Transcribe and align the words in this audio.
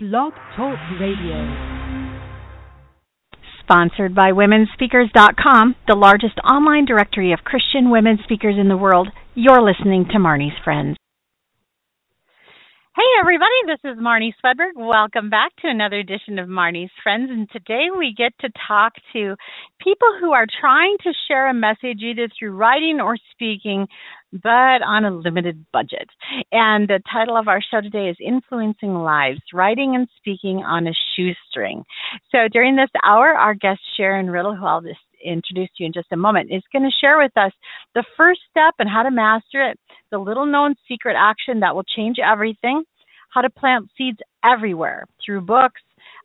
Blog 0.00 0.32
Talk 0.54 0.78
Radio. 1.00 1.34
Sponsored 3.64 4.14
by 4.14 4.30
WomenSpeakers.com, 4.30 5.74
the 5.88 5.96
largest 5.96 6.38
online 6.48 6.84
directory 6.84 7.32
of 7.32 7.40
Christian 7.40 7.90
women 7.90 8.16
speakers 8.22 8.54
in 8.60 8.68
the 8.68 8.76
world. 8.76 9.08
You're 9.34 9.60
listening 9.60 10.04
to 10.12 10.18
Marnie's 10.18 10.56
Friends. 10.62 10.96
Hey 12.94 13.20
everybody, 13.20 13.54
this 13.66 13.78
is 13.84 13.98
Marnie 13.98 14.32
Swedberg. 14.38 14.74
Welcome 14.76 15.30
back 15.30 15.50
to 15.62 15.68
another 15.68 15.98
edition 15.98 16.38
of 16.38 16.48
Marnie's 16.48 16.90
Friends. 17.02 17.30
And 17.30 17.48
today 17.50 17.86
we 17.96 18.14
get 18.16 18.32
to 18.40 18.50
talk 18.66 18.92
to 19.12 19.36
people 19.80 20.18
who 20.20 20.32
are 20.32 20.46
trying 20.60 20.96
to 21.02 21.12
share 21.26 21.48
a 21.48 21.54
message 21.54 22.02
either 22.02 22.28
through 22.36 22.56
writing 22.56 23.00
or 23.00 23.16
speaking, 23.32 23.88
but 24.32 24.82
on 24.82 25.04
a 25.04 25.10
limited 25.10 25.64
budget. 25.72 26.08
And 26.52 26.88
the 26.88 27.00
title 27.10 27.36
of 27.36 27.48
our 27.48 27.60
show 27.62 27.80
today 27.80 28.08
is 28.08 28.16
Influencing 28.20 28.94
Lives, 28.94 29.40
Writing 29.52 29.94
and 29.94 30.08
Speaking 30.18 30.58
on 30.58 30.86
a 30.86 30.92
Shoestring. 31.16 31.84
So 32.30 32.48
during 32.52 32.76
this 32.76 32.90
hour, 33.04 33.28
our 33.28 33.54
guest 33.54 33.80
Sharon 33.96 34.30
Riddle, 34.30 34.54
who 34.54 34.66
I'll 34.66 34.80
just 34.80 34.98
introduce 35.24 35.68
to 35.76 35.82
you 35.82 35.86
in 35.86 35.92
just 35.92 36.12
a 36.12 36.16
moment, 36.16 36.52
is 36.52 36.62
going 36.72 36.84
to 36.84 36.96
share 37.00 37.18
with 37.18 37.36
us 37.36 37.52
the 37.94 38.04
first 38.16 38.40
step 38.50 38.74
and 38.78 38.88
how 38.88 39.02
to 39.02 39.10
master 39.10 39.68
it, 39.70 39.78
the 40.10 40.18
little 40.18 40.46
known 40.46 40.74
secret 40.86 41.16
action 41.18 41.60
that 41.60 41.74
will 41.74 41.84
change 41.84 42.16
everything, 42.24 42.84
how 43.30 43.40
to 43.40 43.50
plant 43.50 43.88
seeds 43.96 44.18
everywhere 44.44 45.06
through 45.24 45.40
books, 45.40 45.80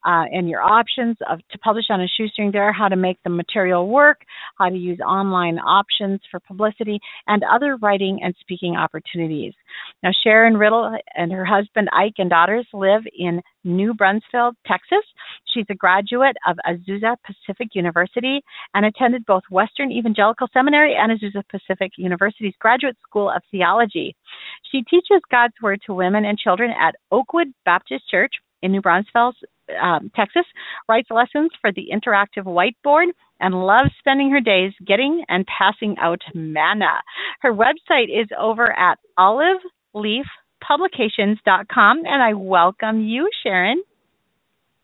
uh, 0.06 0.26
and 0.32 0.50
your 0.50 0.62
options 0.62 1.18
of 1.30 1.40
to 1.52 1.58
publish 1.60 1.86
on 1.90 2.02
a 2.02 2.08
shoestring 2.18 2.52
there, 2.52 2.72
how 2.74 2.88
to 2.88 2.96
make 2.96 3.18
the 3.24 3.30
material 3.30 3.88
work, 3.88 4.22
how 4.58 4.70
to 4.70 4.76
use 4.76 5.00
online 5.00 5.60
options 5.60 6.20
for 6.30 6.40
publicity, 6.40 7.00
and 7.28 7.44
other 7.44 7.78
writing 7.78 8.20
and 8.24 8.36
speaking 8.42 8.76
opportunities. 8.76 9.54
Now, 10.02 10.12
Sharon 10.24 10.58
Riddle 10.58 10.98
and 11.16 11.32
her 11.32 11.46
husband 11.46 11.90
Ike 11.94 12.16
and 12.18 12.30
daughters 12.30 12.68
live 12.74 13.04
in 13.18 13.42
New 13.64 13.94
Braunfels, 13.94 14.56
Texas. 14.68 15.06
She's 15.54 15.66
a 15.70 15.76
graduate 15.76 16.36
of 16.48 16.58
Azusa 16.68 17.16
Pacific 17.26 17.70
University 17.74 18.42
and 18.74 18.86
attended 18.86 19.26
both 19.26 19.44
Western 19.50 19.92
Evangelical 19.92 20.48
Seminary 20.54 20.96
and 20.98 21.18
Azusa 21.18 21.44
Pacific 21.50 21.92
University's 21.98 22.54
Graduate 22.60 22.98
School 23.08 23.30
of 23.30 23.42
Theology. 23.52 24.16
She 24.72 24.82
teaches 24.84 25.22
God's 25.32 25.54
Word 25.62 25.80
to 25.86 25.94
women 25.94 26.26
and 26.26 26.38
children 26.38 26.72
at 26.72 26.96
Oakwood 27.12 27.48
Baptist 27.66 28.10
Church 28.10 28.34
in 28.62 28.72
New 28.72 28.82
Braunfels, 28.82 29.36
um, 29.82 30.12
Texas, 30.16 30.46
writes 30.88 31.10
lessons 31.12 31.52
for 31.62 31.72
the 31.72 31.90
interactive 31.94 32.46
whiteboard 32.46 33.08
and 33.40 33.56
loves 33.56 33.92
spending 34.00 34.32
her 34.32 34.42
days 34.42 34.74
getting 34.86 35.24
and 35.28 35.48
passing 35.48 35.96
out 36.02 36.22
manna. 36.34 37.02
Her 37.42 37.54
website 37.54 38.10
is 38.10 38.28
over 38.40 38.72
at 38.72 38.98
oliveleafpublications.com, 39.18 41.98
and 42.06 42.24
I 42.24 42.34
welcome 42.34 43.02
you, 43.02 43.30
Sharon. 43.44 43.84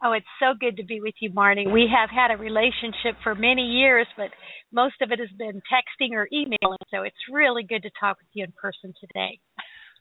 Oh, 0.01 0.13
it's 0.13 0.25
so 0.39 0.53
good 0.57 0.77
to 0.77 0.85
be 0.85 1.01
with 1.01 1.15
you, 1.19 1.29
Marnie. 1.31 1.69
We 1.71 1.87
have 1.93 2.09
had 2.09 2.31
a 2.31 2.37
relationship 2.37 3.17
for 3.21 3.35
many 3.35 3.63
years, 3.63 4.07
but 4.15 4.29
most 4.71 4.95
of 5.01 5.11
it 5.11 5.19
has 5.19 5.27
been 5.37 5.61
texting 5.67 6.13
or 6.13 6.29
emailing, 6.31 6.77
so 6.89 7.01
it's 7.01 7.17
really 7.29 7.63
good 7.63 7.83
to 7.83 7.89
talk 7.99 8.17
with 8.19 8.29
you 8.33 8.45
in 8.45 8.53
person 8.53 8.93
today. 8.99 9.39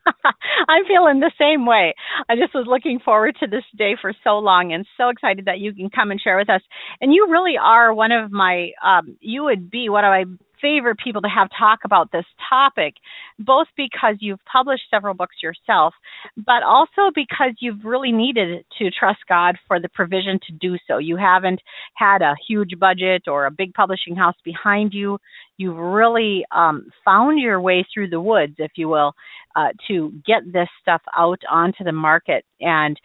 I'm 0.68 0.84
feeling 0.86 1.20
the 1.20 1.32
same 1.38 1.66
way. 1.66 1.94
I 2.28 2.36
just 2.36 2.54
was 2.54 2.66
looking 2.66 2.98
forward 2.98 3.36
to 3.40 3.46
this 3.46 3.64
day 3.76 3.96
for 4.00 4.12
so 4.24 4.38
long 4.38 4.72
and 4.72 4.86
so 4.96 5.08
excited 5.08 5.44
that 5.46 5.60
you 5.60 5.74
can 5.74 5.90
come 5.90 6.10
and 6.10 6.20
share 6.20 6.36
with 6.36 6.50
us. 6.50 6.62
And 7.00 7.12
you 7.12 7.26
really 7.30 7.56
are 7.60 7.92
one 7.94 8.12
of 8.12 8.30
my, 8.30 8.70
um, 8.84 9.16
you 9.20 9.44
would 9.44 9.70
be 9.70 9.88
one 9.88 10.04
of 10.04 10.10
my 10.10 10.24
favorite 10.60 10.98
people 11.02 11.22
to 11.22 11.28
have 11.28 11.48
talk 11.58 11.80
about 11.84 12.10
this 12.12 12.24
topic, 12.48 12.94
both 13.38 13.66
because 13.76 14.16
you've 14.20 14.44
published 14.50 14.84
several 14.90 15.14
books 15.14 15.36
yourself, 15.42 15.94
but 16.36 16.62
also 16.62 17.10
because 17.14 17.52
you've 17.60 17.84
really 17.84 18.12
needed 18.12 18.64
to 18.78 18.90
trust 18.90 19.20
God 19.28 19.56
for 19.66 19.80
the 19.80 19.88
provision 19.88 20.38
to 20.46 20.52
do 20.52 20.76
so. 20.86 20.98
You 20.98 21.16
haven't 21.16 21.60
had 21.94 22.22
a 22.22 22.34
huge 22.46 22.78
budget 22.78 23.22
or 23.26 23.46
a 23.46 23.50
big 23.50 23.74
publishing 23.74 24.16
house 24.16 24.36
behind 24.44 24.92
you. 24.92 25.18
You've 25.56 25.76
really 25.76 26.44
um, 26.52 26.90
found 27.04 27.40
your 27.40 27.60
way 27.60 27.86
through 27.92 28.10
the 28.10 28.20
woods, 28.20 28.54
if 28.58 28.72
you 28.76 28.88
will, 28.88 29.14
uh, 29.56 29.68
to 29.88 30.12
get 30.26 30.52
this 30.52 30.68
stuff 30.80 31.02
out 31.16 31.40
onto 31.50 31.84
the 31.84 31.92
market. 31.92 32.44
And 32.60 32.98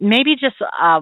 maybe 0.00 0.34
just 0.34 0.56
uh, 0.60 1.00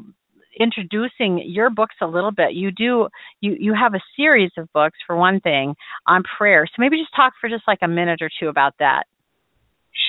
introducing 0.58 1.42
your 1.46 1.70
books 1.70 1.96
a 2.00 2.06
little 2.06 2.32
bit. 2.32 2.54
You 2.54 2.70
do 2.70 3.08
you 3.40 3.56
you 3.58 3.74
have 3.74 3.94
a 3.94 4.00
series 4.16 4.50
of 4.58 4.72
books 4.72 4.98
for 5.06 5.16
one 5.16 5.40
thing 5.40 5.74
on 6.06 6.22
prayer. 6.36 6.66
So 6.66 6.74
maybe 6.78 6.98
just 6.98 7.14
talk 7.14 7.32
for 7.40 7.48
just 7.48 7.64
like 7.66 7.78
a 7.82 7.88
minute 7.88 8.22
or 8.22 8.30
two 8.40 8.48
about 8.48 8.74
that. 8.78 9.04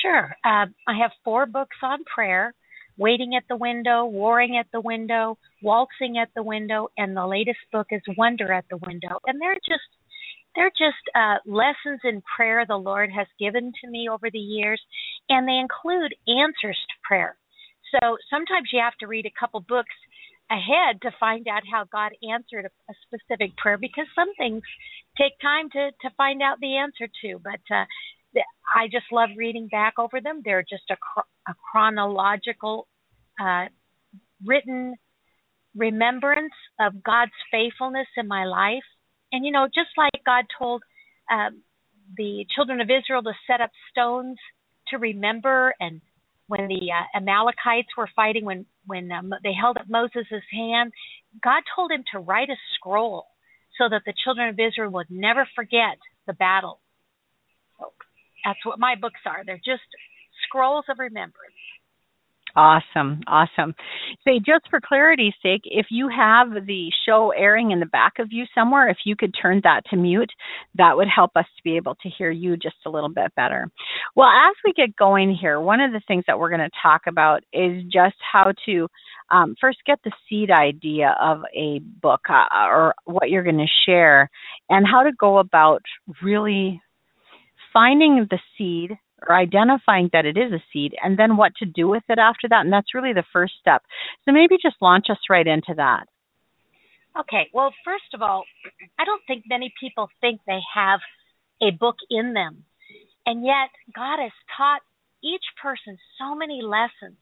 Sure. 0.01 0.35
Uh, 0.45 0.65
I 0.87 0.97
have 1.01 1.11
four 1.23 1.45
books 1.45 1.77
on 1.83 2.03
prayer. 2.03 2.53
Waiting 2.97 3.33
at 3.37 3.43
the 3.47 3.55
Window, 3.55 4.03
Warring 4.03 4.57
at 4.57 4.65
the 4.73 4.81
Window, 4.81 5.37
Waltzing 5.63 6.17
at 6.17 6.27
the 6.35 6.43
Window, 6.43 6.89
and 6.97 7.15
the 7.15 7.25
latest 7.25 7.59
book 7.71 7.87
is 7.91 8.01
Wonder 8.17 8.51
at 8.51 8.65
the 8.69 8.75
Window. 8.75 9.19
And 9.25 9.39
they're 9.39 9.55
just 9.55 9.87
they're 10.55 10.71
just 10.71 10.99
uh, 11.15 11.37
lessons 11.45 12.01
in 12.03 12.21
prayer 12.35 12.65
the 12.67 12.75
Lord 12.75 13.09
has 13.15 13.27
given 13.39 13.71
to 13.81 13.89
me 13.89 14.09
over 14.09 14.29
the 14.29 14.39
years, 14.39 14.81
and 15.29 15.47
they 15.47 15.53
include 15.53 16.13
answers 16.27 16.77
to 16.77 16.95
prayer. 17.07 17.37
So 17.91 18.17
sometimes 18.29 18.69
you 18.73 18.81
have 18.83 18.97
to 18.99 19.07
read 19.07 19.25
a 19.25 19.39
couple 19.39 19.61
books 19.61 19.95
ahead 20.51 21.01
to 21.03 21.11
find 21.19 21.47
out 21.47 21.63
how 21.71 21.85
God 21.91 22.11
answered 22.29 22.65
a, 22.65 22.91
a 22.91 22.95
specific 23.05 23.55
prayer 23.57 23.77
because 23.77 24.05
some 24.15 24.33
things 24.35 24.63
take 25.17 25.33
time 25.41 25.69
to 25.71 25.91
to 26.01 26.15
find 26.17 26.41
out 26.41 26.59
the 26.59 26.77
answer 26.77 27.07
to. 27.21 27.39
But 27.43 27.75
uh, 27.75 27.85
I 28.75 28.87
just 28.87 29.05
love 29.11 29.29
reading 29.37 29.67
back 29.67 29.93
over 29.97 30.21
them. 30.21 30.41
They're 30.43 30.65
just 30.67 30.89
a, 30.89 31.21
a 31.47 31.55
chronological, 31.71 32.87
uh, 33.39 33.65
written 34.45 34.95
remembrance 35.75 36.53
of 36.79 37.03
God's 37.03 37.31
faithfulness 37.51 38.07
in 38.17 38.27
my 38.27 38.45
life. 38.45 38.83
And 39.31 39.45
you 39.45 39.51
know, 39.51 39.67
just 39.67 39.89
like 39.97 40.11
God 40.25 40.45
told 40.57 40.83
uh, 41.31 41.49
the 42.17 42.45
children 42.55 42.81
of 42.81 42.89
Israel 42.89 43.21
to 43.23 43.33
set 43.47 43.61
up 43.61 43.71
stones 43.91 44.37
to 44.87 44.97
remember 44.97 45.73
and 45.79 46.01
when 46.47 46.67
the 46.67 46.89
uh, 46.91 47.17
Amalekites 47.17 47.89
were 47.95 48.09
fighting, 48.15 48.43
when 48.43 48.65
when 48.89 49.11
um, 49.11 49.31
they 49.43 49.53
held 49.53 49.77
up 49.77 49.85
Moses' 49.87 50.43
hand, 50.51 50.91
God 51.43 51.61
told 51.75 51.91
him 51.91 52.03
to 52.11 52.19
write 52.19 52.49
a 52.49 52.55
scroll 52.75 53.25
so 53.77 53.87
that 53.89 54.01
the 54.05 54.13
children 54.23 54.49
of 54.49 54.59
Israel 54.59 54.91
would 54.91 55.07
never 55.09 55.47
forget 55.55 55.97
the 56.27 56.33
battle. 56.33 56.81
So 57.79 57.93
that's 58.43 58.65
what 58.65 58.79
my 58.79 58.95
books 58.99 59.21
are. 59.25 59.45
They're 59.45 59.57
just 59.57 59.87
scrolls 60.43 60.85
of 60.89 60.97
remembrance. 60.99 61.61
Awesome, 62.59 63.21
awesome. 63.25 63.73
Say, 64.25 64.39
just 64.39 64.69
for 64.69 64.81
clarity's 64.85 65.33
sake, 65.41 65.61
if 65.63 65.85
you 65.89 66.09
have 66.09 66.49
the 66.67 66.91
show 67.05 67.31
airing 67.31 67.71
in 67.71 67.79
the 67.79 67.85
back 67.85 68.19
of 68.19 68.33
you 68.33 68.43
somewhere, 68.53 68.89
if 68.89 68.97
you 69.05 69.15
could 69.15 69.33
turn 69.41 69.61
that 69.63 69.83
to 69.91 69.95
mute, 69.95 70.29
that 70.75 70.97
would 70.97 71.07
help 71.07 71.31
us 71.37 71.45
to 71.55 71.63
be 71.63 71.77
able 71.77 71.95
to 71.95 72.09
hear 72.09 72.29
you 72.29 72.57
just 72.57 72.75
a 72.85 72.89
little 72.89 73.07
bit 73.07 73.33
better. 73.35 73.69
Well, 74.13 74.27
as 74.27 74.57
we 74.65 74.73
get 74.73 74.93
going 74.97 75.33
here, 75.33 75.61
one 75.61 75.79
of 75.79 75.93
the 75.93 76.01
things 76.05 76.25
that 76.27 76.37
we're 76.37 76.49
going 76.49 76.59
to 76.59 76.69
talk 76.83 77.03
about 77.07 77.43
is 77.53 77.81
just 77.83 78.17
how 78.19 78.51
to 78.65 78.89
um, 79.31 79.55
first 79.61 79.77
get 79.85 79.99
the 80.03 80.11
seed 80.27 80.51
idea 80.51 81.15
of 81.21 81.43
a 81.55 81.79
book 81.79 82.21
uh, 82.29 82.43
or 82.67 82.93
what 83.05 83.29
you're 83.29 83.43
going 83.43 83.57
to 83.57 83.85
share, 83.85 84.29
and 84.69 84.85
how 84.85 85.03
to 85.03 85.11
go 85.17 85.37
about 85.37 85.81
really 86.21 86.81
finding 87.71 88.27
the 88.29 88.39
seed 88.57 88.97
or 89.27 89.35
identifying 89.35 90.09
that 90.13 90.25
it 90.25 90.37
is 90.37 90.51
a 90.51 90.63
seed 90.71 90.95
and 91.03 91.17
then 91.17 91.37
what 91.37 91.53
to 91.57 91.65
do 91.65 91.87
with 91.87 92.03
it 92.09 92.19
after 92.19 92.47
that. 92.49 92.61
And 92.61 92.73
that's 92.73 92.93
really 92.93 93.13
the 93.13 93.25
first 93.33 93.53
step. 93.59 93.83
So 94.25 94.31
maybe 94.31 94.55
just 94.61 94.75
launch 94.81 95.07
us 95.09 95.17
right 95.29 95.45
into 95.45 95.73
that. 95.75 96.07
Okay. 97.19 97.49
Well, 97.53 97.73
first 97.83 98.13
of 98.13 98.21
all, 98.21 98.43
I 98.99 99.05
don't 99.05 99.21
think 99.27 99.43
many 99.49 99.73
people 99.79 100.09
think 100.21 100.41
they 100.45 100.59
have 100.73 100.99
a 101.61 101.71
book 101.71 101.97
in 102.09 102.33
them. 102.33 102.63
And 103.25 103.45
yet, 103.45 103.69
God 103.95 104.19
has 104.21 104.31
taught 104.55 104.81
each 105.23 105.43
person 105.61 105.97
so 106.17 106.35
many 106.35 106.61
lessons. 106.63 107.19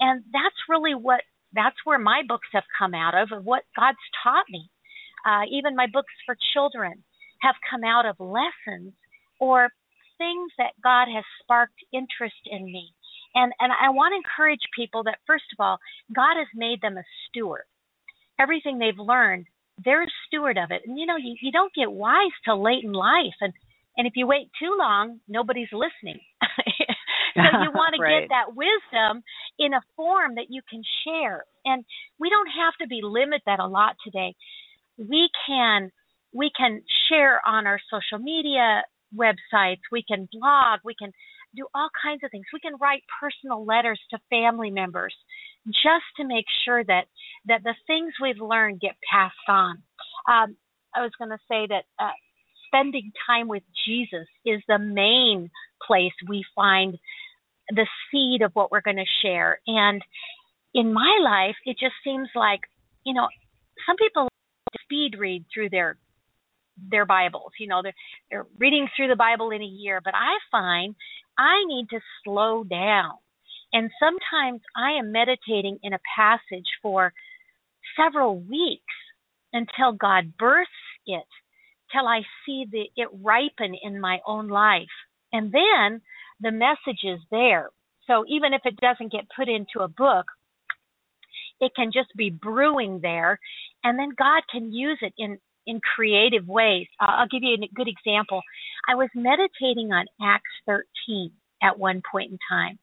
And 0.00 0.22
that's 0.32 0.56
really 0.68 0.94
what, 0.94 1.20
that's 1.52 1.76
where 1.84 1.98
my 1.98 2.22
books 2.26 2.48
have 2.52 2.64
come 2.78 2.94
out 2.94 3.14
of, 3.14 3.32
of 3.32 3.44
what 3.44 3.62
God's 3.76 3.98
taught 4.22 4.46
me. 4.48 4.70
Uh, 5.26 5.42
even 5.50 5.76
my 5.76 5.86
books 5.92 6.12
for 6.24 6.36
children 6.54 7.04
have 7.40 7.54
come 7.68 7.84
out 7.84 8.06
of 8.06 8.16
lessons 8.18 8.94
or 9.40 9.68
things 10.18 10.50
that 10.58 10.72
God 10.82 11.08
has 11.12 11.24
sparked 11.42 11.80
interest 11.92 12.42
in 12.46 12.64
me. 12.64 12.94
And 13.34 13.52
and 13.60 13.72
I 13.72 13.90
want 13.90 14.12
to 14.12 14.16
encourage 14.16 14.60
people 14.76 15.04
that 15.04 15.18
first 15.26 15.44
of 15.52 15.62
all, 15.62 15.78
God 16.14 16.36
has 16.36 16.48
made 16.54 16.80
them 16.80 16.96
a 16.96 17.04
steward. 17.28 17.64
Everything 18.38 18.78
they've 18.78 18.98
learned, 18.98 19.46
they're 19.84 20.04
a 20.04 20.18
steward 20.26 20.58
of 20.58 20.70
it. 20.70 20.82
And 20.86 20.98
you 20.98 21.06
know, 21.06 21.16
you, 21.16 21.36
you 21.40 21.52
don't 21.52 21.74
get 21.74 21.90
wise 21.90 22.36
till 22.44 22.62
late 22.62 22.84
in 22.84 22.92
life 22.92 23.38
and 23.40 23.52
and 23.96 24.06
if 24.06 24.14
you 24.16 24.26
wait 24.26 24.48
too 24.58 24.74
long, 24.78 25.20
nobody's 25.28 25.68
listening. 25.72 26.20
so 27.34 27.42
you 27.42 27.70
want 27.74 27.94
to 27.96 28.02
right. 28.02 28.22
get 28.22 28.28
that 28.30 28.56
wisdom 28.56 29.22
in 29.58 29.74
a 29.74 29.82
form 29.96 30.36
that 30.36 30.46
you 30.48 30.62
can 30.68 30.82
share. 31.04 31.44
And 31.64 31.84
we 32.18 32.30
don't 32.30 32.48
have 32.48 32.74
to 32.80 32.88
be 32.88 33.00
limited 33.02 33.42
that 33.46 33.60
a 33.60 33.66
lot 33.66 33.96
today. 34.04 34.34
We 34.96 35.28
can 35.46 35.90
we 36.34 36.50
can 36.56 36.82
share 37.10 37.40
on 37.46 37.66
our 37.66 37.78
social 37.90 38.18
media 38.22 38.82
websites, 39.16 39.80
we 39.90 40.04
can 40.06 40.28
blog, 40.32 40.80
we 40.84 40.94
can 40.98 41.12
do 41.54 41.66
all 41.74 41.88
kinds 42.02 42.22
of 42.24 42.30
things. 42.30 42.46
We 42.52 42.60
can 42.60 42.78
write 42.80 43.02
personal 43.20 43.64
letters 43.64 44.00
to 44.10 44.18
family 44.30 44.70
members 44.70 45.14
just 45.66 46.04
to 46.16 46.26
make 46.26 46.46
sure 46.64 46.82
that 46.84 47.04
that 47.46 47.62
the 47.62 47.74
things 47.86 48.12
we've 48.20 48.40
learned 48.40 48.80
get 48.80 48.96
passed 49.10 49.34
on. 49.48 49.82
Um, 50.28 50.56
I 50.94 51.02
was 51.02 51.12
going 51.18 51.30
to 51.30 51.38
say 51.48 51.66
that 51.68 51.84
uh, 51.98 52.10
spending 52.66 53.12
time 53.26 53.48
with 53.48 53.62
Jesus 53.86 54.26
is 54.44 54.60
the 54.68 54.78
main 54.78 55.50
place 55.86 56.12
we 56.28 56.44
find 56.54 56.98
the 57.68 57.86
seed 58.10 58.42
of 58.42 58.52
what 58.54 58.70
we're 58.70 58.82
going 58.82 58.96
to 58.96 59.04
share. 59.22 59.60
And 59.66 60.02
in 60.74 60.92
my 60.92 61.18
life, 61.22 61.56
it 61.64 61.76
just 61.78 61.94
seems 62.04 62.28
like, 62.34 62.60
you 63.04 63.14
know, 63.14 63.28
some 63.86 63.96
people 63.96 64.28
speed 64.82 65.16
read 65.18 65.44
through 65.52 65.70
their 65.70 65.96
their 66.90 67.06
Bibles. 67.06 67.52
You 67.58 67.68
know, 67.68 67.80
they're 67.82 67.94
they're 68.30 68.46
reading 68.58 68.88
through 68.96 69.08
the 69.08 69.16
Bible 69.16 69.50
in 69.50 69.62
a 69.62 69.66
year, 69.66 70.00
but 70.04 70.14
I 70.14 70.38
find 70.50 70.94
I 71.38 71.64
need 71.66 71.88
to 71.90 72.00
slow 72.24 72.64
down. 72.64 73.12
And 73.72 73.90
sometimes 73.98 74.60
I 74.76 74.92
am 74.98 75.12
meditating 75.12 75.78
in 75.82 75.94
a 75.94 76.00
passage 76.16 76.68
for 76.82 77.12
several 77.96 78.38
weeks 78.38 78.82
until 79.52 79.92
God 79.92 80.36
births 80.38 80.70
it, 81.06 81.24
till 81.92 82.06
I 82.06 82.22
see 82.44 82.66
the 82.70 82.84
it 82.96 83.08
ripen 83.22 83.74
in 83.82 84.00
my 84.00 84.18
own 84.26 84.48
life. 84.48 84.86
And 85.32 85.52
then 85.52 86.00
the 86.40 86.50
message 86.50 87.00
is 87.04 87.20
there. 87.30 87.70
So 88.06 88.24
even 88.28 88.52
if 88.52 88.62
it 88.64 88.76
doesn't 88.76 89.12
get 89.12 89.26
put 89.34 89.48
into 89.48 89.80
a 89.80 89.88
book, 89.88 90.26
it 91.60 91.72
can 91.76 91.92
just 91.92 92.08
be 92.16 92.28
brewing 92.28 92.98
there 93.00 93.38
and 93.84 93.98
then 93.98 94.10
God 94.16 94.42
can 94.50 94.72
use 94.72 94.98
it 95.00 95.12
in 95.16 95.38
in 95.66 95.80
creative 95.94 96.46
ways. 96.46 96.86
Uh, 97.00 97.12
I'll 97.18 97.28
give 97.28 97.42
you 97.42 97.54
a 97.54 97.74
good 97.74 97.88
example. 97.88 98.40
I 98.88 98.94
was 98.94 99.08
meditating 99.14 99.92
on 99.92 100.06
Acts 100.22 100.50
13 100.66 101.30
at 101.62 101.78
one 101.78 102.02
point 102.10 102.32
in 102.32 102.38
time. 102.50 102.78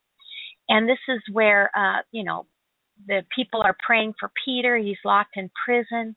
And 0.70 0.88
this 0.88 1.00
is 1.08 1.22
where 1.31 1.70
uh, 1.76 2.02
you 2.12 2.24
know, 2.24 2.46
the 3.08 3.24
people 3.36 3.62
are 3.62 3.76
praying 3.86 4.14
for 4.20 4.31
Peter, 4.46 4.78
he's 4.78 4.98
locked 5.06 5.38
in 5.38 5.50
prison 5.66 6.16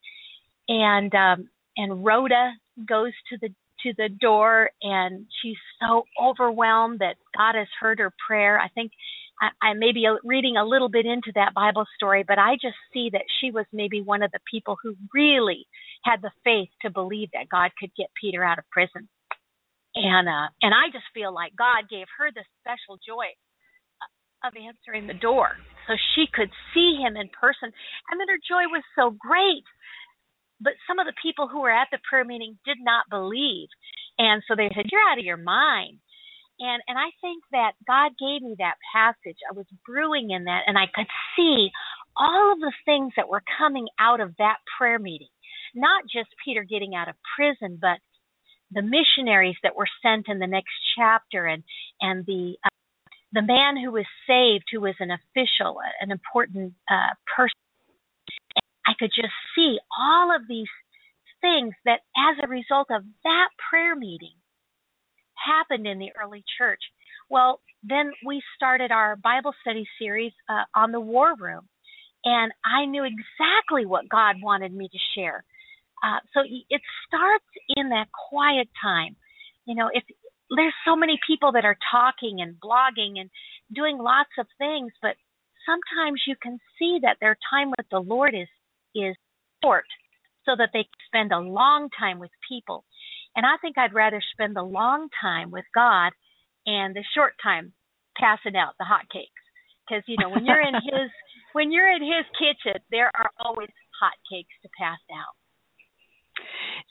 and 0.69 1.15
um 1.15 1.49
and 1.77 2.05
Rhoda 2.05 2.53
goes 2.87 3.13
to 3.31 3.39
the 3.41 3.49
to 3.83 3.93
the 3.97 4.09
door 4.09 4.71
and 4.83 5.27
she's 5.41 5.57
so 5.81 6.05
overwhelmed 6.23 7.01
that 7.01 7.17
God 7.37 7.57
has 7.57 7.67
heard 7.81 7.99
her 7.99 8.13
prayer. 8.27 8.61
I 8.61 8.69
think 8.69 8.93
I, 9.41 9.71
I 9.71 9.75
may 9.75 9.93
be 9.93 10.07
reading 10.25 10.57
a 10.57 10.65
little 10.65 10.89
bit 10.89 11.07
into 11.07 11.33
that 11.35 11.55
Bible 11.55 11.85
story, 11.97 12.25
but 12.27 12.39
I 12.39 12.55
just 12.55 12.77
see 12.93 13.11
that 13.13 13.25
she 13.41 13.51
was 13.51 13.67
maybe 13.73 14.01
one 14.01 14.23
of 14.23 14.31
the 14.33 14.41
people 14.51 14.77
who 14.83 14.95
really 15.15 15.67
had 16.05 16.23
the 16.23 16.31
faith 16.45 16.69
to 16.83 16.91
believe 16.91 17.31
that 17.33 17.49
God 17.51 17.71
could 17.79 17.91
get 17.97 18.09
Peter 18.21 18.45
out 18.45 18.59
of 18.59 18.69
prison. 18.71 19.09
And 19.95 20.29
uh, 20.29 20.49
and 20.63 20.73
I 20.73 20.89
just 20.93 21.05
feel 21.13 21.35
like 21.35 21.53
God 21.57 21.91
gave 21.91 22.07
her 22.19 22.31
the 22.33 22.45
special 22.61 22.99
joy 23.05 23.29
of 24.43 24.55
answering 24.57 25.07
the 25.07 25.15
door 25.15 25.53
so 25.87 25.95
she 26.15 26.25
could 26.33 26.51
see 26.73 26.97
him 26.97 27.15
in 27.15 27.29
person. 27.29 27.71
And 28.11 28.19
then 28.19 28.29
her 28.29 28.41
joy 28.41 28.67
was 28.73 28.83
so 28.97 29.11
great 29.11 29.65
but 30.63 30.79
some 30.87 30.99
of 30.99 31.07
the 31.07 31.19
people 31.21 31.49
who 31.49 31.61
were 31.61 31.75
at 31.75 31.89
the 31.91 31.99
prayer 32.09 32.25
meeting 32.25 32.57
did 32.65 32.79
not 32.81 33.11
believe. 33.11 33.69
And 34.19 34.43
so 34.47 34.55
they 34.55 34.71
said 34.75 34.87
you're 34.91 35.03
out 35.11 35.19
of 35.19 35.25
your 35.25 35.37
mind 35.37 35.99
and 36.59 36.83
and 36.87 36.99
I 36.99 37.11
think 37.21 37.45
that 37.53 37.73
God 37.87 38.13
gave 38.19 38.43
me 38.43 38.57
that 38.59 38.77
passage. 38.95 39.39
I 39.49 39.55
was 39.55 39.67
brewing 39.87 40.31
in 40.31 40.45
that 40.45 40.63
and 40.67 40.79
I 40.79 40.87
could 40.93 41.07
see 41.37 41.71
all 42.17 42.53
of 42.53 42.61
the 42.61 42.73
things 42.85 43.13
that 43.17 43.29
were 43.29 43.43
coming 43.59 43.89
out 43.99 44.21
of 44.21 44.37
that 44.39 44.59
prayer 44.79 44.99
meeting. 44.99 45.33
Not 45.75 46.05
just 46.05 46.29
Peter 46.45 46.65
getting 46.65 46.95
out 46.95 47.09
of 47.09 47.15
prison, 47.37 47.79
but 47.81 47.99
the 48.71 48.83
missionaries 48.83 49.57
that 49.63 49.77
were 49.77 49.89
sent 50.03 50.29
in 50.29 50.39
the 50.39 50.47
next 50.47 50.73
chapter 50.97 51.47
and 51.47 51.63
and 52.01 52.25
the 52.27 52.57
uh, 52.65 52.69
the 53.33 53.43
man 53.43 53.77
who 53.83 53.91
was 53.91 54.07
saved 54.27 54.65
who 54.71 54.81
was 54.81 54.95
an 55.01 55.11
official, 55.11 55.79
an 56.01 56.11
important 56.11 56.75
uh, 56.91 57.15
person. 57.35 57.57
I 58.87 58.93
could 58.99 59.11
just 59.15 59.33
see 59.55 59.79
all 59.99 60.35
of 60.35 60.43
these 60.49 60.69
things 61.41 61.75
that 61.85 62.01
as 62.17 62.37
a 62.43 62.49
result 62.49 62.89
of 62.91 63.03
that 63.25 63.49
prayer 63.71 63.97
meeting 63.97 64.35
happened 65.45 65.87
in 65.87 65.99
the 65.99 66.11
early 66.23 66.45
church. 66.59 66.81
Well, 67.29 67.61
then 67.83 68.13
we 68.25 68.43
started 68.57 68.93
our 68.93 69.17
Bible 69.17 69.53
study 69.63 69.87
series 69.99 70.33
uh, 70.49 70.65
on 70.75 70.93
the 70.93 71.01
war 71.01 71.35
room, 71.39 71.69
and 72.25 72.53
I 72.65 72.85
knew 72.87 73.05
exactly 73.05 73.87
what 73.87 74.09
God 74.09 74.37
wanted 74.43 74.73
me 74.73 74.89
to 74.89 74.99
share. 75.15 75.45
Uh, 76.03 76.19
so 76.35 76.41
it 76.45 76.83
starts 77.07 77.45
in 77.77 77.89
that 77.91 78.07
quiet 78.31 78.69
time. 78.83 79.17
You 79.67 79.77
know, 79.77 79.89
if 79.93 80.03
there's 80.55 80.75
so 80.85 80.97
many 80.97 81.19
people 81.27 81.53
that 81.53 81.65
are 81.65 81.79
talking 81.91 82.41
and 82.41 82.57
blogging 82.61 83.21
and 83.21 83.31
doing 83.75 83.99
lots 83.99 84.31
of 84.39 84.47
things, 84.59 84.93
but 85.01 85.17
sometimes 85.65 86.23
you 86.27 86.35
can 86.43 86.59
see 86.79 86.99
that 87.03 87.17
their 87.21 87.37
time 87.51 87.71
with 87.71 87.87
the 87.91 88.01
Lord 88.01 88.35
is 88.35 88.49
is 88.95 89.17
short, 89.65 89.87
so 90.45 90.53
that 90.59 90.71
they 90.73 90.87
spend 91.07 91.33
a 91.33 91.39
long 91.39 91.89
time 91.99 92.19
with 92.19 92.31
people. 92.49 92.85
And 93.37 93.47
I 93.47 93.57
think 93.61 93.79
I'd 93.79 93.95
rather 93.95 94.23
spend 94.33 94.55
the 94.57 94.63
long 94.63 95.09
time 95.21 95.51
with 95.51 95.65
God 95.75 96.13
and 96.67 96.95
the 96.95 97.05
short 97.15 97.35
time 97.43 97.73
passing 98.17 98.57
out 98.57 98.75
the 98.79 98.85
hot 98.85 99.09
cakes. 99.13 99.31
Because 99.87 100.05
you 100.07 100.17
know 100.19 100.29
when 100.29 100.45
you're 100.45 100.61
in 100.61 100.75
His 100.85 101.11
when 101.53 101.73
you're 101.73 101.91
in 101.91 102.03
His 102.03 102.27
kitchen, 102.39 102.81
there 102.91 103.11
are 103.15 103.31
always 103.41 103.71
hot 104.01 104.15
cakes 104.31 104.55
to 104.63 104.69
pass 104.79 104.99
out. 105.13 105.37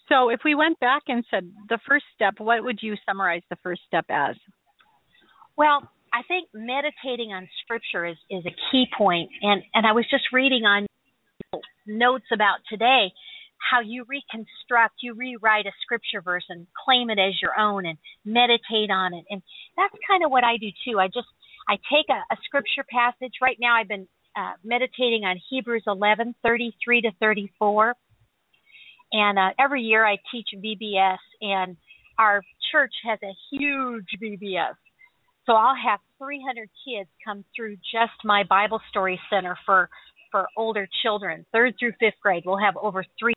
So 0.10 0.30
if 0.30 0.42
we 0.44 0.56
went 0.56 0.80
back 0.80 1.04
and 1.08 1.24
said 1.32 1.50
the 1.70 1.80
first 1.88 2.06
step, 2.16 2.36
what 2.38 2.64
would 2.64 2.80
you 2.82 2.96
summarize 3.06 3.42
the 3.50 3.58
first 3.64 3.82
step 3.88 4.06
as? 4.10 4.36
Well, 5.58 5.90
I 6.14 6.22
think 6.28 6.50
meditating 6.54 7.32
on 7.32 7.48
scripture 7.64 8.06
is, 8.06 8.18
is 8.30 8.44
a 8.46 8.56
key 8.72 8.86
point. 8.98 9.30
And, 9.42 9.64
and 9.74 9.88
I 9.88 9.94
was 9.94 10.06
just 10.10 10.26
reading 10.34 10.64
on 10.64 10.86
notes 11.88 12.26
about 12.34 12.60
today 12.70 13.12
how 13.62 13.80
you 13.80 14.06
reconstruct, 14.08 14.96
you 15.02 15.14
rewrite 15.14 15.66
a 15.66 15.72
scripture 15.84 16.22
verse 16.22 16.46
and 16.50 16.68
claim 16.86 17.10
it 17.10 17.20
as 17.20 17.42
your 17.42 17.58
own 17.60 17.86
and 17.86 17.98
meditate 18.26 18.90
on 18.90 19.14
it. 19.14 19.26
And 19.30 19.42
that's 19.78 19.94
kind 20.08 20.26
of 20.26 20.32
what 20.32 20.44
I 20.44 20.58
do 20.58 20.68
too. 20.86 21.00
I 21.00 21.08
just 21.08 21.28
I 21.70 21.76
take 21.92 22.10
a, 22.10 22.34
a 22.34 22.38
scripture 22.46 22.86
passage. 22.90 23.34
Right 23.42 23.58
now, 23.60 23.76
I've 23.76 23.88
been 23.88 24.08
uh, 24.36 24.54
meditating 24.64 25.24
on 25.24 25.40
Hebrews 25.50 25.84
11, 25.88 26.36
33 26.44 27.02
to 27.02 27.12
34. 27.20 27.96
And 29.14 29.38
uh, 29.38 29.50
every 29.60 29.82
year 29.84 30.06
I 30.06 30.18
teach 30.32 30.48
VBS, 30.56 31.18
and 31.42 31.76
our 32.18 32.42
church 32.72 32.94
has 33.06 33.20
a 33.24 33.34
huge 33.52 34.08
VBS. 34.22 34.76
So 35.46 35.54
I'll 35.54 35.76
have 35.76 36.00
300 36.18 36.70
kids 36.86 37.10
come 37.26 37.44
through 37.56 37.76
just 37.92 38.14
my 38.24 38.44
Bible 38.44 38.80
Story 38.90 39.20
Center 39.30 39.58
for 39.66 39.90
for 40.32 40.48
older 40.56 40.88
children, 41.04 41.46
third 41.52 41.76
through 41.78 41.92
fifth 42.00 42.14
grade. 42.22 42.44
We'll 42.46 42.58
have 42.58 42.78
over 42.78 43.04
three 43.20 43.34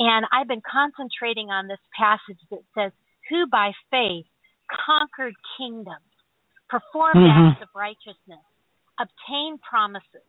and 0.00 0.24
I've 0.32 0.48
been 0.48 0.64
concentrating 0.64 1.52
on 1.52 1.68
this 1.68 1.80
passage 1.92 2.40
that 2.50 2.64
says, 2.72 2.92
Who 3.28 3.46
by 3.46 3.72
faith 3.90 4.24
conquered 4.72 5.34
kingdoms, 5.60 6.08
performed 6.72 7.20
mm-hmm. 7.20 7.52
acts 7.52 7.62
of 7.62 7.68
righteousness, 7.76 8.40
obtained 8.96 9.60
promises, 9.60 10.24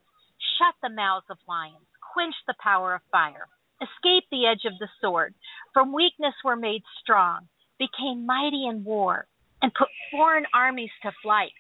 shut 0.60 0.76
the 0.84 0.92
mouths 0.92 1.26
of 1.32 1.38
lions, 1.48 1.88
quenched 2.14 2.44
the 2.48 2.60
power 2.60 2.96
of 2.96 3.02
fire, 3.12 3.48
escaped 3.80 4.28
the 4.30 4.44
edge 4.46 4.68
of 4.68 4.78
the 4.80 4.92
sword, 5.00 5.34
from 5.74 5.96
weakness 5.96 6.36
were 6.44 6.60
made 6.60 6.84
strong, 7.00 7.48
became 7.80 8.26
mighty 8.26 8.68
in 8.68 8.84
war, 8.84 9.26
and 9.62 9.74
put 9.74 9.88
foreign 10.12 10.46
armies 10.54 10.92
to 11.04 11.12
flight. 11.24 11.56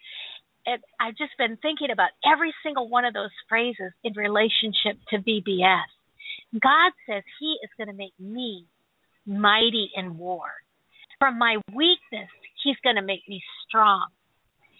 And 0.65 0.83
I've 0.99 1.15
just 1.15 1.31
been 1.37 1.57
thinking 1.61 1.91
about 1.91 2.11
every 2.27 2.53
single 2.61 2.89
one 2.89 3.05
of 3.05 3.13
those 3.13 3.31
phrases 3.47 3.93
in 4.03 4.13
relationship 4.13 4.99
to 5.09 5.17
VBS. 5.17 5.87
God 6.53 6.91
says 7.07 7.23
He 7.39 7.57
is 7.63 7.69
going 7.77 7.87
to 7.87 7.93
make 7.93 8.13
me 8.19 8.65
mighty 9.25 9.91
in 9.95 10.17
war. 10.17 10.45
From 11.19 11.37
my 11.37 11.57
weakness, 11.73 12.29
He's 12.63 12.77
going 12.83 12.97
to 12.97 13.01
make 13.01 13.27
me 13.27 13.41
strong. 13.67 14.07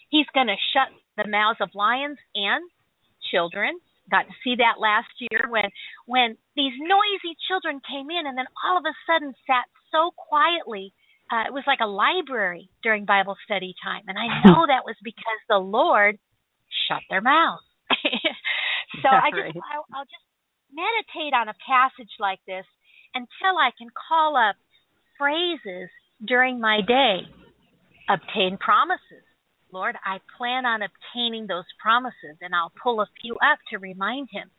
He's 0.09 0.27
going 0.33 0.47
to 0.47 0.59
shut 0.73 0.89
the 1.17 1.29
mouths 1.29 1.59
of 1.61 1.69
lions 1.73 2.17
and 2.35 2.69
children. 3.31 3.79
Got 4.09 4.27
to 4.27 4.35
see 4.43 4.55
that 4.59 4.81
last 4.81 5.07
year 5.19 5.47
when 5.47 5.71
when 6.05 6.35
these 6.55 6.73
noisy 6.79 7.37
children 7.47 7.79
came 7.87 8.11
in 8.11 8.27
and 8.27 8.37
then 8.37 8.49
all 8.65 8.77
of 8.77 8.83
a 8.83 8.95
sudden 9.07 9.33
sat 9.47 9.65
so 9.91 10.11
quietly. 10.17 10.93
Uh, 11.31 11.47
it 11.47 11.53
was 11.53 11.63
like 11.65 11.79
a 11.79 11.87
library 11.87 12.67
during 12.83 13.05
Bible 13.05 13.37
study 13.45 13.73
time, 13.81 14.03
and 14.07 14.17
I 14.19 14.27
know 14.45 14.67
that 14.67 14.83
was 14.83 14.99
because 15.01 15.39
the 15.47 15.63
Lord 15.63 16.19
shut 16.89 16.99
their 17.09 17.21
mouths. 17.21 17.63
so 19.01 19.07
I 19.07 19.31
just 19.31 19.55
I'll, 19.71 19.87
I'll 19.95 20.03
just 20.03 20.27
meditate 20.73 21.33
on 21.33 21.47
a 21.47 21.55
passage 21.67 22.11
like 22.19 22.39
this 22.47 22.65
until 23.13 23.57
I 23.59 23.71
can 23.77 23.89
call 24.09 24.35
up 24.37 24.55
phrases 25.17 25.89
during 26.25 26.59
my 26.59 26.81
day. 26.81 27.27
Obtain 28.09 28.57
promises. 28.57 29.23
Lord, 29.71 29.95
I 30.03 30.19
plan 30.37 30.65
on 30.65 30.81
obtaining 30.81 31.47
those 31.47 31.65
promises, 31.81 32.37
and 32.41 32.53
I'll 32.55 32.73
pull 32.83 33.01
a 33.01 33.07
few 33.21 33.35
up 33.35 33.59
to 33.71 33.77
remind 33.79 34.29
him. 34.31 34.49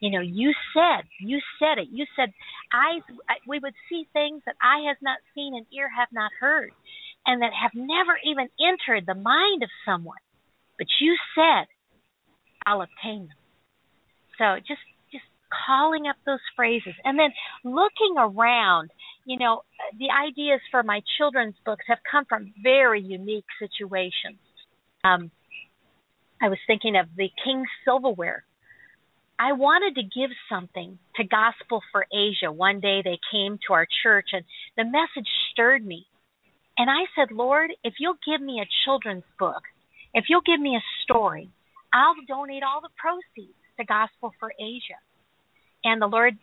You 0.00 0.10
know, 0.10 0.20
you 0.20 0.52
said, 0.74 1.04
you 1.20 1.40
said 1.58 1.78
it. 1.78 1.88
You 1.90 2.06
said, 2.16 2.32
eyes, 2.72 3.02
we 3.46 3.58
would 3.58 3.74
see 3.88 4.06
things 4.12 4.42
that 4.46 4.56
eye 4.62 4.84
has 4.88 4.96
not 5.02 5.18
seen 5.34 5.54
and 5.56 5.66
ear 5.72 5.88
have 5.96 6.08
not 6.12 6.30
heard. 6.40 6.72
and 7.26 7.42
that 7.42 7.52
have 7.52 7.72
never 7.74 8.18
even 8.24 8.48
entered 8.60 9.06
the 9.06 9.14
mind 9.14 9.62
of 9.62 9.70
someone. 9.84 10.20
But 10.78 10.88
you 11.00 11.16
said, 11.34 11.66
I'll 12.66 12.82
obtain 12.82 13.28
them. 13.28 13.38
So 14.38 14.56
just 14.58 14.68
just 14.70 14.80
calling 15.66 16.06
up 16.08 16.16
those 16.26 16.40
phrases 16.56 16.94
and 17.04 17.18
then 17.18 17.30
looking 17.64 18.14
around. 18.18 18.90
You 19.24 19.38
know, 19.38 19.62
the 19.98 20.08
ideas 20.10 20.60
for 20.70 20.82
my 20.82 21.00
children's 21.18 21.54
books 21.64 21.84
have 21.88 21.98
come 22.10 22.24
from 22.28 22.52
very 22.62 23.00
unique 23.00 23.46
situations. 23.58 24.38
Um, 25.02 25.30
I 26.42 26.48
was 26.48 26.58
thinking 26.66 26.96
of 26.96 27.06
the 27.16 27.28
King's 27.42 27.68
Silverware. 27.84 28.44
I 29.38 29.52
wanted 29.52 29.96
to 29.96 30.02
give 30.02 30.30
something 30.48 30.98
to 31.16 31.24
Gospel 31.24 31.80
for 31.90 32.06
Asia. 32.12 32.52
One 32.52 32.80
day 32.80 33.02
they 33.02 33.18
came 33.32 33.58
to 33.66 33.72
our 33.72 33.86
church 34.02 34.28
and 34.32 34.44
the 34.76 34.84
message 34.84 35.28
stirred 35.50 35.84
me. 35.84 36.06
And 36.76 36.90
I 36.90 37.06
said, 37.16 37.34
Lord, 37.34 37.70
if 37.82 37.94
you'll 37.98 38.18
give 38.26 38.40
me 38.40 38.60
a 38.60 38.68
children's 38.84 39.24
book, 39.38 39.62
if 40.12 40.26
you'll 40.28 40.46
give 40.46 40.60
me 40.60 40.76
a 40.76 40.84
story, 41.04 41.50
I'll 41.92 42.14
donate 42.28 42.62
all 42.62 42.80
the 42.80 42.94
proceeds 42.96 43.58
to 43.78 43.84
Gospel 43.84 44.32
for 44.38 44.52
Asia. 44.58 44.98
And 45.84 46.00
the 46.00 46.06
Lord 46.06 46.34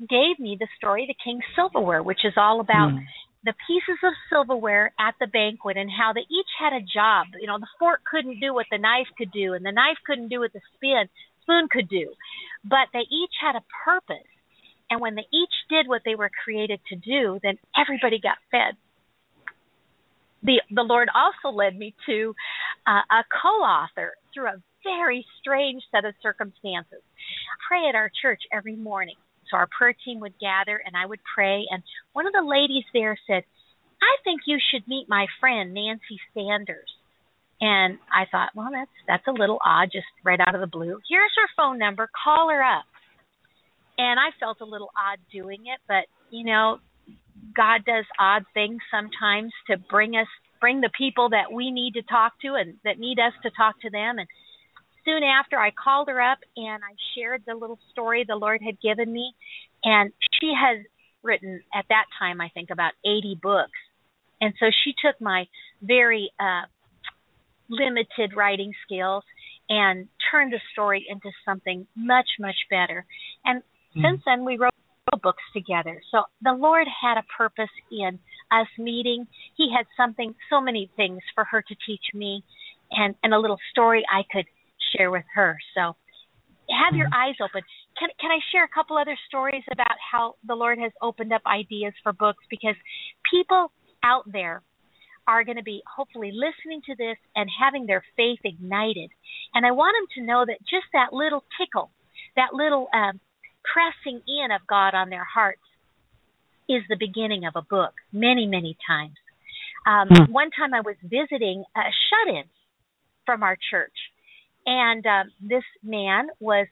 gave 0.00 0.38
me 0.38 0.56
the 0.58 0.68
story, 0.76 1.06
The 1.06 1.16
King's 1.22 1.44
Silverware, 1.54 2.02
which 2.02 2.24
is 2.24 2.34
all 2.36 2.60
about 2.60 2.92
mm. 2.92 3.04
the 3.44 3.54
pieces 3.66 3.98
of 4.02 4.12
silverware 4.30 4.92
at 4.98 5.14
the 5.20 5.26
banquet 5.26 5.76
and 5.76 5.90
how 5.90 6.12
they 6.12 6.26
each 6.30 6.50
had 6.58 6.72
a 6.72 6.80
job. 6.80 7.26
You 7.40 7.46
know, 7.46 7.58
the 7.58 7.70
fork 7.78 8.00
couldn't 8.10 8.40
do 8.40 8.54
what 8.54 8.66
the 8.70 8.78
knife 8.78 9.08
could 9.18 9.30
do, 9.32 9.54
and 9.54 9.64
the 9.64 9.72
knife 9.72 9.98
couldn't 10.06 10.28
do 10.28 10.40
what 10.40 10.52
the 10.52 10.60
spoon 10.74 11.08
spoon 11.42 11.68
could 11.70 11.88
do. 11.88 12.12
But 12.64 12.88
they 12.92 13.04
each 13.10 13.34
had 13.40 13.56
a 13.56 13.64
purpose. 13.84 14.26
And 14.90 15.00
when 15.00 15.14
they 15.14 15.26
each 15.32 15.54
did 15.68 15.88
what 15.88 16.02
they 16.04 16.14
were 16.14 16.30
created 16.44 16.80
to 16.88 16.96
do, 16.96 17.38
then 17.42 17.58
everybody 17.76 18.20
got 18.20 18.36
fed. 18.50 18.76
The 20.42 20.60
the 20.70 20.82
Lord 20.82 21.08
also 21.14 21.54
led 21.54 21.76
me 21.76 21.94
to 22.06 22.34
uh, 22.86 23.00
a 23.10 23.24
co-author 23.42 24.12
through 24.32 24.48
a 24.48 24.62
very 24.84 25.26
strange 25.40 25.82
set 25.90 26.04
of 26.04 26.14
circumstances. 26.22 27.02
Pray 27.66 27.88
at 27.88 27.94
our 27.94 28.10
church 28.22 28.42
every 28.52 28.76
morning. 28.76 29.16
So 29.50 29.56
our 29.56 29.68
prayer 29.76 29.94
team 30.04 30.20
would 30.20 30.38
gather 30.38 30.80
and 30.84 30.96
I 30.96 31.06
would 31.06 31.20
pray 31.34 31.64
and 31.70 31.82
one 32.12 32.26
of 32.26 32.32
the 32.32 32.42
ladies 32.42 32.84
there 32.92 33.18
said, 33.26 33.44
"I 34.00 34.16
think 34.22 34.42
you 34.46 34.58
should 34.70 34.86
meet 34.88 35.08
my 35.08 35.26
friend 35.40 35.74
Nancy 35.74 36.20
Sanders." 36.32 36.90
And 37.60 37.98
I 38.12 38.26
thought, 38.30 38.50
well, 38.54 38.70
that's 38.72 38.90
that's 39.06 39.26
a 39.26 39.32
little 39.32 39.58
odd, 39.64 39.90
just 39.92 40.06
right 40.24 40.40
out 40.40 40.54
of 40.54 40.60
the 40.60 40.66
blue. 40.66 41.00
Here's 41.08 41.32
her 41.36 41.48
phone 41.56 41.78
number. 41.78 42.10
Call 42.24 42.50
her 42.50 42.62
up. 42.62 42.84
And 43.96 44.18
I 44.18 44.30
felt 44.40 44.60
a 44.60 44.64
little 44.64 44.90
odd 44.98 45.18
doing 45.32 45.66
it, 45.66 45.80
but 45.86 46.06
you 46.30 46.44
know, 46.44 46.78
God 47.54 47.84
does 47.86 48.04
odd 48.18 48.44
things 48.54 48.80
sometimes 48.90 49.52
to 49.68 49.76
bring 49.78 50.16
us 50.16 50.26
bring 50.60 50.80
the 50.80 50.90
people 50.96 51.28
that 51.30 51.52
we 51.52 51.70
need 51.70 51.94
to 51.94 52.02
talk 52.02 52.32
to 52.40 52.54
and 52.54 52.74
that 52.84 52.98
need 52.98 53.18
us 53.18 53.32
to 53.42 53.50
talk 53.50 53.80
to 53.82 53.90
them 53.90 54.18
and 54.18 54.26
soon 55.04 55.22
after 55.22 55.58
I 55.58 55.70
called 55.72 56.08
her 56.08 56.20
up 56.20 56.38
and 56.56 56.82
I 56.82 56.94
shared 57.16 57.42
the 57.46 57.54
little 57.54 57.78
story 57.92 58.24
the 58.26 58.36
Lord 58.36 58.60
had 58.64 58.80
given 58.80 59.12
me 59.12 59.32
and 59.84 60.12
she 60.40 60.52
has 60.56 60.84
written 61.22 61.62
at 61.74 61.86
that 61.88 62.04
time 62.18 62.40
I 62.40 62.48
think 62.54 62.70
about 62.70 62.92
80 63.04 63.38
books. 63.42 63.78
And 64.40 64.54
so 64.60 64.66
she 64.84 64.94
took 65.04 65.20
my 65.20 65.46
very 65.82 66.30
uh 66.38 66.62
limited 67.70 68.36
writing 68.36 68.72
skills 68.84 69.24
and 69.68 70.06
turned 70.30 70.52
the 70.52 70.60
story 70.72 71.06
into 71.08 71.30
something 71.44 71.86
much 71.96 72.28
much 72.38 72.56
better. 72.70 73.06
And 73.44 73.62
mm. 73.96 74.02
since 74.02 74.22
then 74.26 74.44
we 74.44 74.58
wrote 74.58 74.74
books 75.22 75.42
together. 75.52 76.00
So 76.10 76.22
the 76.42 76.52
Lord 76.52 76.86
had 77.02 77.18
a 77.18 77.24
purpose 77.36 77.70
in 77.90 78.18
us 78.50 78.66
meeting. 78.78 79.26
He 79.56 79.70
had 79.74 79.86
something, 79.96 80.34
so 80.50 80.60
many 80.60 80.90
things 80.96 81.20
for 81.34 81.44
her 81.44 81.62
to 81.62 81.74
teach 81.86 82.02
me, 82.14 82.42
and 82.90 83.14
and 83.22 83.34
a 83.34 83.38
little 83.38 83.58
story 83.70 84.04
I 84.10 84.22
could 84.30 84.46
share 84.96 85.10
with 85.10 85.24
her. 85.34 85.58
So 85.74 85.96
have 86.70 86.94
your 86.94 87.06
mm-hmm. 87.06 87.30
eyes 87.30 87.36
open. 87.42 87.62
Can 87.98 88.08
can 88.20 88.30
I 88.30 88.38
share 88.52 88.64
a 88.64 88.68
couple 88.68 88.96
other 88.96 89.16
stories 89.28 89.62
about 89.70 89.96
how 90.00 90.36
the 90.46 90.54
Lord 90.54 90.78
has 90.78 90.92
opened 91.02 91.32
up 91.32 91.42
ideas 91.46 91.92
for 92.02 92.12
books 92.12 92.44
because 92.50 92.76
people 93.30 93.70
out 94.02 94.24
there 94.30 94.62
are 95.26 95.44
going 95.44 95.56
to 95.56 95.62
be 95.62 95.82
hopefully 95.88 96.32
listening 96.32 96.82
to 96.84 96.94
this 96.96 97.16
and 97.34 97.48
having 97.48 97.86
their 97.86 98.04
faith 98.16 98.40
ignited. 98.44 99.10
And 99.54 99.64
I 99.64 99.70
want 99.70 99.96
them 99.96 100.08
to 100.16 100.30
know 100.30 100.44
that 100.46 100.60
just 100.60 100.84
that 100.92 101.12
little 101.12 101.42
tickle, 101.58 101.90
that 102.36 102.52
little 102.52 102.88
um, 102.92 103.20
pressing 103.64 104.20
in 104.28 104.52
of 104.52 104.66
God 104.68 104.94
on 104.94 105.08
their 105.08 105.24
hearts 105.24 105.62
is 106.68 106.82
the 106.88 106.96
beginning 106.98 107.44
of 107.46 107.54
a 107.56 107.62
book 107.62 107.92
many, 108.12 108.46
many 108.46 108.76
times. 108.86 109.16
Um, 109.86 110.08
hmm. 110.08 110.32
One 110.32 110.50
time 110.50 110.74
I 110.74 110.80
was 110.80 110.96
visiting 111.02 111.64
a 111.76 111.80
shut 112.08 112.34
in 112.34 112.44
from 113.26 113.42
our 113.42 113.56
church, 113.70 113.96
and 114.66 115.04
um, 115.06 115.30
this 115.40 115.64
man 115.82 116.28
was 116.40 116.66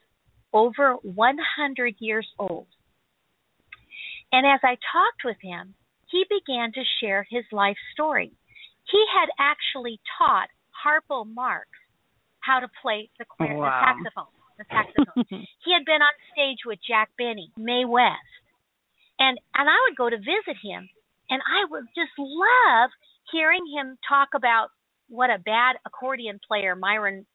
over 0.53 0.95
100 1.03 1.95
years 1.99 2.27
old. 2.37 2.67
And 4.31 4.45
as 4.47 4.59
I 4.63 4.77
talked 4.91 5.23
with 5.25 5.37
him, 5.41 5.75
he 6.09 6.25
began 6.29 6.71
to 6.73 6.81
share 6.99 7.25
his 7.29 7.43
life 7.51 7.77
story. 7.93 8.31
He 8.91 9.03
had 9.13 9.29
actually 9.39 9.99
taught 10.17 10.49
Harpo 10.85 11.25
Marx 11.25 11.69
how 12.39 12.59
to 12.59 12.67
play 12.81 13.09
the, 13.17 13.25
wow. 13.39 13.47
the 13.47 14.03
saxophone 14.03 14.33
the 14.57 14.65
saxophone. 14.69 15.25
he 15.65 15.73
had 15.73 15.85
been 15.85 16.01
on 16.01 16.13
stage 16.31 16.59
with 16.65 16.79
Jack 16.85 17.09
Benny, 17.17 17.51
Mae 17.57 17.85
West. 17.85 18.33
And 19.19 19.37
and 19.55 19.69
I 19.69 19.77
would 19.85 19.97
go 19.97 20.09
to 20.09 20.17
visit 20.17 20.57
him 20.61 20.89
and 21.29 21.41
I 21.41 21.65
would 21.69 21.85
just 21.95 22.11
love 22.17 22.89
hearing 23.31 23.63
him 23.75 23.97
talk 24.07 24.29
about 24.35 24.69
what 25.07 25.29
a 25.29 25.37
bad 25.39 25.77
accordion 25.85 26.39
player 26.45 26.75
Myron 26.75 27.25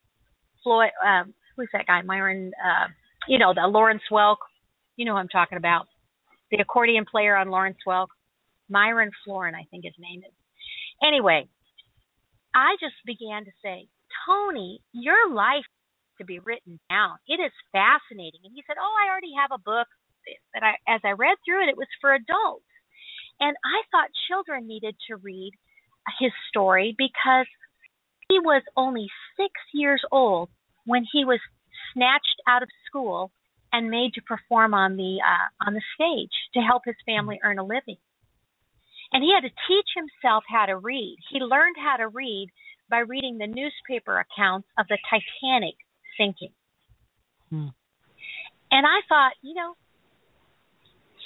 Floyd 0.62 0.90
um 1.06 1.34
who's 1.56 1.68
that 1.72 1.86
guy? 1.86 2.02
Myron 2.02 2.52
uh 2.62 2.88
you 3.26 3.38
know, 3.38 3.52
the 3.54 3.66
Lawrence 3.66 4.02
Welk, 4.10 4.36
you 4.96 5.04
know 5.04 5.12
who 5.12 5.18
I'm 5.18 5.28
talking 5.28 5.58
about. 5.58 5.86
The 6.50 6.58
accordion 6.58 7.04
player 7.10 7.36
on 7.36 7.50
Lawrence 7.50 7.78
Welk. 7.86 8.08
Myron 8.70 9.10
Floren, 9.26 9.54
I 9.54 9.64
think 9.70 9.84
his 9.84 9.94
name 9.98 10.20
is. 10.20 10.34
Anyway, 11.02 11.48
I 12.54 12.76
just 12.80 12.96
began 13.06 13.44
to 13.44 13.50
say, 13.62 13.88
Tony, 14.26 14.80
your 14.92 15.30
life 15.32 15.64
to 16.18 16.24
be 16.24 16.38
written 16.40 16.78
down. 16.90 17.16
It 17.26 17.40
is 17.40 17.52
fascinating. 17.72 18.40
And 18.44 18.52
he 18.54 18.62
said, 18.66 18.76
"Oh, 18.80 18.94
I 18.98 19.08
already 19.08 19.32
have 19.38 19.50
a 19.52 19.62
book 19.62 19.86
that 20.52 20.62
I 20.62 20.74
as 20.86 21.00
I 21.04 21.12
read 21.12 21.38
through 21.44 21.62
it, 21.62 21.70
it 21.70 21.76
was 21.78 21.88
for 22.00 22.12
adults." 22.12 22.66
And 23.40 23.56
I 23.64 23.86
thought 23.90 24.10
children 24.28 24.66
needed 24.66 24.96
to 25.08 25.16
read 25.16 25.52
his 26.18 26.32
story 26.48 26.94
because 26.98 27.46
he 28.28 28.38
was 28.38 28.62
only 28.76 29.08
6 29.36 29.48
years 29.72 30.02
old 30.12 30.50
when 30.84 31.04
he 31.12 31.24
was 31.24 31.40
snatched 31.92 32.40
out 32.46 32.62
of 32.62 32.68
school 32.86 33.30
and 33.72 33.90
made 33.90 34.14
to 34.14 34.22
perform 34.22 34.74
on 34.74 34.96
the 34.96 35.18
uh, 35.20 35.66
on 35.66 35.74
the 35.74 35.82
stage 35.94 36.32
to 36.54 36.60
help 36.60 36.82
his 36.84 36.96
family 37.04 37.38
earn 37.44 37.58
a 37.58 37.64
living. 37.64 37.96
And 39.12 39.22
he 39.22 39.32
had 39.34 39.48
to 39.48 39.54
teach 39.68 39.88
himself 39.96 40.44
how 40.48 40.66
to 40.66 40.76
read. 40.76 41.16
He 41.30 41.40
learned 41.40 41.76
how 41.78 41.96
to 41.96 42.08
read 42.08 42.48
by 42.90 42.98
reading 42.98 43.38
the 43.38 43.46
newspaper 43.46 44.20
accounts 44.20 44.68
of 44.78 44.86
the 44.88 44.98
Titanic 45.08 45.76
thinking. 46.16 46.52
Hmm. 47.50 47.68
And 48.70 48.86
I 48.86 49.00
thought, 49.08 49.32
you 49.42 49.54
know, 49.54 49.74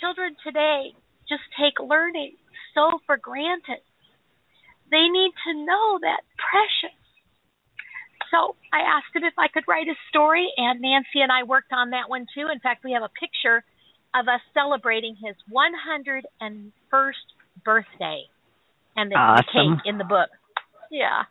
children 0.00 0.36
today 0.44 0.94
just 1.28 1.42
take 1.58 1.78
learning 1.80 2.36
so 2.74 2.98
for 3.06 3.16
granted. 3.16 3.82
They 4.92 5.08
need 5.08 5.32
to 5.48 5.52
know 5.64 5.98
that 6.04 6.20
precious. 6.36 6.94
So 8.30 8.56
I 8.72 8.84
asked 8.84 9.16
him 9.16 9.24
if 9.24 9.32
I 9.38 9.48
could 9.48 9.64
write 9.66 9.88
a 9.88 9.96
story, 10.08 10.52
and 10.56 10.80
Nancy 10.80 11.24
and 11.24 11.32
I 11.32 11.42
worked 11.44 11.72
on 11.72 11.90
that 11.90 12.08
one 12.08 12.26
too. 12.34 12.48
In 12.52 12.60
fact, 12.60 12.84
we 12.84 12.92
have 12.92 13.02
a 13.02 13.12
picture 13.16 13.64
of 14.14 14.28
us 14.28 14.40
celebrating 14.52 15.16
his 15.16 15.34
101st 15.48 17.26
birthday 17.64 18.24
and 18.96 19.10
the, 19.10 19.16
awesome. 19.16 19.80
cake 19.80 19.86
in 19.86 19.96
the 19.96 20.04
book. 20.04 20.28
Yeah. 20.90 21.24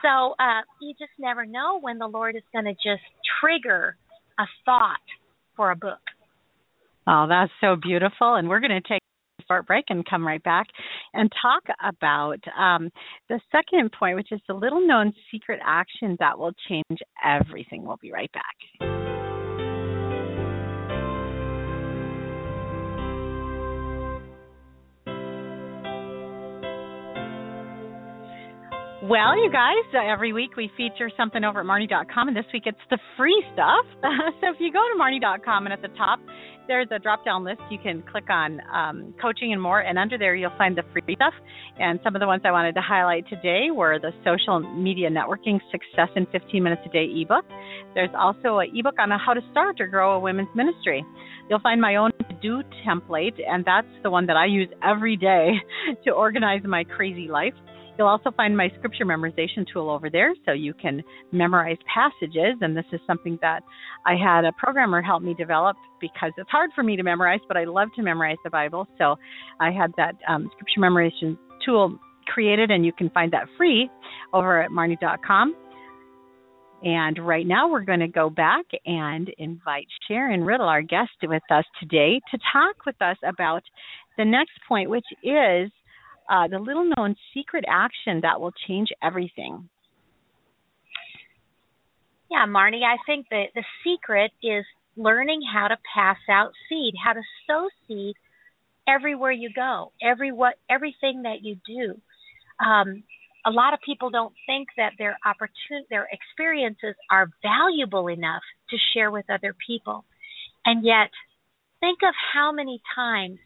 So 0.00 0.34
uh, 0.40 0.64
you 0.80 0.94
just 0.98 1.12
never 1.18 1.44
know 1.44 1.78
when 1.80 1.98
the 1.98 2.06
Lord 2.06 2.36
is 2.36 2.42
going 2.52 2.64
to 2.64 2.72
just 2.72 3.04
trigger 3.40 3.96
a 4.38 4.44
thought 4.64 5.04
for 5.56 5.70
a 5.70 5.76
book. 5.76 6.00
Oh, 7.06 7.26
that's 7.28 7.52
so 7.60 7.76
beautiful. 7.76 8.34
And 8.34 8.48
we're 8.48 8.60
going 8.60 8.80
to 8.82 8.88
take 8.88 9.02
short 9.48 9.66
break 9.66 9.86
and 9.88 10.04
come 10.08 10.26
right 10.26 10.42
back 10.42 10.66
and 11.14 11.30
talk 11.40 11.62
about 11.84 12.38
um, 12.58 12.90
the 13.28 13.40
second 13.52 13.90
point, 13.98 14.16
which 14.16 14.32
is 14.32 14.40
the 14.48 14.54
little 14.54 14.86
known 14.86 15.12
secret 15.30 15.60
action 15.64 16.16
that 16.20 16.38
will 16.38 16.52
change 16.68 17.00
everything. 17.24 17.84
We'll 17.84 17.98
be 18.00 18.12
right 18.12 18.30
back. 18.32 19.15
Well, 29.08 29.38
you 29.38 29.52
guys, 29.52 29.86
uh, 29.94 30.02
every 30.02 30.32
week 30.32 30.56
we 30.56 30.68
feature 30.76 31.08
something 31.16 31.44
over 31.44 31.60
at 31.60 31.66
Marnie.com, 31.66 32.26
and 32.26 32.36
this 32.36 32.44
week 32.52 32.64
it's 32.66 32.76
the 32.90 32.98
free 33.16 33.40
stuff. 33.52 33.86
so 34.02 34.50
if 34.50 34.56
you 34.58 34.72
go 34.72 34.82
to 34.82 34.98
Marnie.com 34.98 35.64
and 35.64 35.72
at 35.72 35.80
the 35.80 35.94
top 35.96 36.18
there's 36.66 36.88
a 36.90 36.98
drop 36.98 37.24
down 37.24 37.44
list. 37.44 37.60
You 37.70 37.78
can 37.78 38.02
click 38.02 38.28
on 38.30 38.60
um, 38.74 39.14
coaching 39.22 39.52
and 39.52 39.62
more, 39.62 39.78
and 39.78 39.96
under 39.96 40.18
there 40.18 40.34
you'll 40.34 40.56
find 40.58 40.76
the 40.76 40.82
free 40.92 41.14
stuff. 41.14 41.34
And 41.78 42.00
some 42.02 42.16
of 42.16 42.20
the 42.20 42.26
ones 42.26 42.42
I 42.44 42.50
wanted 42.50 42.74
to 42.74 42.80
highlight 42.80 43.28
today 43.28 43.68
were 43.72 44.00
the 44.00 44.10
social 44.24 44.58
media 44.58 45.08
networking 45.08 45.60
success 45.70 46.08
in 46.16 46.26
15 46.32 46.62
minutes 46.62 46.82
a 46.84 46.88
day 46.88 47.06
ebook. 47.22 47.44
There's 47.94 48.10
also 48.18 48.58
an 48.58 48.72
ebook 48.74 48.98
on 48.98 49.10
how 49.10 49.34
to 49.34 49.40
start 49.52 49.80
or 49.80 49.86
grow 49.86 50.14
a 50.14 50.18
women's 50.18 50.48
ministry. 50.56 51.04
You'll 51.48 51.60
find 51.60 51.80
my 51.80 51.94
own 51.94 52.10
to 52.28 52.34
do 52.42 52.62
template, 52.84 53.40
and 53.46 53.64
that's 53.64 53.86
the 54.02 54.10
one 54.10 54.26
that 54.26 54.36
I 54.36 54.46
use 54.46 54.68
every 54.82 55.16
day 55.16 55.52
to 56.04 56.10
organize 56.10 56.62
my 56.64 56.82
crazy 56.82 57.28
life. 57.28 57.54
You'll 57.98 58.08
also 58.08 58.30
find 58.30 58.56
my 58.56 58.70
scripture 58.78 59.04
memorization 59.04 59.66
tool 59.72 59.88
over 59.88 60.10
there 60.10 60.34
so 60.44 60.52
you 60.52 60.74
can 60.74 61.02
memorize 61.32 61.78
passages. 61.92 62.56
And 62.60 62.76
this 62.76 62.84
is 62.92 63.00
something 63.06 63.38
that 63.42 63.62
I 64.04 64.14
had 64.16 64.44
a 64.44 64.52
programmer 64.52 65.00
help 65.00 65.22
me 65.22 65.34
develop 65.34 65.76
because 66.00 66.32
it's 66.36 66.50
hard 66.50 66.70
for 66.74 66.82
me 66.82 66.96
to 66.96 67.02
memorize, 67.02 67.40
but 67.48 67.56
I 67.56 67.64
love 67.64 67.88
to 67.96 68.02
memorize 68.02 68.36
the 68.44 68.50
Bible. 68.50 68.86
So 68.98 69.16
I 69.60 69.70
had 69.70 69.92
that 69.96 70.14
um, 70.28 70.50
scripture 70.52 70.80
memorization 70.80 71.38
tool 71.64 71.98
created, 72.26 72.70
and 72.70 72.84
you 72.84 72.92
can 72.92 73.08
find 73.10 73.32
that 73.32 73.46
free 73.56 73.88
over 74.32 74.62
at 74.62 74.70
marnie.com. 74.70 75.54
And 76.82 77.18
right 77.18 77.46
now, 77.46 77.68
we're 77.70 77.84
going 77.84 78.00
to 78.00 78.08
go 78.08 78.28
back 78.28 78.66
and 78.84 79.30
invite 79.38 79.86
Sharon 80.06 80.44
Riddle, 80.44 80.68
our 80.68 80.82
guest, 80.82 81.10
with 81.22 81.42
us 81.50 81.64
today 81.80 82.20
to 82.30 82.38
talk 82.52 82.84
with 82.84 83.00
us 83.00 83.16
about 83.26 83.62
the 84.18 84.24
next 84.24 84.52
point, 84.68 84.90
which 84.90 85.06
is 85.22 85.70
uh, 86.28 86.48
the 86.48 86.58
little 86.58 86.88
known 86.96 87.16
secret 87.34 87.64
action 87.68 88.20
that 88.22 88.40
will 88.40 88.52
change 88.66 88.88
everything. 89.02 89.68
Yeah, 92.30 92.46
Marnie, 92.46 92.82
I 92.82 92.96
think 93.06 93.26
that 93.30 93.46
the 93.54 93.64
secret 93.84 94.32
is 94.42 94.64
learning 94.96 95.42
how 95.52 95.68
to 95.68 95.76
pass 95.94 96.18
out 96.30 96.52
seed, 96.68 96.94
how 97.02 97.12
to 97.12 97.22
sow 97.46 97.68
seed 97.86 98.16
everywhere 98.88 99.32
you 99.32 99.50
go, 99.54 99.92
every 100.02 100.32
what 100.32 100.54
everything 100.70 101.22
that 101.22 101.42
you 101.42 101.56
do. 101.66 102.00
Um, 102.64 103.04
a 103.44 103.50
lot 103.50 103.74
of 103.74 103.80
people 103.84 104.10
don't 104.10 104.34
think 104.46 104.68
that 104.76 104.92
their 104.98 105.16
opportun- 105.24 105.88
their 105.88 106.08
experiences 106.10 106.96
are 107.10 107.30
valuable 107.42 108.08
enough 108.08 108.42
to 108.70 108.76
share 108.92 109.10
with 109.10 109.30
other 109.30 109.54
people. 109.66 110.04
And 110.64 110.84
yet, 110.84 111.10
think 111.78 112.00
of 112.02 112.14
how 112.34 112.50
many 112.50 112.80
times 112.94 113.38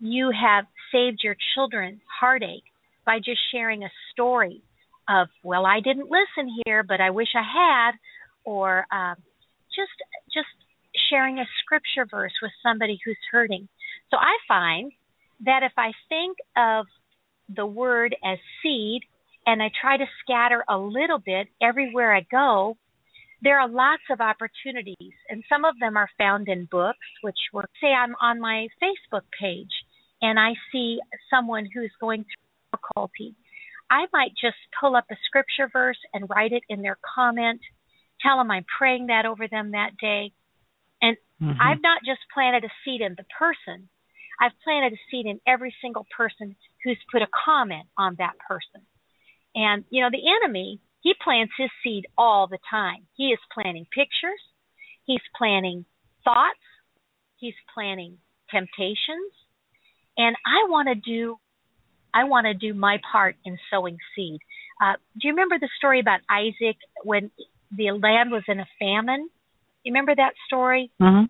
you 0.00 0.30
have 0.30 0.64
saved 0.92 1.20
your 1.22 1.36
children 1.54 2.00
heartache 2.20 2.64
by 3.04 3.18
just 3.18 3.40
sharing 3.52 3.84
a 3.84 3.90
story 4.12 4.62
of, 5.08 5.28
well, 5.42 5.66
I 5.66 5.80
didn't 5.80 6.10
listen 6.10 6.50
here, 6.64 6.82
but 6.82 7.00
I 7.00 7.10
wish 7.10 7.28
I 7.34 7.42
had, 7.42 7.92
or 8.44 8.86
uh, 8.90 9.14
just 9.74 9.92
just 10.32 10.48
sharing 11.10 11.38
a 11.38 11.44
scripture 11.62 12.06
verse 12.10 12.32
with 12.42 12.52
somebody 12.62 12.98
who's 13.04 13.18
hurting. 13.30 13.68
So 14.10 14.16
I 14.16 14.36
find 14.48 14.92
that 15.44 15.62
if 15.62 15.72
I 15.76 15.92
think 16.08 16.36
of 16.56 16.86
the 17.54 17.66
word 17.66 18.14
as 18.24 18.38
seed 18.62 19.02
and 19.46 19.62
I 19.62 19.70
try 19.80 19.96
to 19.96 20.04
scatter 20.22 20.64
a 20.68 20.78
little 20.78 21.18
bit 21.18 21.48
everywhere 21.62 22.14
I 22.14 22.26
go, 22.30 22.76
there 23.42 23.58
are 23.58 23.68
lots 23.68 24.02
of 24.10 24.20
opportunities, 24.20 25.14
and 25.28 25.42
some 25.48 25.64
of 25.64 25.78
them 25.80 25.96
are 25.96 26.10
found 26.18 26.48
in 26.48 26.68
books, 26.70 26.98
which 27.22 27.38
were, 27.52 27.64
say, 27.80 27.88
I'm 27.88 28.14
on 28.20 28.38
my 28.38 28.68
Facebook 28.82 29.24
page 29.40 29.70
and 30.22 30.38
I 30.38 30.52
see 30.72 30.98
someone 31.30 31.66
who's 31.72 31.92
going 32.00 32.24
through 32.24 32.78
difficulty, 32.78 33.34
I 33.90 34.06
might 34.12 34.32
just 34.40 34.58
pull 34.80 34.94
up 34.94 35.06
a 35.10 35.16
scripture 35.26 35.68
verse 35.72 35.98
and 36.14 36.30
write 36.30 36.52
it 36.52 36.62
in 36.68 36.82
their 36.82 36.98
comment, 37.14 37.60
tell 38.20 38.38
them 38.38 38.50
I'm 38.50 38.66
praying 38.78 39.06
that 39.06 39.26
over 39.26 39.48
them 39.48 39.72
that 39.72 39.96
day. 40.00 40.32
And 41.02 41.16
mm-hmm. 41.42 41.60
I've 41.60 41.82
not 41.82 42.02
just 42.06 42.20
planted 42.32 42.64
a 42.64 42.72
seed 42.84 43.00
in 43.00 43.16
the 43.16 43.24
person, 43.36 43.88
I've 44.40 44.52
planted 44.64 44.94
a 44.94 45.02
seed 45.10 45.26
in 45.26 45.40
every 45.46 45.74
single 45.82 46.06
person 46.16 46.56
who's 46.84 46.98
put 47.12 47.22
a 47.22 47.28
comment 47.44 47.86
on 47.98 48.16
that 48.18 48.38
person. 48.48 48.86
And, 49.54 49.84
you 49.90 50.02
know, 50.02 50.10
the 50.10 50.22
enemy, 50.42 50.80
he 51.02 51.12
plants 51.22 51.52
his 51.58 51.70
seed 51.82 52.06
all 52.16 52.46
the 52.46 52.58
time. 52.70 53.06
He 53.16 53.28
is 53.28 53.38
planting 53.52 53.86
pictures, 53.92 54.40
he's 55.04 55.20
planting 55.36 55.84
thoughts, 56.24 56.62
he's 57.36 57.54
planting 57.74 58.18
temptations, 58.50 59.32
and 60.20 60.36
I 60.44 60.68
want 60.68 60.88
to 60.88 60.94
do 60.94 61.36
I 62.12 62.24
want 62.24 62.46
to 62.46 62.54
do 62.54 62.74
my 62.74 62.98
part 63.10 63.36
in 63.44 63.56
sowing 63.70 63.96
seed. 64.14 64.40
Uh, 64.82 64.94
do 65.14 65.28
you 65.28 65.32
remember 65.32 65.58
the 65.58 65.68
story 65.78 66.00
about 66.00 66.20
Isaac 66.28 66.76
when 67.04 67.30
the 67.70 67.92
land 67.92 68.30
was 68.30 68.42
in 68.48 68.58
a 68.58 68.66
famine? 68.78 69.28
You 69.84 69.92
remember 69.92 70.14
that 70.16 70.32
story? 70.46 70.90
Mm-hmm. 71.00 71.26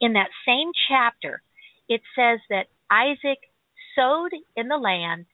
In 0.00 0.14
that 0.14 0.28
same 0.46 0.72
chapter, 0.88 1.42
it 1.88 2.00
says 2.16 2.40
that 2.50 2.66
Isaac 2.90 3.38
sowed 3.96 4.32
in 4.56 4.68
the 4.68 4.76
land 4.76 5.26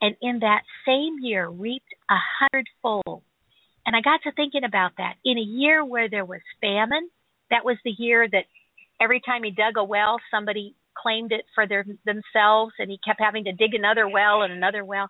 and 0.00 0.16
in 0.20 0.40
that 0.40 0.62
same 0.86 1.16
year 1.22 1.48
reaped 1.48 1.94
a 2.10 2.16
hundredfold. 2.40 3.22
And 3.86 3.94
I 3.94 4.00
got 4.00 4.22
to 4.24 4.32
thinking 4.32 4.64
about 4.64 4.92
that. 4.98 5.14
In 5.24 5.38
a 5.38 5.42
year 5.42 5.84
where 5.84 6.08
there 6.08 6.24
was 6.24 6.40
famine, 6.60 7.08
that 7.50 7.64
was 7.64 7.76
the 7.84 7.94
year 7.96 8.26
that 8.28 8.44
every 9.00 9.20
time 9.20 9.44
he 9.44 9.50
dug 9.50 9.76
a 9.76 9.84
well, 9.84 10.16
somebody 10.30 10.74
claimed 11.00 11.32
it 11.32 11.44
for 11.54 11.66
their 11.66 11.84
themselves 12.04 12.72
and 12.78 12.90
he 12.90 12.98
kept 13.06 13.20
having 13.20 13.44
to 13.44 13.52
dig 13.52 13.74
another 13.74 14.08
well 14.08 14.42
and 14.42 14.52
another 14.52 14.84
well. 14.84 15.08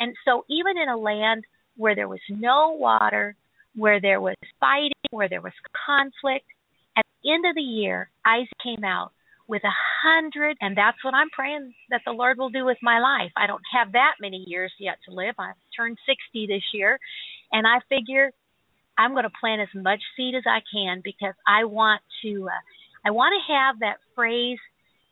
And 0.00 0.14
so 0.24 0.44
even 0.48 0.78
in 0.78 0.88
a 0.88 0.96
land 0.96 1.44
where 1.76 1.94
there 1.94 2.08
was 2.08 2.20
no 2.28 2.76
water 2.78 3.36
where 3.74 4.00
there 4.00 4.20
was 4.20 4.34
fighting 4.60 4.92
where 5.10 5.28
there 5.28 5.40
was 5.40 5.52
conflict 5.86 6.44
at 6.96 7.04
the 7.22 7.32
end 7.32 7.46
of 7.46 7.54
the 7.54 7.62
year 7.62 8.10
isaac 8.26 8.48
came 8.62 8.84
out 8.84 9.12
with 9.46 9.62
a 9.64 9.76
hundred 10.02 10.56
and 10.60 10.76
that's 10.76 11.02
what 11.02 11.14
i'm 11.14 11.30
praying 11.30 11.72
that 11.90 12.02
the 12.04 12.12
lord 12.12 12.36
will 12.36 12.50
do 12.50 12.64
with 12.64 12.76
my 12.82 12.98
life. 12.98 13.30
I 13.36 13.46
don't 13.46 13.62
have 13.72 13.92
that 13.92 14.14
many 14.20 14.44
years 14.46 14.72
yet 14.78 14.98
to 15.08 15.14
live. 15.14 15.34
I've 15.38 15.54
turned 15.76 15.96
sixty 16.04 16.46
this 16.46 16.64
year 16.74 16.98
and 17.52 17.66
i 17.66 17.78
figure 17.88 18.30
i'm 18.98 19.12
going 19.12 19.24
to 19.24 19.40
plant 19.40 19.62
as 19.62 19.68
much 19.74 20.00
seed 20.16 20.34
as 20.34 20.44
i 20.46 20.60
can 20.72 21.00
because 21.02 21.34
i 21.46 21.64
want 21.64 22.02
to 22.22 22.48
uh, 22.48 22.62
i 23.06 23.10
want 23.10 23.32
to 23.32 23.52
have 23.52 23.78
that 23.80 23.96
phrase 24.14 24.58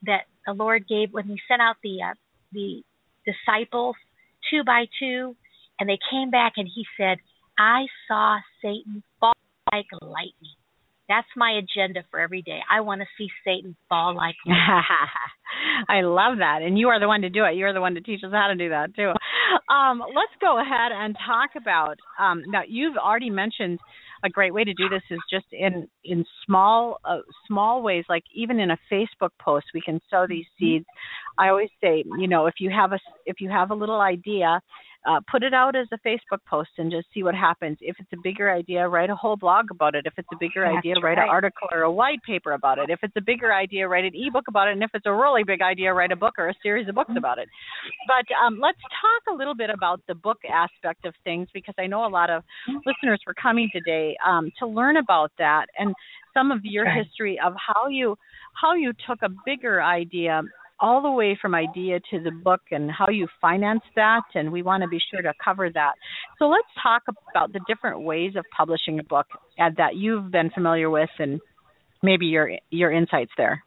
that 0.03 0.25
the 0.45 0.53
Lord 0.53 0.87
gave 0.87 1.11
when 1.11 1.25
He 1.25 1.37
sent 1.47 1.61
out 1.61 1.75
the 1.83 1.99
uh, 2.03 2.13
the 2.51 2.83
disciples 3.25 3.95
two 4.49 4.63
by 4.63 4.85
two, 4.99 5.35
and 5.79 5.89
they 5.89 5.99
came 6.11 6.29
back 6.29 6.53
and 6.57 6.67
He 6.73 6.85
said, 6.97 7.17
"I 7.57 7.85
saw 8.07 8.39
Satan 8.61 9.03
fall 9.19 9.33
like 9.71 9.87
lightning." 10.01 10.55
That's 11.09 11.27
my 11.37 11.51
agenda 11.51 12.03
for 12.11 12.19
every 12.19 12.41
day. 12.41 12.59
I 12.69 12.81
want 12.81 12.99
to 12.99 13.07
see 13.17 13.29
Satan 13.45 13.77
fall 13.87 14.13
like 14.13 14.35
I 15.89 16.01
love 16.01 16.39
that. 16.39 16.59
And 16.61 16.77
you 16.77 16.89
are 16.89 16.99
the 16.99 17.07
one 17.07 17.21
to 17.21 17.29
do 17.29 17.45
it. 17.45 17.55
You're 17.55 17.73
the 17.73 17.79
one 17.79 17.95
to 17.95 18.01
teach 18.01 18.23
us 18.25 18.31
how 18.33 18.47
to 18.47 18.55
do 18.55 18.69
that 18.69 18.93
too. 18.93 19.13
Um, 19.73 19.99
let's 19.99 20.35
go 20.41 20.59
ahead 20.59 20.91
and 20.93 21.15
talk 21.25 21.51
about 21.55 21.97
um, 22.19 22.43
now 22.47 22.61
you've 22.67 22.97
already 22.97 23.29
mentioned 23.29 23.79
a 24.23 24.29
great 24.29 24.53
way 24.53 24.63
to 24.63 24.73
do 24.73 24.89
this 24.89 25.03
is 25.09 25.19
just 25.31 25.45
in 25.51 25.87
in 26.03 26.25
small 26.45 26.99
uh, 27.05 27.19
small 27.47 27.81
ways 27.81 28.05
like 28.09 28.23
even 28.33 28.59
in 28.59 28.71
a 28.71 28.77
facebook 28.91 29.29
post 29.39 29.65
we 29.73 29.81
can 29.81 29.99
sow 30.09 30.25
these 30.27 30.45
mm-hmm. 30.61 30.77
seeds 30.77 30.85
i 31.37 31.49
always 31.49 31.69
say 31.81 32.03
you 32.17 32.27
know 32.27 32.45
if 32.45 32.55
you 32.59 32.69
have 32.69 32.93
a 32.93 32.99
if 33.25 33.39
you 33.39 33.49
have 33.49 33.71
a 33.71 33.75
little 33.75 34.01
idea 34.01 34.59
uh, 35.07 35.21
put 35.31 35.41
it 35.41 35.53
out 35.53 35.75
as 35.75 35.87
a 35.93 35.97
Facebook 36.07 36.39
post 36.45 36.69
and 36.77 36.91
just 36.91 37.07
see 37.13 37.23
what 37.23 37.33
happens. 37.33 37.77
If 37.79 37.95
it's 37.99 38.11
a 38.13 38.17
bigger 38.21 38.51
idea, 38.51 38.87
write 38.87 39.09
a 39.09 39.15
whole 39.15 39.37
blog 39.37 39.71
about 39.71 39.95
it. 39.95 40.05
If 40.05 40.13
it's 40.17 40.27
a 40.33 40.37
bigger 40.37 40.65
That's 40.65 40.79
idea, 40.79 40.95
write 41.01 41.17
an 41.17 41.29
article 41.29 41.69
or 41.71 41.81
a 41.81 41.91
white 41.91 42.21
paper 42.23 42.51
about 42.51 42.77
it. 42.77 42.89
If 42.89 42.99
it's 43.03 43.13
a 43.15 43.21
bigger 43.21 43.53
idea, 43.53 43.87
write 43.87 44.03
an 44.03 44.11
ebook 44.13 44.49
about 44.49 44.67
it. 44.67 44.73
And 44.73 44.83
if 44.83 44.91
it's 44.93 45.05
a 45.05 45.13
really 45.13 45.43
big 45.45 45.61
idea, 45.61 45.93
write 45.93 46.11
a 46.11 46.17
book 46.17 46.33
or 46.37 46.49
a 46.49 46.53
series 46.61 46.89
of 46.89 46.95
books 46.95 47.09
mm-hmm. 47.09 47.19
about 47.19 47.39
it. 47.39 47.47
But 48.07 48.25
um, 48.35 48.59
let's 48.61 48.81
talk 49.01 49.33
a 49.33 49.37
little 49.37 49.55
bit 49.55 49.69
about 49.69 50.01
the 50.07 50.15
book 50.15 50.39
aspect 50.51 51.05
of 51.05 51.13
things 51.23 51.47
because 51.53 51.75
I 51.79 51.87
know 51.87 52.05
a 52.05 52.09
lot 52.09 52.29
of 52.29 52.43
mm-hmm. 52.69 52.79
listeners 52.85 53.21
were 53.25 53.35
coming 53.41 53.69
today 53.71 54.17
um, 54.27 54.51
to 54.59 54.67
learn 54.67 54.97
about 54.97 55.31
that 55.37 55.67
and 55.79 55.93
some 56.33 56.51
of 56.51 56.59
your 56.63 56.87
okay. 56.87 57.03
history 57.03 57.39
of 57.43 57.53
how 57.55 57.87
you 57.87 58.17
how 58.61 58.73
you 58.73 58.91
took 59.07 59.19
a 59.23 59.29
bigger 59.45 59.81
idea 59.81 60.41
all 60.79 61.01
the 61.01 61.11
way 61.11 61.37
from 61.41 61.55
idea 61.55 61.99
to 62.11 62.19
the 62.19 62.31
book 62.31 62.61
and 62.71 62.91
how 62.91 63.09
you 63.09 63.27
finance 63.41 63.81
that 63.95 64.23
and 64.35 64.51
we 64.51 64.61
want 64.61 64.83
to 64.83 64.87
be 64.87 64.99
sure 65.11 65.21
to 65.21 65.33
cover 65.43 65.69
that. 65.71 65.93
So 66.37 66.45
let's 66.47 66.67
talk 66.81 67.03
about 67.31 67.53
the 67.53 67.59
different 67.67 68.01
ways 68.01 68.33
of 68.35 68.45
publishing 68.55 68.99
a 68.99 69.03
book 69.03 69.27
that 69.57 69.95
you've 69.95 70.31
been 70.31 70.49
familiar 70.51 70.89
with 70.89 71.09
and 71.19 71.39
maybe 72.03 72.27
your 72.27 72.51
your 72.69 72.91
insights 72.91 73.31
there. 73.37 73.63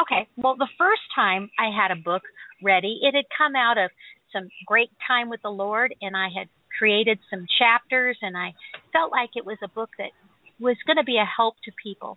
Okay. 0.00 0.28
Well 0.36 0.56
the 0.56 0.68
first 0.78 1.02
time 1.14 1.50
i 1.58 1.70
had 1.70 1.90
a 1.90 2.00
book 2.00 2.22
ready 2.62 3.00
it 3.02 3.14
had 3.14 3.24
come 3.36 3.54
out 3.56 3.78
of 3.78 3.90
some 4.32 4.48
great 4.66 4.90
time 5.06 5.28
with 5.28 5.40
the 5.42 5.50
lord 5.50 5.94
and 6.00 6.16
i 6.16 6.28
had 6.36 6.48
created 6.78 7.18
some 7.30 7.46
chapters 7.58 8.16
and 8.22 8.36
i 8.36 8.52
felt 8.92 9.12
like 9.12 9.30
it 9.34 9.44
was 9.44 9.58
a 9.62 9.68
book 9.68 9.90
that 9.98 10.10
was 10.60 10.76
going 10.86 10.96
to 10.96 11.04
be 11.04 11.18
a 11.18 11.24
help 11.24 11.54
to 11.64 11.70
people 11.82 12.16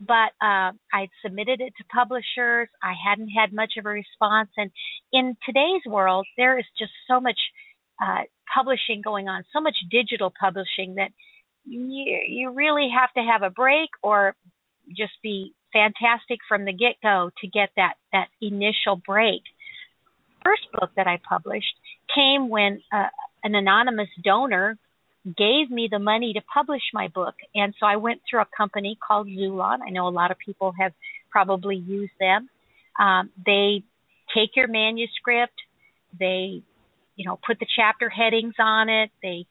but 0.00 0.32
uh, 0.40 0.72
I'd 0.92 1.10
submitted 1.22 1.60
it 1.60 1.72
to 1.78 1.84
publishers. 1.92 2.68
I 2.82 2.94
hadn't 3.08 3.28
had 3.28 3.52
much 3.52 3.72
of 3.78 3.86
a 3.86 3.90
response. 3.90 4.50
And 4.56 4.70
in 5.12 5.36
today's 5.44 5.82
world, 5.86 6.26
there 6.36 6.58
is 6.58 6.64
just 6.78 6.92
so 7.08 7.20
much 7.20 7.38
uh, 8.00 8.22
publishing 8.52 9.02
going 9.02 9.28
on, 9.28 9.44
so 9.52 9.60
much 9.60 9.76
digital 9.90 10.32
publishing 10.40 10.94
that 10.96 11.10
you, 11.64 12.18
you 12.26 12.52
really 12.52 12.88
have 12.94 13.12
to 13.14 13.30
have 13.30 13.42
a 13.42 13.50
break 13.50 13.90
or 14.02 14.34
just 14.96 15.12
be 15.22 15.54
fantastic 15.72 16.38
from 16.48 16.64
the 16.64 16.72
get 16.72 16.96
go 17.02 17.30
to 17.40 17.46
get 17.46 17.70
that 17.76 17.94
that 18.12 18.28
initial 18.40 18.96
break. 19.04 19.42
First 20.44 20.62
book 20.72 20.90
that 20.96 21.06
I 21.06 21.18
published 21.28 21.74
came 22.14 22.48
when 22.48 22.80
uh, 22.92 23.08
an 23.44 23.54
anonymous 23.54 24.08
donor 24.24 24.78
gave 25.36 25.70
me 25.70 25.88
the 25.90 25.98
money 25.98 26.32
to 26.32 26.40
publish 26.52 26.82
my 26.92 27.08
book, 27.08 27.34
and 27.54 27.74
so 27.78 27.86
I 27.86 27.96
went 27.96 28.22
through 28.28 28.40
a 28.40 28.46
company 28.56 28.96
called 29.06 29.26
Xulon. 29.26 29.78
I 29.86 29.90
know 29.90 30.08
a 30.08 30.10
lot 30.10 30.30
of 30.30 30.38
people 30.38 30.72
have 30.78 30.92
probably 31.30 31.76
used 31.76 32.12
them. 32.18 32.48
Um, 32.98 33.30
they 33.44 33.82
take 34.34 34.56
your 34.56 34.68
manuscript, 34.68 35.54
they, 36.18 36.62
you 37.16 37.24
know, 37.26 37.38
put 37.46 37.58
the 37.58 37.66
chapter 37.76 38.08
headings 38.08 38.54
on 38.58 38.88
it, 38.88 39.10
they 39.22 39.46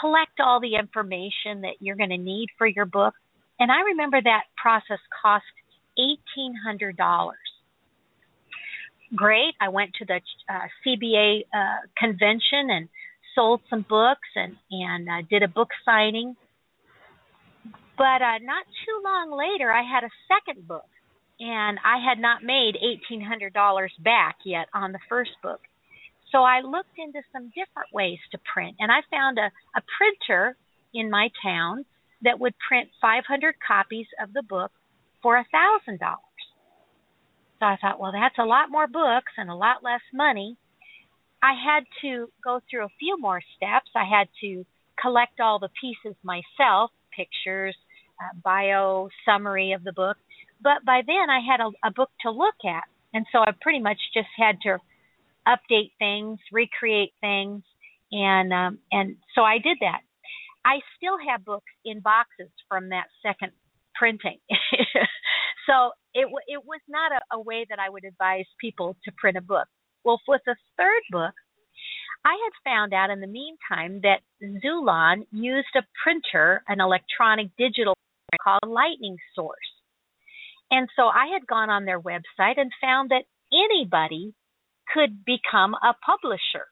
collect 0.00 0.40
all 0.40 0.60
the 0.60 0.74
information 0.74 1.62
that 1.62 1.74
you're 1.80 1.96
going 1.96 2.10
to 2.10 2.18
need 2.18 2.48
for 2.58 2.66
your 2.66 2.84
book. 2.84 3.14
And 3.58 3.70
I 3.70 3.80
remember 3.82 4.20
that 4.20 4.44
process 4.56 4.98
cost 5.22 5.44
$1,800. 5.98 7.30
Great. 9.14 9.54
I 9.60 9.68
went 9.68 9.94
to 9.94 10.04
the 10.04 10.20
uh, 10.48 10.66
CBA 10.84 11.44
uh, 11.54 11.86
convention 11.96 12.70
and 12.70 12.88
sold 13.34 13.60
some 13.70 13.84
books 13.88 14.28
and 14.36 14.56
and 14.70 15.08
uh, 15.08 15.26
did 15.28 15.42
a 15.42 15.48
book 15.48 15.68
signing. 15.84 16.36
But 17.96 18.22
uh, 18.22 18.38
not 18.42 18.66
too 18.84 19.00
long 19.04 19.30
later, 19.36 19.70
I 19.70 19.82
had 19.82 20.04
a 20.04 20.10
second 20.26 20.66
book, 20.66 20.88
and 21.38 21.78
I 21.84 21.98
had 22.04 22.18
not 22.18 22.42
made 22.42 22.76
eighteen 22.76 23.20
hundred 23.20 23.52
dollars 23.52 23.92
back 24.02 24.36
yet 24.44 24.66
on 24.74 24.92
the 24.92 25.00
first 25.08 25.30
book. 25.42 25.60
So 26.32 26.38
I 26.42 26.60
looked 26.60 26.98
into 26.98 27.20
some 27.32 27.48
different 27.54 27.92
ways 27.92 28.18
to 28.32 28.38
print, 28.52 28.76
and 28.80 28.90
I 28.90 29.06
found 29.10 29.38
a, 29.38 29.52
a 29.76 29.82
printer 29.98 30.56
in 30.92 31.10
my 31.10 31.28
town 31.44 31.84
that 32.22 32.40
would 32.40 32.54
print 32.66 32.88
500 33.00 33.54
copies 33.66 34.06
of 34.22 34.32
the 34.32 34.42
book 34.42 34.72
for 35.22 35.36
a 35.36 35.46
thousand 35.52 36.00
dollars. 36.00 36.20
So 37.60 37.66
I 37.66 37.76
thought, 37.80 38.00
well, 38.00 38.12
that's 38.12 38.38
a 38.38 38.44
lot 38.44 38.70
more 38.70 38.86
books 38.86 39.32
and 39.36 39.48
a 39.48 39.54
lot 39.54 39.84
less 39.84 40.00
money. 40.12 40.56
I 41.44 41.52
had 41.52 41.84
to 42.00 42.28
go 42.42 42.60
through 42.70 42.86
a 42.86 42.96
few 42.98 43.20
more 43.20 43.42
steps. 43.56 43.90
I 43.94 44.04
had 44.04 44.28
to 44.40 44.64
collect 45.00 45.40
all 45.40 45.58
the 45.58 45.68
pieces 45.78 46.16
myself, 46.22 46.90
pictures, 47.14 47.76
uh, 48.18 48.38
bio, 48.42 49.10
summary 49.26 49.72
of 49.72 49.84
the 49.84 49.92
book. 49.92 50.16
But 50.62 50.86
by 50.86 51.02
then 51.06 51.28
I 51.28 51.40
had 51.46 51.60
a, 51.60 51.70
a 51.86 51.90
book 51.90 52.10
to 52.22 52.30
look 52.30 52.54
at. 52.64 52.84
And 53.12 53.26
so 53.30 53.40
I 53.40 53.50
pretty 53.60 53.80
much 53.80 53.98
just 54.14 54.28
had 54.38 54.56
to 54.62 54.78
update 55.46 55.92
things, 55.98 56.38
recreate 56.50 57.12
things, 57.20 57.62
and 58.10 58.52
um, 58.52 58.78
and 58.90 59.16
so 59.34 59.42
I 59.42 59.58
did 59.58 59.76
that. 59.82 60.00
I 60.64 60.80
still 60.96 61.18
have 61.28 61.44
books 61.44 61.70
in 61.84 62.00
boxes 62.00 62.50
from 62.68 62.88
that 62.88 63.04
second 63.22 63.52
printing. 63.94 64.38
so 65.68 65.90
it 66.14 66.26
it 66.48 66.64
was 66.64 66.80
not 66.88 67.12
a, 67.12 67.36
a 67.36 67.40
way 67.40 67.66
that 67.68 67.78
I 67.78 67.90
would 67.90 68.04
advise 68.04 68.46
people 68.58 68.96
to 69.04 69.12
print 69.12 69.36
a 69.36 69.42
book. 69.42 69.68
Well, 70.04 70.20
with 70.28 70.42
the 70.46 70.56
third 70.76 71.02
book, 71.10 71.34
I 72.24 72.36
had 72.42 72.70
found 72.70 72.94
out 72.94 73.10
in 73.10 73.20
the 73.20 73.26
meantime 73.26 74.00
that 74.02 74.20
Xulon 74.42 75.26
used 75.30 75.74
a 75.76 75.82
printer, 76.02 76.62
an 76.68 76.80
electronic 76.80 77.48
digital 77.58 77.94
printer 77.94 78.42
called 78.42 78.72
Lightning 78.72 79.16
Source. 79.34 79.56
And 80.70 80.88
so 80.96 81.04
I 81.04 81.26
had 81.32 81.46
gone 81.46 81.70
on 81.70 81.84
their 81.84 82.00
website 82.00 82.58
and 82.58 82.70
found 82.80 83.10
that 83.10 83.24
anybody 83.52 84.34
could 84.92 85.24
become 85.24 85.74
a 85.74 85.94
publisher. 86.04 86.66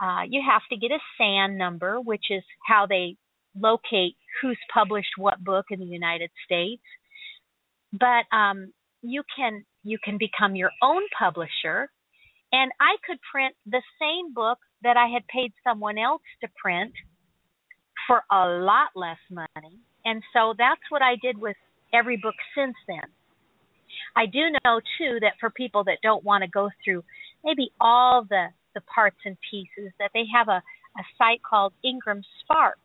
Uh, 0.00 0.22
you 0.28 0.42
have 0.46 0.62
to 0.70 0.76
get 0.76 0.90
a 0.94 0.98
SAN 1.16 1.56
number, 1.56 2.00
which 2.00 2.26
is 2.30 2.42
how 2.66 2.86
they 2.86 3.16
locate 3.58 4.16
who's 4.40 4.58
published 4.72 5.16
what 5.16 5.42
book 5.42 5.66
in 5.70 5.80
the 5.80 5.86
United 5.86 6.30
States. 6.44 6.82
But 7.92 8.24
um, 8.36 8.72
you 9.02 9.22
can 9.34 9.64
you 9.82 9.98
can 10.04 10.18
become 10.18 10.54
your 10.56 10.70
own 10.82 11.02
publisher 11.18 11.88
and 12.52 12.70
I 12.80 12.96
could 13.06 13.18
print 13.30 13.54
the 13.66 13.82
same 14.00 14.32
book 14.32 14.58
that 14.82 14.96
I 14.96 15.08
had 15.08 15.26
paid 15.28 15.52
someone 15.64 15.98
else 15.98 16.22
to 16.42 16.48
print 16.60 16.92
for 18.06 18.22
a 18.30 18.48
lot 18.60 18.88
less 18.94 19.18
money. 19.30 19.78
And 20.04 20.22
so 20.32 20.54
that's 20.56 20.80
what 20.90 21.02
I 21.02 21.16
did 21.20 21.38
with 21.38 21.56
every 21.92 22.16
book 22.16 22.34
since 22.56 22.76
then. 22.86 23.10
I 24.14 24.26
do 24.26 24.50
know 24.64 24.80
too 24.98 25.18
that 25.20 25.34
for 25.40 25.50
people 25.50 25.84
that 25.84 25.98
don't 26.02 26.24
want 26.24 26.42
to 26.42 26.48
go 26.48 26.70
through 26.84 27.02
maybe 27.44 27.70
all 27.80 28.24
the 28.28 28.46
the 28.74 28.80
parts 28.82 29.16
and 29.24 29.36
pieces 29.50 29.90
that 29.98 30.10
they 30.12 30.24
have 30.32 30.48
a, 30.48 30.60
a 30.60 31.04
site 31.16 31.40
called 31.42 31.72
Ingram 31.82 32.22
Spark 32.42 32.76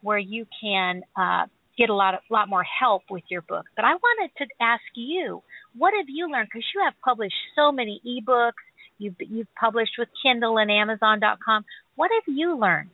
where 0.00 0.18
you 0.18 0.46
can 0.62 1.02
uh, 1.14 1.44
get 1.76 1.90
a 1.90 1.94
lot 1.94 2.14
of 2.14 2.20
lot 2.30 2.48
more 2.48 2.64
help 2.64 3.02
with 3.10 3.24
your 3.28 3.42
book. 3.42 3.66
But 3.76 3.84
I 3.84 3.94
wanted 3.94 4.30
to 4.38 4.46
ask 4.60 4.82
you, 4.94 5.42
what 5.76 5.92
have 5.96 6.06
you 6.08 6.30
learned? 6.30 6.48
Because 6.50 6.66
you 6.74 6.80
have 6.82 6.94
published 7.04 7.36
so 7.54 7.70
many 7.70 8.00
ebooks 8.06 8.64
You've 8.98 9.16
you've 9.18 9.54
published 9.58 9.92
with 9.98 10.08
Kindle 10.22 10.58
and 10.58 10.70
Amazon.com. 10.70 11.64
What 11.96 12.10
have 12.12 12.34
you 12.34 12.58
learned? 12.58 12.90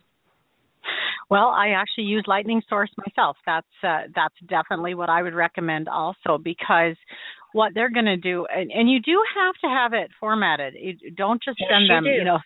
Well, 1.30 1.48
I 1.48 1.70
actually 1.70 2.04
use 2.04 2.24
Lightning 2.26 2.62
Source 2.68 2.90
myself. 2.96 3.36
That's 3.46 3.66
uh, 3.82 4.10
that's 4.14 4.34
definitely 4.48 4.94
what 4.94 5.08
I 5.08 5.22
would 5.22 5.34
recommend 5.34 5.88
also 5.88 6.38
because 6.42 6.96
what 7.52 7.72
they're 7.74 7.90
going 7.90 8.06
to 8.06 8.16
do 8.16 8.46
and, 8.46 8.70
and 8.72 8.90
you 8.90 9.00
do 9.00 9.22
have 9.36 9.54
to 9.62 9.68
have 9.68 9.92
it 9.92 10.10
formatted. 10.18 10.74
You 10.74 11.10
don't 11.10 11.42
just 11.42 11.58
send 11.58 11.86
yes, 11.86 11.88
them, 11.88 12.04
you, 12.06 12.12
you 12.12 12.24
know, 12.24 12.38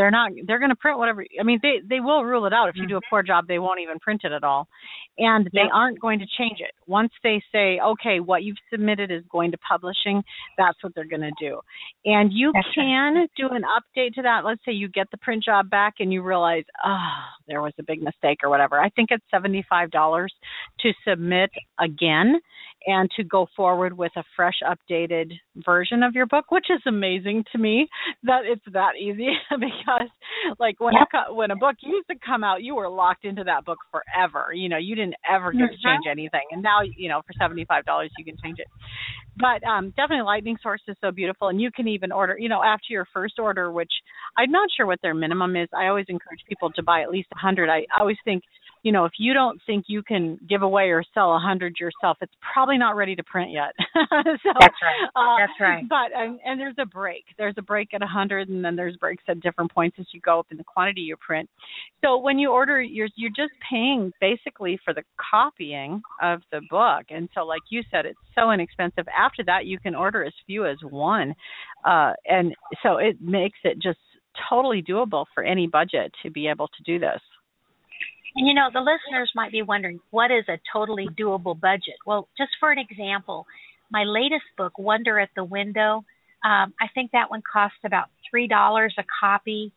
they're 0.00 0.10
not 0.10 0.32
they're 0.46 0.58
going 0.58 0.70
to 0.70 0.76
print 0.76 0.98
whatever 0.98 1.22
i 1.38 1.42
mean 1.42 1.58
they 1.62 1.74
they 1.86 2.00
will 2.00 2.24
rule 2.24 2.46
it 2.46 2.54
out 2.54 2.70
if 2.70 2.76
you 2.76 2.86
do 2.86 2.96
a 2.96 3.00
mm-hmm. 3.00 3.10
poor 3.10 3.22
job 3.22 3.46
they 3.46 3.58
won't 3.58 3.80
even 3.80 3.98
print 3.98 4.22
it 4.24 4.32
at 4.32 4.42
all. 4.42 4.66
And 5.18 5.50
they 5.52 5.68
aren't 5.70 6.00
going 6.00 6.20
to 6.20 6.26
change 6.38 6.60
it. 6.60 6.72
Once 6.86 7.12
they 7.22 7.42
say 7.52 7.78
okay 7.80 8.20
what 8.20 8.42
you've 8.42 8.56
submitted 8.72 9.10
is 9.10 9.22
going 9.30 9.50
to 9.50 9.58
publishing 9.58 10.22
that's 10.56 10.82
what 10.82 10.94
they're 10.94 11.04
going 11.04 11.20
to 11.20 11.32
do. 11.38 11.60
And 12.06 12.32
you 12.32 12.50
that's 12.54 12.66
can 12.74 13.14
right. 13.14 13.30
do 13.36 13.48
an 13.50 13.62
update 13.62 14.14
to 14.14 14.22
that. 14.22 14.44
Let's 14.46 14.62
say 14.64 14.72
you 14.72 14.88
get 14.88 15.10
the 15.10 15.18
print 15.18 15.44
job 15.44 15.68
back 15.68 15.94
and 16.00 16.10
you 16.12 16.22
realize 16.22 16.64
oh 16.84 17.20
there 17.46 17.60
was 17.60 17.74
a 17.78 17.82
big 17.82 18.02
mistake 18.02 18.38
or 18.42 18.48
whatever. 18.48 18.80
I 18.80 18.88
think 18.88 19.10
it's 19.10 19.24
$75 19.34 20.28
to 20.80 20.92
submit 21.06 21.50
again 21.78 22.40
and 22.86 23.10
to 23.16 23.24
go 23.24 23.46
forward 23.56 23.96
with 23.96 24.12
a 24.16 24.24
fresh 24.36 24.60
updated 24.64 25.32
version 25.56 26.02
of 26.02 26.14
your 26.14 26.26
book 26.26 26.46
which 26.50 26.66
is 26.70 26.80
amazing 26.86 27.44
to 27.52 27.58
me 27.58 27.88
that 28.22 28.40
it's 28.44 28.64
that 28.72 28.92
easy. 29.00 29.28
Because 29.60 30.08
like 30.58 30.80
when 30.80 30.94
yep. 30.94 31.08
a, 31.28 31.34
when 31.34 31.50
a 31.50 31.56
book 31.56 31.76
used 31.82 32.06
to 32.08 32.16
come 32.24 32.44
out 32.44 32.62
you 32.62 32.74
were 32.74 32.88
locked 32.88 33.24
into 33.24 33.44
that 33.44 33.64
book 33.64 33.78
forever. 33.90 34.52
You 34.54 34.68
know 34.68 34.78
you 34.78 34.94
didn't 34.94 35.16
ever 35.28 35.52
get 35.52 35.62
mm-hmm. 35.62 35.72
to 35.72 35.88
change 35.88 36.04
anything. 36.10 36.46
And 36.50 36.62
now 36.62 36.80
you 36.82 37.08
know 37.08 37.20
for 37.26 37.32
seventy 37.38 37.64
five 37.64 37.84
dollars 37.84 38.10
you 38.18 38.24
can 38.24 38.36
change 38.42 38.58
it. 38.58 38.66
But 39.36 39.66
um 39.66 39.90
definitely 39.96 40.24
lightning 40.24 40.56
source 40.62 40.80
is 40.88 40.96
so 41.00 41.10
beautiful. 41.10 41.48
And 41.48 41.60
you 41.60 41.70
can 41.70 41.88
even 41.88 42.12
order 42.12 42.36
you 42.38 42.48
know 42.48 42.62
after 42.62 42.86
your 42.90 43.06
first 43.12 43.38
order 43.38 43.70
which 43.70 43.92
i'm 44.36 44.50
not 44.50 44.68
sure 44.76 44.86
what 44.86 45.00
their 45.02 45.14
minimum 45.14 45.56
is. 45.56 45.68
I 45.76 45.88
always 45.88 46.06
encourage 46.08 46.40
people 46.48 46.70
to 46.72 46.82
buy 46.82 47.02
at 47.02 47.10
least 47.10 47.28
a 47.34 47.38
hundred. 47.38 47.68
I 47.68 47.86
always 47.98 48.16
think 48.24 48.42
you 48.82 48.92
know, 48.92 49.04
if 49.04 49.12
you 49.18 49.34
don't 49.34 49.60
think 49.66 49.84
you 49.88 50.02
can 50.02 50.38
give 50.48 50.62
away 50.62 50.90
or 50.90 51.04
sell 51.12 51.34
a 51.34 51.38
hundred 51.38 51.76
yourself, 51.78 52.16
it's 52.20 52.32
probably 52.52 52.78
not 52.78 52.96
ready 52.96 53.14
to 53.14 53.22
print 53.22 53.50
yet. 53.50 53.74
so, 53.94 54.52
That's 54.58 54.74
right. 54.82 55.08
Uh, 55.14 55.36
That's 55.38 55.60
right. 55.60 55.84
But 55.88 56.16
and, 56.16 56.38
and 56.44 56.58
there's 56.58 56.76
a 56.78 56.86
break. 56.86 57.24
There's 57.36 57.54
a 57.58 57.62
break 57.62 57.92
at 57.92 58.02
a 58.02 58.06
hundred, 58.06 58.48
and 58.48 58.64
then 58.64 58.76
there's 58.76 58.96
breaks 58.96 59.22
at 59.28 59.40
different 59.40 59.72
points 59.72 59.96
as 60.00 60.06
you 60.12 60.20
go 60.20 60.38
up 60.38 60.46
in 60.50 60.56
the 60.56 60.64
quantity 60.64 61.02
you 61.02 61.16
print. 61.16 61.48
So 62.02 62.18
when 62.18 62.38
you 62.38 62.50
order, 62.50 62.80
you're 62.80 63.08
you're 63.16 63.30
just 63.30 63.52
paying 63.70 64.12
basically 64.20 64.78
for 64.84 64.94
the 64.94 65.02
copying 65.30 66.00
of 66.22 66.40
the 66.50 66.62
book, 66.70 67.04
and 67.10 67.28
so 67.34 67.44
like 67.44 67.62
you 67.68 67.82
said, 67.90 68.06
it's 68.06 68.18
so 68.34 68.50
inexpensive. 68.50 69.06
After 69.16 69.44
that, 69.44 69.66
you 69.66 69.78
can 69.78 69.94
order 69.94 70.24
as 70.24 70.32
few 70.46 70.66
as 70.66 70.78
one, 70.82 71.34
uh, 71.84 72.12
and 72.26 72.54
so 72.82 72.96
it 72.96 73.20
makes 73.20 73.58
it 73.64 73.78
just 73.82 73.98
totally 74.48 74.82
doable 74.82 75.26
for 75.34 75.42
any 75.42 75.66
budget 75.66 76.12
to 76.22 76.30
be 76.30 76.46
able 76.46 76.68
to 76.68 76.82
do 76.84 76.98
this. 76.98 77.20
And 78.36 78.46
you 78.46 78.54
know, 78.54 78.68
the 78.72 78.80
listeners 78.80 79.30
might 79.34 79.52
be 79.52 79.62
wondering, 79.62 80.00
what 80.10 80.30
is 80.30 80.44
a 80.48 80.58
totally 80.72 81.08
doable 81.18 81.58
budget? 81.58 81.96
Well, 82.06 82.28
just 82.38 82.50
for 82.60 82.70
an 82.70 82.78
example, 82.78 83.46
my 83.90 84.04
latest 84.04 84.44
book, 84.56 84.78
Wonder 84.78 85.18
at 85.18 85.30
the 85.34 85.44
Window, 85.44 86.04
um, 86.44 86.72
I 86.80 86.86
think 86.94 87.10
that 87.12 87.30
one 87.30 87.42
cost 87.50 87.74
about 87.84 88.08
$3 88.34 88.48
a 88.98 89.04
copy. 89.20 89.72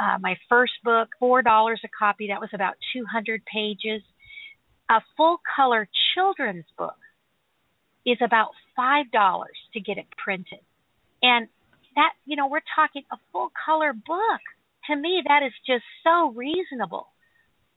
Uh, 0.00 0.18
my 0.20 0.36
first 0.48 0.72
book, 0.84 1.08
$4 1.20 1.42
a 1.42 1.88
copy, 1.98 2.28
that 2.28 2.40
was 2.40 2.50
about 2.54 2.74
200 2.94 3.42
pages. 3.44 4.02
A 4.88 5.00
full 5.16 5.40
color 5.56 5.88
children's 6.14 6.64
book 6.78 6.96
is 8.06 8.18
about 8.24 8.50
$5 8.78 9.04
to 9.74 9.80
get 9.80 9.98
it 9.98 10.06
printed. 10.16 10.60
And 11.22 11.48
that, 11.96 12.12
you 12.24 12.36
know, 12.36 12.46
we're 12.46 12.60
talking 12.74 13.02
a 13.10 13.16
full 13.32 13.50
color 13.64 13.92
book. 13.92 14.40
To 14.88 14.96
me, 14.96 15.22
that 15.26 15.42
is 15.44 15.52
just 15.66 15.84
so 16.04 16.30
reasonable. 16.30 17.08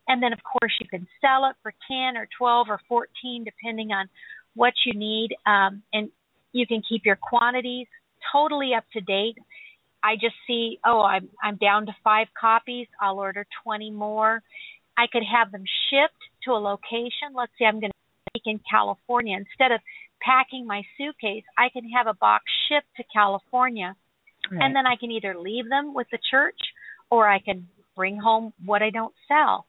And 0.10 0.22
then, 0.24 0.34
of 0.34 0.40
course, 0.44 0.74
you 0.82 0.88
can 0.88 1.08
sell 1.22 1.46
it 1.46 1.56
for 1.62 1.72
10 1.88 2.18
or 2.18 2.28
12 2.38 2.68
or 2.70 2.82
14, 2.90 3.46
depending 3.46 3.92
on 3.92 4.10
what 4.56 4.74
you 4.84 4.94
need. 4.98 5.30
Um, 5.46 5.84
and 5.94 6.10
you 6.52 6.66
can 6.66 6.82
keep 6.88 7.06
your 7.06 7.16
quantities 7.16 7.86
totally 8.34 8.74
up 8.76 8.84
to 8.94 9.02
date. 9.02 9.38
I 10.04 10.16
just 10.16 10.36
see, 10.48 10.80
oh, 10.86 11.02
I'm 11.02 11.30
I'm 11.44 11.58
down 11.58 11.86
to 11.86 11.96
five 12.04 12.28
copies. 12.40 12.88
I'll 13.00 13.20
order 13.20 13.46
20 13.64 13.92
more. 13.92 14.42
I 14.98 15.06
could 15.12 15.24
have 15.24 15.52
them 15.52 15.64
shipped 15.90 16.24
to 16.46 16.52
a 16.52 16.60
location. 16.60 17.36
Let's 17.36 17.52
say 17.60 17.66
I'm 17.66 17.80
going 17.80 17.92
to 17.92 18.32
take 18.34 18.44
in 18.48 18.60
California. 18.70 19.38
Instead 19.38 19.72
of 19.72 19.80
packing 20.22 20.66
my 20.66 20.82
suitcase, 20.98 21.44
I 21.58 21.70
can 21.70 21.88
have 21.90 22.08
a 22.08 22.14
box 22.16 22.46
shipped 22.68 22.88
to 22.98 23.04
California, 23.14 23.96
right. 24.52 24.62
and 24.62 24.76
then 24.76 24.88
I 24.88 24.96
can 24.96 25.12
either 25.12 25.38
leave 25.38 25.70
them 25.70 25.94
with 25.94 26.08
the 26.12 26.20
church 26.32 26.60
or 27.12 27.28
I 27.28 27.40
can 27.40 27.68
bring 27.96 28.18
home 28.18 28.54
what 28.66 28.82
I 28.82 28.90
don't 28.90 29.14
sell. 29.28 29.66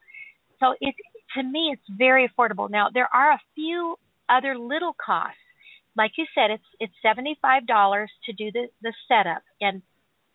So 0.61 0.75
it 0.81 0.94
to 1.37 1.42
me 1.42 1.70
it's 1.73 1.99
very 1.99 2.29
affordable. 2.29 2.70
Now 2.70 2.88
there 2.92 3.09
are 3.12 3.33
a 3.33 3.40
few 3.55 3.96
other 4.29 4.57
little 4.57 4.94
costs. 5.05 5.37
Like 5.96 6.12
you 6.16 6.27
said, 6.35 6.51
it's 6.51 6.64
it's 6.79 6.92
seventy 7.03 7.37
five 7.42 7.66
dollars 7.66 8.11
to 8.27 8.33
do 8.33 8.51
the, 8.53 8.68
the 8.83 8.92
setup 9.09 9.42
and 9.61 9.83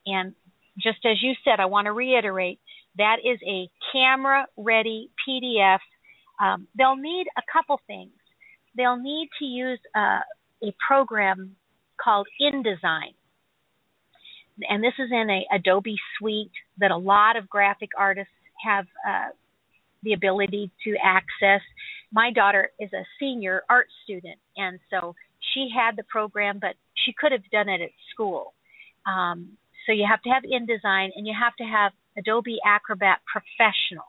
and 0.05 0.33
just 0.81 0.99
as 1.05 1.17
you 1.21 1.33
said, 1.43 1.59
I 1.59 1.65
want 1.65 1.85
to 1.85 1.93
reiterate 1.93 2.59
that 2.97 3.17
is 3.23 3.39
a 3.47 3.69
camera 3.91 4.45
ready 4.57 5.09
PDF. 5.27 5.79
Um, 6.41 6.67
they'll 6.77 6.97
need 6.97 7.27
a 7.37 7.41
couple 7.51 7.79
things. 7.87 8.11
They'll 8.75 8.97
need 8.97 9.29
to 9.39 9.45
use 9.45 9.79
uh, 9.95 10.19
a 10.63 10.75
program 10.85 11.55
called 12.01 12.27
InDesign. 12.41 13.13
And 14.69 14.83
this 14.83 14.93
is 14.99 15.09
in 15.11 15.29
a 15.29 15.55
Adobe 15.55 15.95
suite 16.17 16.51
that 16.77 16.91
a 16.91 16.97
lot 16.97 17.35
of 17.35 17.49
graphic 17.49 17.89
artists 17.97 18.31
have 18.65 18.85
uh, 19.07 19.29
the 20.03 20.13
ability 20.13 20.71
to 20.83 20.95
access. 21.03 21.61
My 22.11 22.31
daughter 22.31 22.69
is 22.79 22.91
a 22.93 23.03
senior 23.19 23.63
art 23.69 23.87
student, 24.03 24.37
and 24.57 24.79
so 24.89 25.15
she 25.53 25.69
had 25.75 25.95
the 25.95 26.03
program, 26.03 26.59
but 26.59 26.75
she 27.05 27.13
could 27.13 27.31
have 27.31 27.49
done 27.51 27.69
it 27.69 27.81
at 27.81 27.91
school. 28.11 28.53
Um, 29.05 29.57
so 29.85 29.91
you 29.91 30.05
have 30.09 30.21
to 30.23 30.29
have 30.29 30.43
InDesign 30.43 31.09
and 31.15 31.27
you 31.27 31.33
have 31.39 31.55
to 31.57 31.63
have 31.63 31.91
Adobe 32.17 32.57
Acrobat 32.65 33.19
Professional. 33.31 34.05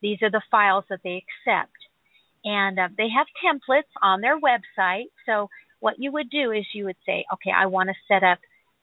These 0.00 0.18
are 0.22 0.30
the 0.30 0.42
files 0.50 0.84
that 0.90 1.00
they 1.04 1.22
accept. 1.22 1.76
And 2.44 2.78
uh, 2.78 2.88
they 2.96 3.08
have 3.14 3.26
templates 3.44 3.90
on 4.02 4.20
their 4.20 4.38
website. 4.40 5.10
So 5.26 5.48
what 5.80 5.96
you 5.98 6.12
would 6.12 6.30
do 6.30 6.52
is 6.52 6.64
you 6.72 6.84
would 6.86 6.96
say, 7.04 7.24
okay, 7.34 7.50
I 7.54 7.66
want 7.66 7.88
to 7.88 7.94
set 8.06 8.22
up 8.22 8.38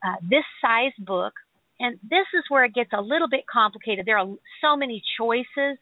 uh, 0.05 0.15
this 0.21 0.43
size 0.61 0.93
book. 0.99 1.33
And 1.79 1.97
this 2.03 2.27
is 2.33 2.43
where 2.49 2.65
it 2.65 2.73
gets 2.73 2.91
a 2.93 3.01
little 3.01 3.29
bit 3.29 3.45
complicated. 3.51 4.05
There 4.05 4.17
are 4.17 4.27
so 4.61 4.75
many 4.77 5.01
choices. 5.17 5.77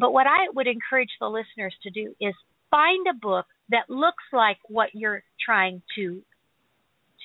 But 0.00 0.12
what 0.12 0.26
I 0.26 0.48
would 0.54 0.66
encourage 0.66 1.10
the 1.20 1.28
listeners 1.28 1.74
to 1.82 1.90
do 1.90 2.14
is 2.20 2.34
find 2.70 3.06
a 3.08 3.14
book 3.14 3.46
that 3.68 3.88
looks 3.88 4.24
like 4.32 4.56
what 4.68 4.88
you're 4.94 5.22
trying 5.44 5.82
to 5.96 6.22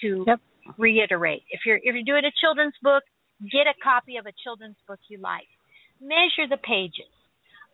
to 0.02 0.26
yep 0.28 0.40
reiterate. 0.78 1.44
If 1.50 1.62
you're 1.66 1.78
if 1.78 1.96
you're 1.96 2.04
doing 2.04 2.26
a 2.26 2.34
children's 2.42 2.76
book, 2.82 3.04
get 3.52 3.68
a 3.68 3.74
copy 3.84 4.18
of 4.18 4.26
a 4.26 4.34
children's 4.44 4.78
book 4.88 5.00
you 5.08 5.20
like. 5.20 5.48
Measure 6.02 6.50
the 6.50 6.58
pages. 6.58 7.12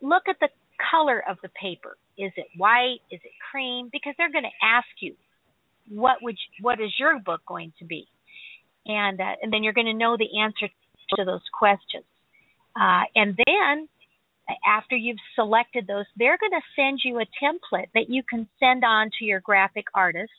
Look 0.00 0.24
at 0.28 0.36
the 0.40 0.48
color 0.90 1.22
of 1.28 1.38
the 1.42 1.48
paper. 1.60 1.96
Is 2.18 2.32
it 2.36 2.46
white? 2.56 3.00
Is 3.10 3.20
it 3.24 3.32
cream? 3.50 3.88
Because 3.92 4.14
they're 4.18 4.32
going 4.32 4.44
to 4.44 4.66
ask 4.66 4.88
you, 5.00 5.14
what 5.88 6.16
would 6.22 6.34
you, 6.34 6.64
what 6.64 6.80
is 6.80 6.92
your 6.98 7.18
book 7.18 7.40
going 7.46 7.72
to 7.78 7.84
be? 7.84 8.06
And 8.86 9.20
uh, 9.20 9.34
and 9.42 9.52
then 9.52 9.62
you're 9.62 9.72
going 9.72 9.86
to 9.86 9.94
know 9.94 10.16
the 10.16 10.40
answer 10.40 10.68
to 11.16 11.24
those 11.24 11.42
questions. 11.56 12.04
Uh, 12.74 13.02
and 13.14 13.38
then 13.46 13.88
after 14.66 14.96
you've 14.96 15.18
selected 15.34 15.86
those, 15.86 16.04
they're 16.16 16.38
going 16.38 16.52
to 16.52 16.60
send 16.76 17.00
you 17.04 17.20
a 17.20 17.26
template 17.42 17.88
that 17.94 18.08
you 18.08 18.22
can 18.28 18.48
send 18.58 18.84
on 18.84 19.10
to 19.18 19.24
your 19.24 19.40
graphic 19.40 19.86
artist 19.94 20.32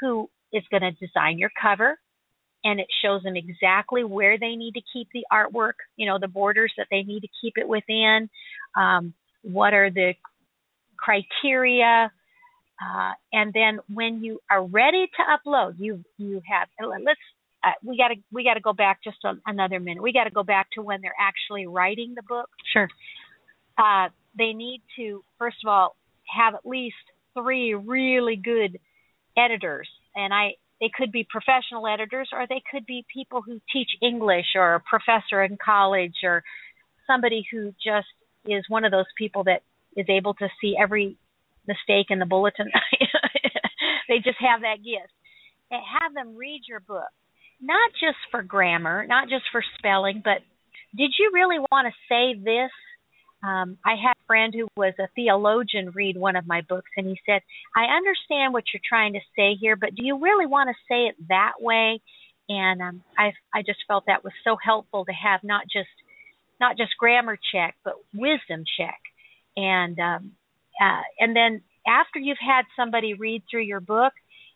who 0.00 0.28
is 0.52 0.62
going 0.70 0.82
to 0.82 0.92
design 0.92 1.38
your 1.38 1.50
cover 1.60 1.98
and 2.64 2.80
it 2.80 2.86
shows 3.02 3.22
them 3.22 3.36
exactly 3.36 4.02
where 4.02 4.38
they 4.38 4.56
need 4.56 4.72
to 4.72 4.80
keep 4.92 5.08
the 5.12 5.24
artwork, 5.32 5.74
you 5.96 6.06
know, 6.06 6.18
the 6.18 6.28
borders 6.28 6.72
that 6.76 6.88
they 6.90 7.02
need 7.02 7.20
to 7.20 7.28
keep 7.40 7.54
it 7.56 7.68
within, 7.68 8.28
um, 8.76 9.14
what 9.42 9.72
are 9.72 9.90
the 9.90 10.14
criteria, 10.96 12.10
uh, 12.80 13.12
and 13.32 13.52
then 13.52 13.80
when 13.92 14.22
you 14.22 14.38
are 14.50 14.64
ready 14.64 15.06
to 15.16 15.22
upload, 15.22 15.74
you 15.78 16.04
you 16.16 16.40
have 16.48 16.68
let's 17.04 17.18
uh, 17.64 17.70
we 17.84 17.96
got 17.96 18.08
to 18.08 18.14
we 18.30 18.44
got 18.44 18.54
to 18.54 18.60
go 18.60 18.72
back 18.72 19.00
just 19.02 19.18
a, 19.24 19.34
another 19.46 19.80
minute. 19.80 20.02
We 20.02 20.12
got 20.12 20.24
to 20.24 20.30
go 20.30 20.44
back 20.44 20.68
to 20.74 20.82
when 20.82 21.00
they're 21.00 21.14
actually 21.18 21.66
writing 21.66 22.14
the 22.14 22.22
book. 22.22 22.48
Sure. 22.72 22.88
Uh, 23.78 24.08
they 24.36 24.52
need 24.52 24.82
to 24.96 25.22
first 25.38 25.56
of 25.64 25.68
all 25.68 25.96
have 26.36 26.54
at 26.54 26.66
least 26.66 26.96
three 27.34 27.74
really 27.74 28.36
good 28.36 28.78
editors 29.36 29.88
and 30.14 30.34
I 30.34 30.54
they 30.80 30.90
could 30.96 31.10
be 31.10 31.26
professional 31.28 31.86
editors 31.86 32.28
or 32.32 32.46
they 32.46 32.62
could 32.70 32.86
be 32.86 33.04
people 33.12 33.42
who 33.42 33.60
teach 33.72 33.90
English 34.00 34.46
or 34.54 34.74
a 34.74 34.80
professor 34.80 35.42
in 35.42 35.58
college 35.64 36.14
or 36.22 36.42
somebody 37.06 37.44
who 37.50 37.72
just 37.84 38.06
is 38.46 38.64
one 38.68 38.84
of 38.84 38.92
those 38.92 39.10
people 39.16 39.44
that 39.44 39.62
is 39.96 40.06
able 40.08 40.34
to 40.34 40.48
see 40.60 40.76
every 40.80 41.16
mistake 41.66 42.06
in 42.10 42.18
the 42.18 42.26
bulletin. 42.26 42.70
they 44.08 44.18
just 44.18 44.38
have 44.40 44.60
that 44.62 44.76
gift. 44.76 45.12
And 45.70 45.82
have 46.00 46.14
them 46.14 46.34
read 46.34 46.62
your 46.66 46.80
book, 46.80 47.10
not 47.60 47.90
just 48.00 48.16
for 48.30 48.42
grammar, 48.42 49.06
not 49.06 49.28
just 49.28 49.44
for 49.52 49.62
spelling, 49.76 50.22
but 50.24 50.38
did 50.96 51.10
you 51.18 51.30
really 51.34 51.58
want 51.58 51.86
to 51.86 51.92
say 52.08 52.32
this 52.32 52.70
um, 53.42 53.78
I 53.84 53.94
had 53.94 54.12
a 54.12 54.26
friend 54.26 54.52
who 54.52 54.66
was 54.76 54.94
a 54.98 55.08
theologian 55.14 55.90
read 55.94 56.16
one 56.16 56.34
of 56.34 56.46
my 56.46 56.62
books, 56.62 56.90
and 56.96 57.06
he 57.06 57.20
said, 57.24 57.40
"I 57.76 57.84
understand 57.84 58.52
what 58.52 58.64
you're 58.72 58.80
trying 58.86 59.12
to 59.12 59.20
say 59.36 59.54
here, 59.54 59.76
but 59.76 59.94
do 59.94 60.04
you 60.04 60.18
really 60.18 60.46
want 60.46 60.68
to 60.70 60.74
say 60.88 61.06
it 61.06 61.14
that 61.28 61.54
way?" 61.60 62.00
And 62.48 62.82
um, 62.82 63.02
I 63.16 63.32
I 63.54 63.62
just 63.62 63.78
felt 63.86 64.06
that 64.06 64.24
was 64.24 64.32
so 64.42 64.56
helpful 64.62 65.04
to 65.04 65.12
have 65.12 65.44
not 65.44 65.64
just 65.72 65.88
not 66.60 66.76
just 66.76 66.96
grammar 66.98 67.38
check, 67.52 67.76
but 67.84 67.94
wisdom 68.12 68.64
check, 68.76 69.00
and 69.56 69.98
um, 70.00 70.32
uh, 70.82 71.02
and 71.20 71.36
then 71.36 71.62
after 71.86 72.18
you've 72.18 72.38
had 72.44 72.62
somebody 72.74 73.14
read 73.14 73.44
through 73.48 73.62
your 73.62 73.80
book 73.80 74.12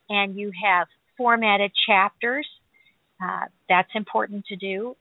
and 0.09 0.37
you 0.37 0.51
have 0.64 0.88
formatted 1.16 1.71
chapters, 1.87 2.49
uh, 3.23 3.47
that's 3.68 3.90
important 3.95 4.45
to 4.47 4.57
do. 4.57 4.97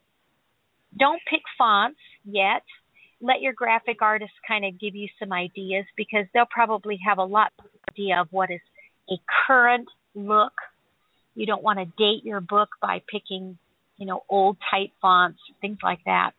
Don't 0.97 1.21
pick 1.29 1.41
fonts 1.57 1.99
yet 2.25 2.63
let 3.21 3.41
your 3.41 3.53
graphic 3.53 4.01
artist 4.01 4.31
kind 4.47 4.65
of 4.65 4.79
give 4.79 4.95
you 4.95 5.07
some 5.19 5.31
ideas 5.31 5.85
because 5.95 6.25
they'll 6.33 6.45
probably 6.49 6.99
have 7.07 7.17
a 7.17 7.23
lot 7.23 7.51
of 7.59 7.65
idea 7.89 8.19
of 8.19 8.27
what 8.31 8.51
is 8.51 8.61
a 9.09 9.15
current 9.47 9.87
look. 10.15 10.53
You 11.35 11.45
don't 11.45 11.63
want 11.63 11.79
to 11.79 11.85
date 11.85 12.25
your 12.25 12.41
book 12.41 12.69
by 12.81 13.01
picking, 13.09 13.57
you 13.97 14.05
know, 14.05 14.23
old 14.29 14.57
type 14.69 14.91
fonts, 15.01 15.39
things 15.61 15.77
like 15.83 15.99
that. 16.05 16.31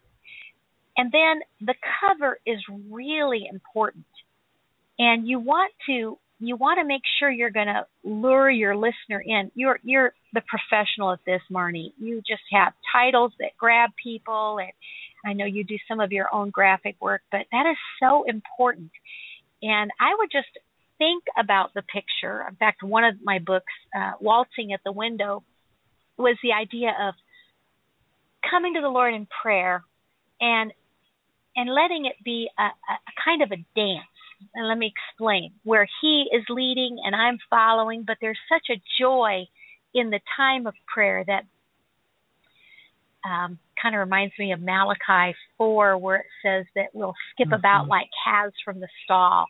And 0.97 1.11
then 1.11 1.41
the 1.61 1.75
cover 2.01 2.39
is 2.45 2.59
really 2.91 3.49
important. 3.51 4.05
And 4.99 5.27
you 5.27 5.41
want 5.41 5.73
to 5.87 6.19
you 6.39 6.57
want 6.57 6.79
to 6.81 6.85
make 6.85 7.03
sure 7.19 7.31
you're 7.31 7.51
going 7.51 7.69
to 7.69 7.87
lure 8.03 8.51
your 8.51 8.75
listener 8.75 9.23
in. 9.25 9.51
You're 9.55 9.79
you're 9.83 10.13
the 10.33 10.43
professional 10.43 11.13
at 11.13 11.21
this, 11.25 11.41
Marnie. 11.51 11.93
You 11.99 12.21
just 12.27 12.43
have 12.53 12.73
titles 12.93 13.33
that 13.39 13.51
grab 13.59 13.91
people 14.03 14.59
and 14.59 14.73
I 15.25 15.33
know 15.33 15.45
you 15.45 15.65
do 15.65 15.77
some 15.89 16.01
of 16.01 16.13
your 16.13 16.33
own 16.33 16.51
graphic 16.51 16.97
work, 17.01 17.23
but 17.31 17.47
that 17.53 17.67
is 17.71 17.77
so 18.01 18.25
important. 18.27 18.91
And 19.63 19.91
I 20.01 20.15
would 20.19 20.31
just 20.33 20.49
think 20.99 21.25
about 21.39 21.75
the 21.75 21.83
picture. 21.83 22.45
In 22.49 22.57
fact, 22.57 22.83
one 22.83 23.05
of 23.05 23.15
my 23.23 23.39
books, 23.39 23.73
uh, 23.97 24.13
Waltzing 24.21 24.73
at 24.73 24.81
the 24.85 24.93
Window, 24.93 25.45
was 26.17 26.37
the 26.43 26.53
idea 26.53 26.95
of 27.01 27.15
coming 28.49 28.75
to 28.75 28.81
the 28.81 28.89
Lord 28.89 29.15
in 29.15 29.27
prayer 29.43 29.85
and 30.41 30.73
and 31.55 31.69
letting 31.69 32.07
it 32.07 32.17
be 32.25 32.49
a, 32.59 32.63
a 32.63 32.97
kind 33.23 33.43
of 33.43 33.51
a 33.53 33.57
dance. 33.77 34.07
And 34.55 34.67
let 34.67 34.79
me 34.79 34.93
explain 34.93 35.53
where 35.65 35.87
He 36.01 36.27
is 36.33 36.45
leading 36.49 36.99
and 37.05 37.15
I'm 37.15 37.39
following, 37.51 38.05
but 38.07 38.17
there's 38.21 38.39
such 38.49 38.75
a 38.75 38.81
joy 39.01 39.45
in 39.95 40.11
the 40.11 40.21
time 40.37 40.67
of 40.67 40.75
prayer 40.93 41.23
that 41.27 41.45
um, 43.25 43.59
kind 43.81 43.95
of 43.95 44.01
reminds 44.01 44.35
me 44.39 44.53
of 44.53 44.61
Malachi 44.61 45.37
4, 45.59 45.99
where 45.99 46.17
it 46.17 46.27
says 46.45 46.67
that 46.75 46.95
we'll 46.95 47.15
skip 47.33 47.47
mm-hmm. 47.47 47.55
about 47.55 47.89
like 47.89 48.09
calves 48.25 48.55
from 48.65 48.81
the 48.81 48.89
stall. 49.05 49.47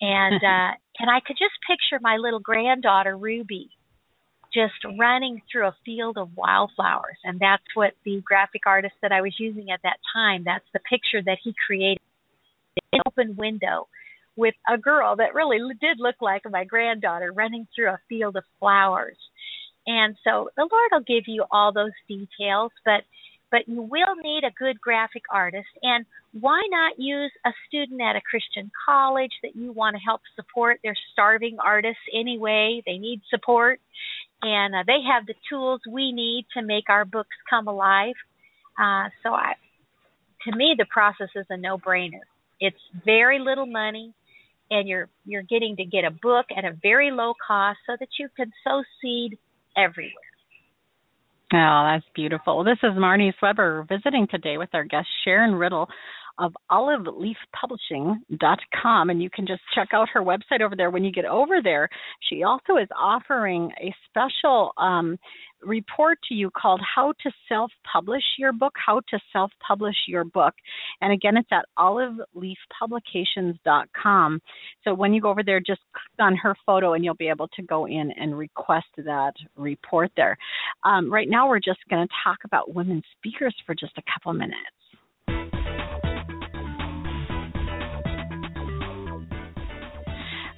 And 0.00 0.36
uh, 0.42 0.72
and 0.98 1.10
I 1.10 1.20
could 1.26 1.36
just 1.38 1.54
picture 1.68 2.00
my 2.00 2.16
little 2.16 2.40
granddaughter 2.40 3.16
Ruby 3.16 3.70
just 4.54 4.74
running 4.98 5.42
through 5.50 5.66
a 5.66 5.76
field 5.84 6.16
of 6.16 6.30
wildflowers, 6.36 7.18
and 7.24 7.38
that's 7.38 7.64
what 7.74 7.92
the 8.04 8.22
graphic 8.24 8.62
artist 8.66 8.94
that 9.02 9.12
I 9.12 9.20
was 9.20 9.34
using 9.38 9.70
at 9.70 9.80
that 9.82 9.98
time. 10.14 10.44
That's 10.44 10.64
the 10.72 10.80
picture 10.80 11.22
that 11.24 11.38
he 11.42 11.54
created. 11.66 12.00
An 12.92 13.00
open 13.06 13.36
window 13.36 13.88
with 14.36 14.54
a 14.68 14.76
girl 14.76 15.16
that 15.16 15.34
really 15.34 15.58
did 15.80 15.98
look 15.98 16.16
like 16.20 16.42
my 16.50 16.64
granddaughter 16.64 17.32
running 17.32 17.66
through 17.74 17.88
a 17.88 18.00
field 18.08 18.36
of 18.36 18.44
flowers. 18.60 19.16
And 19.86 20.16
so 20.24 20.50
the 20.56 20.68
Lord 20.70 20.90
will 20.92 21.00
give 21.00 21.24
you 21.28 21.44
all 21.50 21.72
those 21.72 21.92
details, 22.08 22.72
but 22.84 23.02
but 23.50 23.68
you 23.68 23.82
will 23.82 24.16
need 24.22 24.42
a 24.44 24.50
good 24.58 24.80
graphic 24.80 25.22
artist. 25.32 25.68
And 25.82 26.04
why 26.32 26.62
not 26.70 26.98
use 26.98 27.32
a 27.46 27.50
student 27.68 28.00
at 28.02 28.16
a 28.16 28.20
Christian 28.20 28.70
college 28.86 29.30
that 29.42 29.54
you 29.54 29.72
want 29.72 29.94
to 29.96 30.00
help 30.02 30.20
support? 30.34 30.80
They're 30.82 30.96
starving 31.12 31.58
artists 31.64 32.02
anyway, 32.12 32.82
they 32.86 32.98
need 32.98 33.22
support. 33.30 33.80
And 34.42 34.74
uh, 34.74 34.82
they 34.86 34.98
have 35.10 35.26
the 35.26 35.34
tools 35.48 35.80
we 35.90 36.12
need 36.12 36.46
to 36.56 36.62
make 36.62 36.90
our 36.90 37.04
books 37.04 37.36
come 37.48 37.68
alive. 37.68 38.14
Uh, 38.78 39.08
so, 39.22 39.30
I, 39.32 39.54
to 40.48 40.56
me, 40.56 40.74
the 40.76 40.86
process 40.86 41.30
is 41.36 41.46
a 41.50 41.56
no 41.56 41.78
brainer. 41.78 42.26
It's 42.60 42.76
very 43.04 43.38
little 43.38 43.66
money. 43.66 44.12
and 44.70 44.88
you're 44.88 45.08
you're 45.24 45.42
getting 45.42 45.76
to 45.76 45.84
get 45.84 46.04
a 46.04 46.10
book 46.10 46.46
at 46.56 46.64
a 46.64 46.76
very 46.82 47.10
low 47.10 47.34
cost 47.46 47.78
so 47.86 47.96
that 47.98 48.08
you 48.18 48.28
can 48.36 48.52
sow 48.64 48.82
seed 49.00 49.38
everywhere. 49.76 50.12
Oh, 51.52 51.84
that's 51.92 52.04
beautiful. 52.14 52.64
This 52.64 52.78
is 52.82 52.90
Marnie 52.92 53.32
Swedberg 53.40 53.88
visiting 53.88 54.26
today 54.28 54.58
with 54.58 54.70
our 54.72 54.84
guest 54.84 55.06
Sharon 55.24 55.54
Riddle 55.54 55.88
of 56.38 56.54
oliveleafpublishing.com 56.70 59.10
and 59.10 59.22
you 59.22 59.30
can 59.30 59.46
just 59.46 59.62
check 59.74 59.88
out 59.92 60.08
her 60.12 60.22
website 60.22 60.60
over 60.62 60.76
there. 60.76 60.90
When 60.90 61.04
you 61.04 61.12
get 61.12 61.24
over 61.24 61.62
there 61.62 61.88
she 62.28 62.42
also 62.42 62.76
is 62.76 62.88
offering 62.98 63.70
a 63.80 63.94
special 64.08 64.72
um, 64.76 65.16
report 65.62 66.18
to 66.28 66.34
you 66.34 66.50
called 66.50 66.82
how 66.94 67.14
to 67.22 67.30
self-publish 67.48 68.22
your 68.38 68.52
book 68.52 68.74
how 68.74 69.00
to 69.10 69.18
self-publish 69.32 69.96
your 70.06 70.24
book. 70.24 70.54
And 71.00 71.12
again 71.12 71.36
it's 71.36 71.48
at 71.50 71.66
oliveleafpublications.com 71.78 74.40
so 74.84 74.94
when 74.94 75.14
you 75.14 75.20
go 75.20 75.30
over 75.30 75.42
there 75.42 75.58
just 75.60 75.80
click 75.92 76.20
on 76.20 76.36
her 76.36 76.54
photo 76.64 76.92
and 76.94 77.04
you'll 77.04 77.14
be 77.14 77.28
able 77.28 77.48
to 77.48 77.62
go 77.62 77.86
in 77.86 78.12
and 78.12 78.38
request 78.38 78.86
that 78.98 79.34
report 79.56 80.12
there. 80.16 80.38
Um, 80.84 81.12
right 81.12 81.28
now 81.28 81.48
we're 81.48 81.58
just 81.60 81.80
going 81.88 82.06
to 82.06 82.14
talk 82.24 82.38
about 82.44 82.74
women 82.74 83.02
speakers 83.16 83.54
for 83.64 83.74
just 83.74 83.98
a 83.98 84.02
couple 84.12 84.32
minutes 84.32 84.56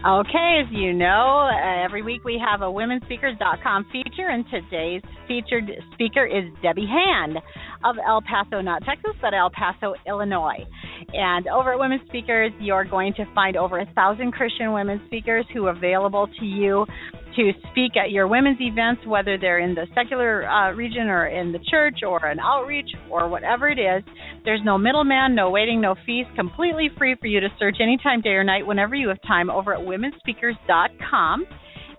Okay, 0.06 0.62
as 0.64 0.70
you 0.70 0.92
know, 0.92 1.50
uh, 1.50 1.84
every 1.84 2.02
week 2.02 2.22
we 2.22 2.38
have 2.38 2.62
a 2.62 2.66
womenspeakers.com 2.66 3.86
feature, 3.90 4.28
and 4.28 4.44
today's 4.48 5.02
featured 5.26 5.68
speaker 5.92 6.24
is 6.24 6.44
Debbie 6.62 6.86
Hand 6.86 7.36
of 7.82 7.96
El 8.06 8.22
Paso, 8.22 8.60
not 8.60 8.84
Texas, 8.84 9.10
but 9.20 9.34
El 9.34 9.50
Paso, 9.50 9.94
Illinois. 10.06 10.64
And 11.12 11.48
over 11.48 11.72
at 11.72 11.80
Women 11.80 11.98
Speakers, 12.06 12.52
you're 12.60 12.84
going 12.84 13.12
to 13.14 13.24
find 13.34 13.56
over 13.56 13.80
a 13.80 13.86
thousand 13.96 14.30
Christian 14.30 14.72
women 14.72 15.02
speakers 15.06 15.44
who 15.52 15.66
are 15.66 15.72
available 15.72 16.28
to 16.38 16.46
you 16.46 16.86
to 17.36 17.52
speak 17.70 17.96
at 17.96 18.10
your 18.10 18.26
women's 18.26 18.60
events, 18.60 19.02
whether 19.06 19.38
they're 19.38 19.60
in 19.60 19.74
the 19.74 19.86
secular 19.94 20.48
uh, 20.48 20.72
region 20.72 21.08
or 21.08 21.26
in 21.26 21.52
the 21.52 21.58
church 21.70 22.00
or 22.06 22.24
an 22.26 22.38
outreach 22.40 22.90
or 23.10 23.28
whatever 23.28 23.68
it 23.68 23.78
is. 23.78 24.02
There's 24.44 24.60
no 24.64 24.78
middleman, 24.78 25.34
no 25.34 25.50
waiting, 25.50 25.80
no 25.80 25.94
fees, 26.06 26.26
completely 26.36 26.88
free 26.96 27.16
for 27.20 27.26
you 27.26 27.40
to 27.40 27.48
search 27.58 27.76
anytime, 27.80 28.20
day 28.20 28.30
or 28.30 28.44
night, 28.44 28.66
whenever 28.66 28.94
you 28.94 29.08
have 29.08 29.22
time 29.22 29.50
over 29.50 29.74
at 29.74 29.80
womenspeakers.com. 29.80 31.46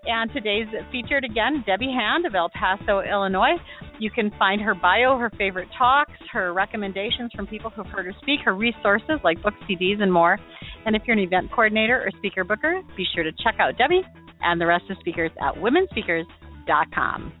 And 0.06 0.32
today's 0.32 0.66
featured 0.90 1.24
again, 1.24 1.62
Debbie 1.66 1.92
Hand 1.94 2.24
of 2.24 2.34
El 2.34 2.48
Paso, 2.48 3.00
Illinois. 3.00 3.56
You 3.98 4.10
can 4.10 4.30
find 4.38 4.60
her 4.62 4.74
bio, 4.74 5.18
her 5.18 5.30
favorite 5.36 5.68
talks, 5.76 6.12
her 6.32 6.54
recommendations 6.54 7.30
from 7.36 7.46
people 7.46 7.68
who've 7.68 7.86
heard 7.86 8.06
her 8.06 8.14
speak, 8.22 8.40
her 8.46 8.54
resources 8.54 9.20
like 9.22 9.42
books, 9.42 9.58
CDs, 9.68 10.00
and 10.00 10.10
more. 10.10 10.38
And 10.86 10.96
if 10.96 11.02
you're 11.06 11.16
an 11.16 11.22
event 11.22 11.50
coordinator 11.50 12.00
or 12.02 12.10
speaker 12.16 12.44
booker, 12.44 12.80
be 12.96 13.04
sure 13.14 13.24
to 13.24 13.32
check 13.44 13.56
out 13.60 13.76
Debbie 13.76 14.02
and 14.42 14.60
the 14.60 14.66
rest 14.66 14.84
of 14.90 14.96
speakers 14.98 15.30
at 15.40 15.54
womenspeakers.com. 15.54 17.32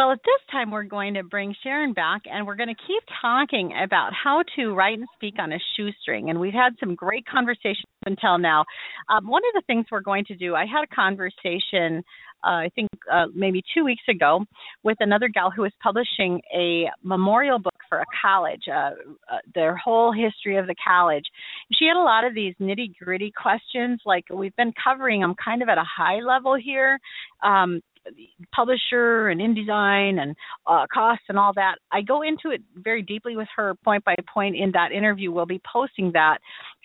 Well, 0.00 0.12
at 0.12 0.20
this 0.24 0.40
time, 0.50 0.70
we're 0.70 0.84
going 0.84 1.12
to 1.12 1.22
bring 1.22 1.54
Sharon 1.62 1.92
back 1.92 2.22
and 2.24 2.46
we're 2.46 2.56
going 2.56 2.74
to 2.74 2.82
keep 2.86 3.02
talking 3.20 3.74
about 3.84 4.12
how 4.14 4.42
to 4.56 4.72
write 4.72 4.98
and 4.98 5.06
speak 5.14 5.34
on 5.38 5.52
a 5.52 5.58
shoestring. 5.76 6.30
And 6.30 6.40
we've 6.40 6.54
had 6.54 6.72
some 6.80 6.94
great 6.94 7.26
conversations 7.26 7.84
until 8.06 8.38
now. 8.38 8.64
Um, 9.10 9.28
one 9.28 9.42
of 9.44 9.52
the 9.52 9.62
things 9.66 9.84
we're 9.92 10.00
going 10.00 10.24
to 10.28 10.36
do, 10.36 10.54
I 10.54 10.64
had 10.64 10.84
a 10.90 10.94
conversation 10.94 12.02
uh, 12.42 12.64
I 12.64 12.70
think 12.74 12.88
uh, 13.12 13.26
maybe 13.34 13.62
two 13.74 13.84
weeks 13.84 14.02
ago 14.08 14.44
with 14.82 14.96
another 15.00 15.28
gal 15.28 15.50
who 15.50 15.62
was 15.62 15.72
publishing 15.82 16.40
a 16.54 16.86
memorial 17.02 17.58
book 17.58 17.74
for 17.88 18.00
a 18.00 18.04
college, 18.22 18.62
uh, 18.68 18.92
uh, 19.30 19.38
their 19.54 19.76
whole 19.76 20.12
history 20.12 20.56
of 20.56 20.66
the 20.66 20.74
college. 20.86 21.24
She 21.72 21.86
had 21.86 21.96
a 21.96 22.02
lot 22.02 22.24
of 22.24 22.34
these 22.34 22.54
nitty 22.60 22.94
gritty 22.98 23.32
questions, 23.36 24.00
like 24.06 24.24
we've 24.32 24.56
been 24.56 24.72
covering 24.82 25.20
them 25.20 25.34
kind 25.42 25.62
of 25.62 25.68
at 25.68 25.76
a 25.76 25.84
high 25.84 26.20
level 26.20 26.56
here. 26.56 26.98
Um, 27.42 27.82
publisher 28.54 29.28
and 29.28 29.40
InDesign 29.40 30.20
and 30.20 30.34
uh, 30.66 30.86
costs 30.92 31.24
and 31.28 31.38
all 31.38 31.52
that. 31.54 31.76
I 31.92 32.02
go 32.02 32.22
into 32.22 32.50
it 32.50 32.62
very 32.76 33.02
deeply 33.02 33.36
with 33.36 33.48
her 33.56 33.74
point 33.84 34.04
by 34.04 34.14
point 34.32 34.56
in 34.56 34.72
that 34.72 34.92
interview. 34.92 35.32
We'll 35.32 35.46
be 35.46 35.60
posting 35.70 36.12
that 36.12 36.38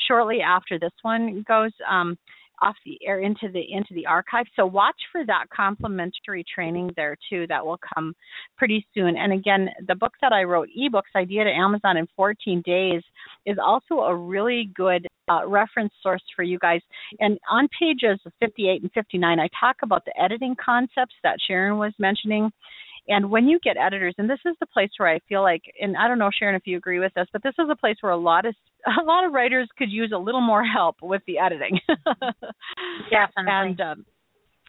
shortly 0.07 0.41
after 0.41 0.79
this 0.79 0.93
one 1.01 1.43
goes. 1.47 1.71
Um, 1.89 2.17
off 2.61 2.75
the 2.85 2.97
air 3.05 3.19
into 3.19 3.49
the 3.51 3.61
into 3.69 3.93
the 3.93 4.05
archive. 4.05 4.45
So 4.55 4.65
watch 4.65 4.95
for 5.11 5.25
that 5.25 5.45
complimentary 5.55 6.43
training 6.53 6.91
there 6.95 7.17
too. 7.29 7.45
That 7.47 7.65
will 7.65 7.79
come 7.93 8.13
pretty 8.57 8.85
soon. 8.93 9.17
And 9.17 9.33
again, 9.33 9.69
the 9.87 9.95
book 9.95 10.13
that 10.21 10.31
I 10.31 10.43
wrote, 10.43 10.69
ebooks 10.77 11.15
idea 11.15 11.43
to 11.43 11.49
Amazon 11.49 11.97
in 11.97 12.07
14 12.15 12.61
days, 12.65 13.01
is 13.45 13.57
also 13.63 14.01
a 14.01 14.15
really 14.15 14.69
good 14.75 15.05
uh, 15.29 15.47
reference 15.47 15.93
source 16.01 16.23
for 16.35 16.43
you 16.43 16.59
guys. 16.59 16.81
And 17.19 17.37
on 17.49 17.67
pages 17.79 18.19
58 18.39 18.81
and 18.83 18.91
59, 18.93 19.39
I 19.39 19.47
talk 19.59 19.77
about 19.83 20.05
the 20.05 20.13
editing 20.21 20.55
concepts 20.63 21.15
that 21.23 21.37
Sharon 21.45 21.77
was 21.77 21.93
mentioning. 21.99 22.51
And 23.07 23.29
when 23.29 23.47
you 23.47 23.59
get 23.63 23.77
editors, 23.77 24.15
and 24.17 24.29
this 24.29 24.39
is 24.45 24.55
the 24.59 24.65
place 24.65 24.89
where 24.97 25.09
I 25.09 25.19
feel 25.29 25.43
like, 25.43 25.61
and 25.79 25.95
I 25.95 26.07
don't 26.07 26.17
know, 26.17 26.31
Sharon, 26.37 26.55
if 26.55 26.65
you 26.65 26.77
agree 26.77 26.99
with 26.99 27.13
this, 27.13 27.27
but 27.31 27.43
this 27.43 27.53
is 27.59 27.67
a 27.69 27.75
place 27.75 27.97
where 28.01 28.11
a 28.11 28.17
lot 28.17 28.45
of 28.45 28.55
a 28.99 29.03
lot 29.03 29.25
of 29.25 29.31
writers 29.31 29.67
could 29.77 29.91
use 29.91 30.11
a 30.13 30.17
little 30.17 30.41
more 30.41 30.63
help 30.63 30.97
with 31.01 31.21
the 31.27 31.37
editing. 31.37 31.79
Definitely. 33.09 33.45
And 33.45 33.81
um, 33.81 34.05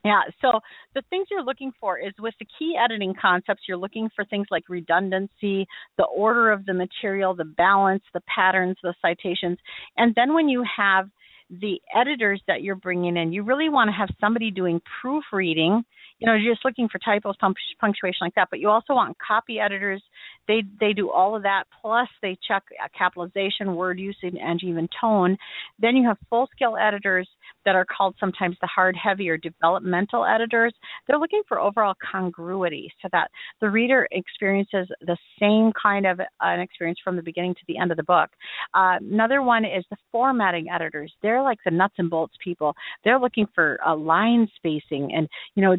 yeah, 0.06 0.22
so 0.40 0.60
the 0.94 1.02
things 1.10 1.26
you're 1.30 1.42
looking 1.42 1.72
for 1.80 1.98
is 1.98 2.12
with 2.18 2.34
the 2.38 2.46
key 2.58 2.76
editing 2.82 3.14
concepts, 3.20 3.62
you're 3.66 3.76
looking 3.76 4.08
for 4.14 4.24
things 4.24 4.46
like 4.50 4.64
redundancy, 4.68 5.66
the 5.98 6.04
order 6.04 6.50
of 6.50 6.64
the 6.66 6.74
material, 6.74 7.34
the 7.34 7.44
balance, 7.44 8.02
the 8.14 8.22
patterns, 8.22 8.76
the 8.82 8.94
citations. 9.02 9.58
And 9.96 10.14
then 10.14 10.34
when 10.34 10.48
you 10.48 10.64
have 10.76 11.08
the 11.50 11.80
editors 11.94 12.42
that 12.48 12.62
you're 12.62 12.74
bringing 12.74 13.16
in, 13.16 13.32
you 13.32 13.42
really 13.42 13.68
want 13.68 13.88
to 13.88 13.92
have 13.92 14.08
somebody 14.20 14.50
doing 14.50 14.80
proofreading 15.00 15.84
you 16.18 16.26
know, 16.26 16.34
you're 16.34 16.54
just 16.54 16.64
looking 16.64 16.88
for 16.88 16.98
typos, 16.98 17.36
punctuation 17.38 18.18
like 18.20 18.34
that. 18.34 18.48
But 18.50 18.60
you 18.60 18.68
also 18.68 18.94
want 18.94 19.16
copy 19.18 19.58
editors. 19.58 20.02
They 20.48 20.62
they 20.80 20.92
do 20.92 21.10
all 21.10 21.36
of 21.36 21.42
that. 21.42 21.64
Plus, 21.82 22.08
they 22.22 22.38
check 22.46 22.62
capitalization, 22.96 23.74
word 23.74 23.98
usage, 23.98 24.34
and 24.40 24.62
even 24.62 24.88
tone. 25.00 25.36
Then 25.78 25.96
you 25.96 26.06
have 26.08 26.16
full 26.30 26.48
scale 26.54 26.76
editors 26.80 27.28
that 27.64 27.74
are 27.74 27.84
called 27.84 28.14
sometimes 28.18 28.56
the 28.60 28.68
hard, 28.68 28.96
heavy, 28.96 29.28
or 29.28 29.36
developmental 29.36 30.24
editors. 30.24 30.72
They're 31.06 31.18
looking 31.18 31.42
for 31.48 31.60
overall 31.60 31.94
congruity, 32.10 32.90
so 33.02 33.08
that 33.12 33.30
the 33.60 33.68
reader 33.68 34.08
experiences 34.12 34.88
the 35.00 35.16
same 35.40 35.72
kind 35.80 36.06
of 36.06 36.20
an 36.40 36.60
experience 36.60 36.98
from 37.02 37.16
the 37.16 37.22
beginning 37.22 37.54
to 37.54 37.60
the 37.68 37.76
end 37.78 37.90
of 37.90 37.96
the 37.96 38.04
book. 38.04 38.30
Uh, 38.72 38.96
another 39.00 39.42
one 39.42 39.64
is 39.64 39.84
the 39.90 39.96
formatting 40.12 40.68
editors. 40.72 41.12
They're 41.22 41.42
like 41.42 41.58
the 41.64 41.70
nuts 41.70 41.94
and 41.98 42.08
bolts 42.08 42.34
people. 42.42 42.74
They're 43.04 43.18
looking 43.18 43.46
for 43.54 43.78
uh, 43.86 43.96
line 43.96 44.48
spacing 44.56 45.12
and 45.14 45.28
you 45.54 45.62
know 45.62 45.76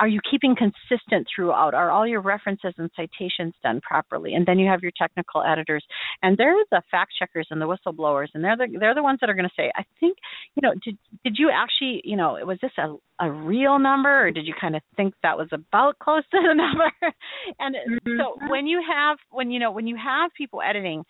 are 0.00 0.08
you 0.08 0.20
keeping 0.30 0.56
consistent 0.56 1.26
throughout? 1.34 1.74
Are 1.74 1.90
all 1.90 2.06
your 2.06 2.20
references 2.20 2.74
and 2.78 2.90
citations 2.96 3.54
done 3.62 3.80
properly? 3.80 4.34
And 4.34 4.46
then 4.46 4.58
you 4.58 4.68
have 4.68 4.82
your 4.82 4.92
technical 4.96 5.42
editors, 5.42 5.84
and 6.22 6.36
they're 6.36 6.54
the 6.70 6.82
fact 6.90 7.12
checkers 7.18 7.48
and 7.50 7.60
the 7.60 7.66
whistleblowers, 7.66 8.28
and 8.34 8.42
they're 8.42 8.56
the 8.56 8.66
they're 8.78 8.94
the 8.94 9.02
ones 9.02 9.18
that 9.20 9.30
are 9.30 9.34
going 9.34 9.48
to 9.48 9.54
say, 9.56 9.70
I 9.74 9.84
think, 10.00 10.18
you 10.54 10.62
know, 10.62 10.72
did 10.84 10.98
did 11.24 11.36
you 11.38 11.50
actually, 11.52 12.02
you 12.04 12.16
know, 12.16 12.38
was 12.44 12.58
this 12.62 12.72
a 12.78 12.96
a 13.18 13.30
real 13.30 13.78
number, 13.78 14.26
or 14.26 14.30
did 14.30 14.46
you 14.46 14.54
kind 14.60 14.76
of 14.76 14.82
think 14.96 15.14
that 15.22 15.36
was 15.36 15.48
about 15.52 15.98
close 15.98 16.24
to 16.32 16.38
the 16.40 16.54
number? 16.54 16.90
and 17.58 17.74
mm-hmm. 17.76 18.18
so 18.18 18.38
when 18.48 18.66
you 18.66 18.82
have 18.88 19.18
when 19.30 19.50
you 19.50 19.58
know 19.58 19.70
when 19.70 19.86
you 19.86 19.96
have 19.96 20.30
people 20.36 20.60
editing, 20.62 21.04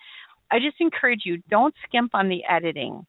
I 0.50 0.58
just 0.58 0.76
encourage 0.80 1.22
you 1.24 1.42
don't 1.50 1.74
skimp 1.86 2.14
on 2.14 2.28
the 2.28 2.42
editing 2.48 3.06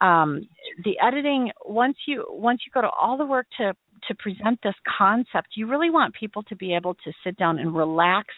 um, 0.00 0.48
the 0.84 0.96
editing 1.04 1.50
once 1.64 1.96
you 2.06 2.24
once 2.28 2.60
you 2.64 2.70
go 2.72 2.80
to 2.80 2.88
all 2.88 3.16
the 3.16 3.26
work 3.26 3.46
to 3.58 3.74
to 4.08 4.14
present 4.14 4.58
this 4.62 4.74
concept, 4.98 5.48
you 5.54 5.66
really 5.66 5.90
want 5.90 6.14
people 6.14 6.42
to 6.44 6.56
be 6.56 6.74
able 6.74 6.94
to 6.94 7.12
sit 7.24 7.36
down 7.36 7.58
and 7.58 7.74
relax 7.74 8.28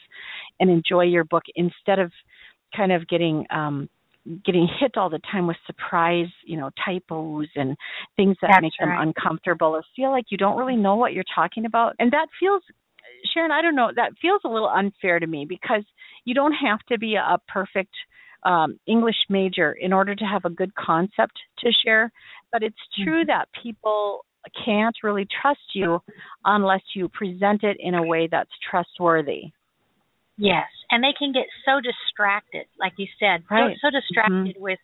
and 0.58 0.70
enjoy 0.70 1.04
your 1.04 1.24
book 1.24 1.44
instead 1.54 1.98
of 1.98 2.12
kind 2.76 2.92
of 2.92 3.06
getting 3.08 3.46
um, 3.50 3.88
getting 4.44 4.68
hit 4.78 4.96
all 4.96 5.08
the 5.08 5.20
time 5.30 5.46
with 5.46 5.56
surprise, 5.66 6.28
you 6.44 6.56
know, 6.56 6.70
typos 6.84 7.48
and 7.56 7.76
things 8.16 8.36
that 8.42 8.48
That's 8.52 8.62
make 8.62 8.72
right. 8.80 8.96
them 8.96 9.08
uncomfortable 9.08 9.68
or 9.68 9.82
feel 9.96 10.10
like 10.10 10.26
you 10.28 10.36
don't 10.36 10.58
really 10.58 10.76
know 10.76 10.96
what 10.96 11.12
you're 11.12 11.24
talking 11.34 11.64
about. 11.64 11.96
And 11.98 12.12
that 12.12 12.26
feels 12.38 12.62
Sharon, 13.32 13.50
I 13.50 13.62
don't 13.62 13.74
know, 13.74 13.90
that 13.94 14.12
feels 14.20 14.40
a 14.44 14.48
little 14.48 14.68
unfair 14.68 15.18
to 15.18 15.26
me 15.26 15.46
because 15.48 15.84
you 16.24 16.34
don't 16.34 16.52
have 16.52 16.80
to 16.90 16.98
be 16.98 17.14
a 17.16 17.38
perfect 17.48 17.94
um, 18.44 18.78
English 18.86 19.16
major 19.28 19.72
in 19.72 19.92
order 19.92 20.14
to 20.14 20.24
have 20.24 20.44
a 20.44 20.50
good 20.50 20.74
concept 20.74 21.38
to 21.58 21.70
share. 21.84 22.12
But 22.52 22.62
it's 22.62 22.76
true 23.02 23.22
mm-hmm. 23.22 23.28
that 23.28 23.48
people 23.62 24.24
can't 24.64 24.97
really 25.03 25.26
trust 25.43 25.61
you 25.74 26.01
unless 26.45 26.82
you 26.95 27.09
present 27.09 27.62
it 27.62 27.76
in 27.80 27.95
a 27.95 28.03
way 28.03 28.28
that's 28.30 28.51
trustworthy. 28.70 29.53
Yes, 30.36 30.68
and 30.91 31.05
they 31.05 31.12
can 31.18 31.32
get 31.32 31.45
so 31.66 31.80
distracted, 31.80 32.66
like 32.78 32.95
you 32.97 33.07
said, 33.18 33.45
right. 33.51 33.76
so, 33.82 33.88
so 33.88 33.91
distracted 33.91 34.57
mm-hmm. 34.57 34.62
with 34.62 34.78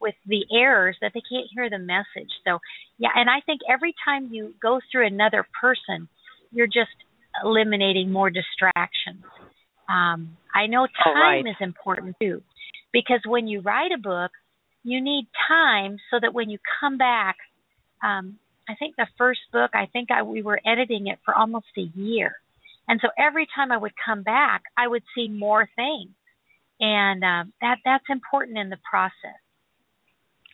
with 0.00 0.14
the 0.26 0.44
errors 0.52 0.96
that 1.00 1.12
they 1.14 1.22
can't 1.30 1.46
hear 1.54 1.70
the 1.70 1.78
message. 1.78 2.32
So, 2.44 2.58
yeah, 2.98 3.10
and 3.14 3.30
I 3.30 3.40
think 3.46 3.60
every 3.70 3.94
time 4.04 4.30
you 4.32 4.52
go 4.60 4.80
through 4.90 5.06
another 5.06 5.46
person, 5.60 6.08
you're 6.50 6.66
just 6.66 6.90
eliminating 7.44 8.10
more 8.10 8.28
distractions. 8.28 9.22
Um, 9.88 10.36
I 10.54 10.66
know 10.66 10.84
oh, 10.84 11.04
time 11.04 11.44
right. 11.44 11.46
is 11.46 11.56
important 11.60 12.16
too. 12.20 12.42
because 12.92 13.20
when 13.26 13.46
you 13.46 13.60
write 13.60 13.92
a 13.92 14.00
book, 14.00 14.32
you 14.82 15.00
need 15.00 15.28
time 15.48 15.98
so 16.10 16.18
that 16.20 16.34
when 16.34 16.50
you 16.50 16.58
come 16.80 16.98
back, 16.98 17.36
um, 18.02 18.38
I 18.72 18.74
think 18.76 18.96
the 18.96 19.06
first 19.18 19.40
book, 19.52 19.72
I 19.74 19.86
think 19.92 20.10
I, 20.10 20.22
we 20.22 20.40
were 20.40 20.60
editing 20.64 21.08
it 21.08 21.18
for 21.24 21.34
almost 21.34 21.66
a 21.76 21.90
year. 21.94 22.32
And 22.88 22.98
so 23.02 23.08
every 23.18 23.46
time 23.54 23.70
I 23.70 23.76
would 23.76 23.92
come 24.02 24.22
back, 24.22 24.62
I 24.76 24.88
would 24.88 25.02
see 25.14 25.28
more 25.28 25.68
things. 25.76 26.10
And 26.80 27.22
um, 27.22 27.52
that 27.60 27.78
that's 27.84 28.04
important 28.08 28.56
in 28.58 28.70
the 28.70 28.78
process. 28.88 29.41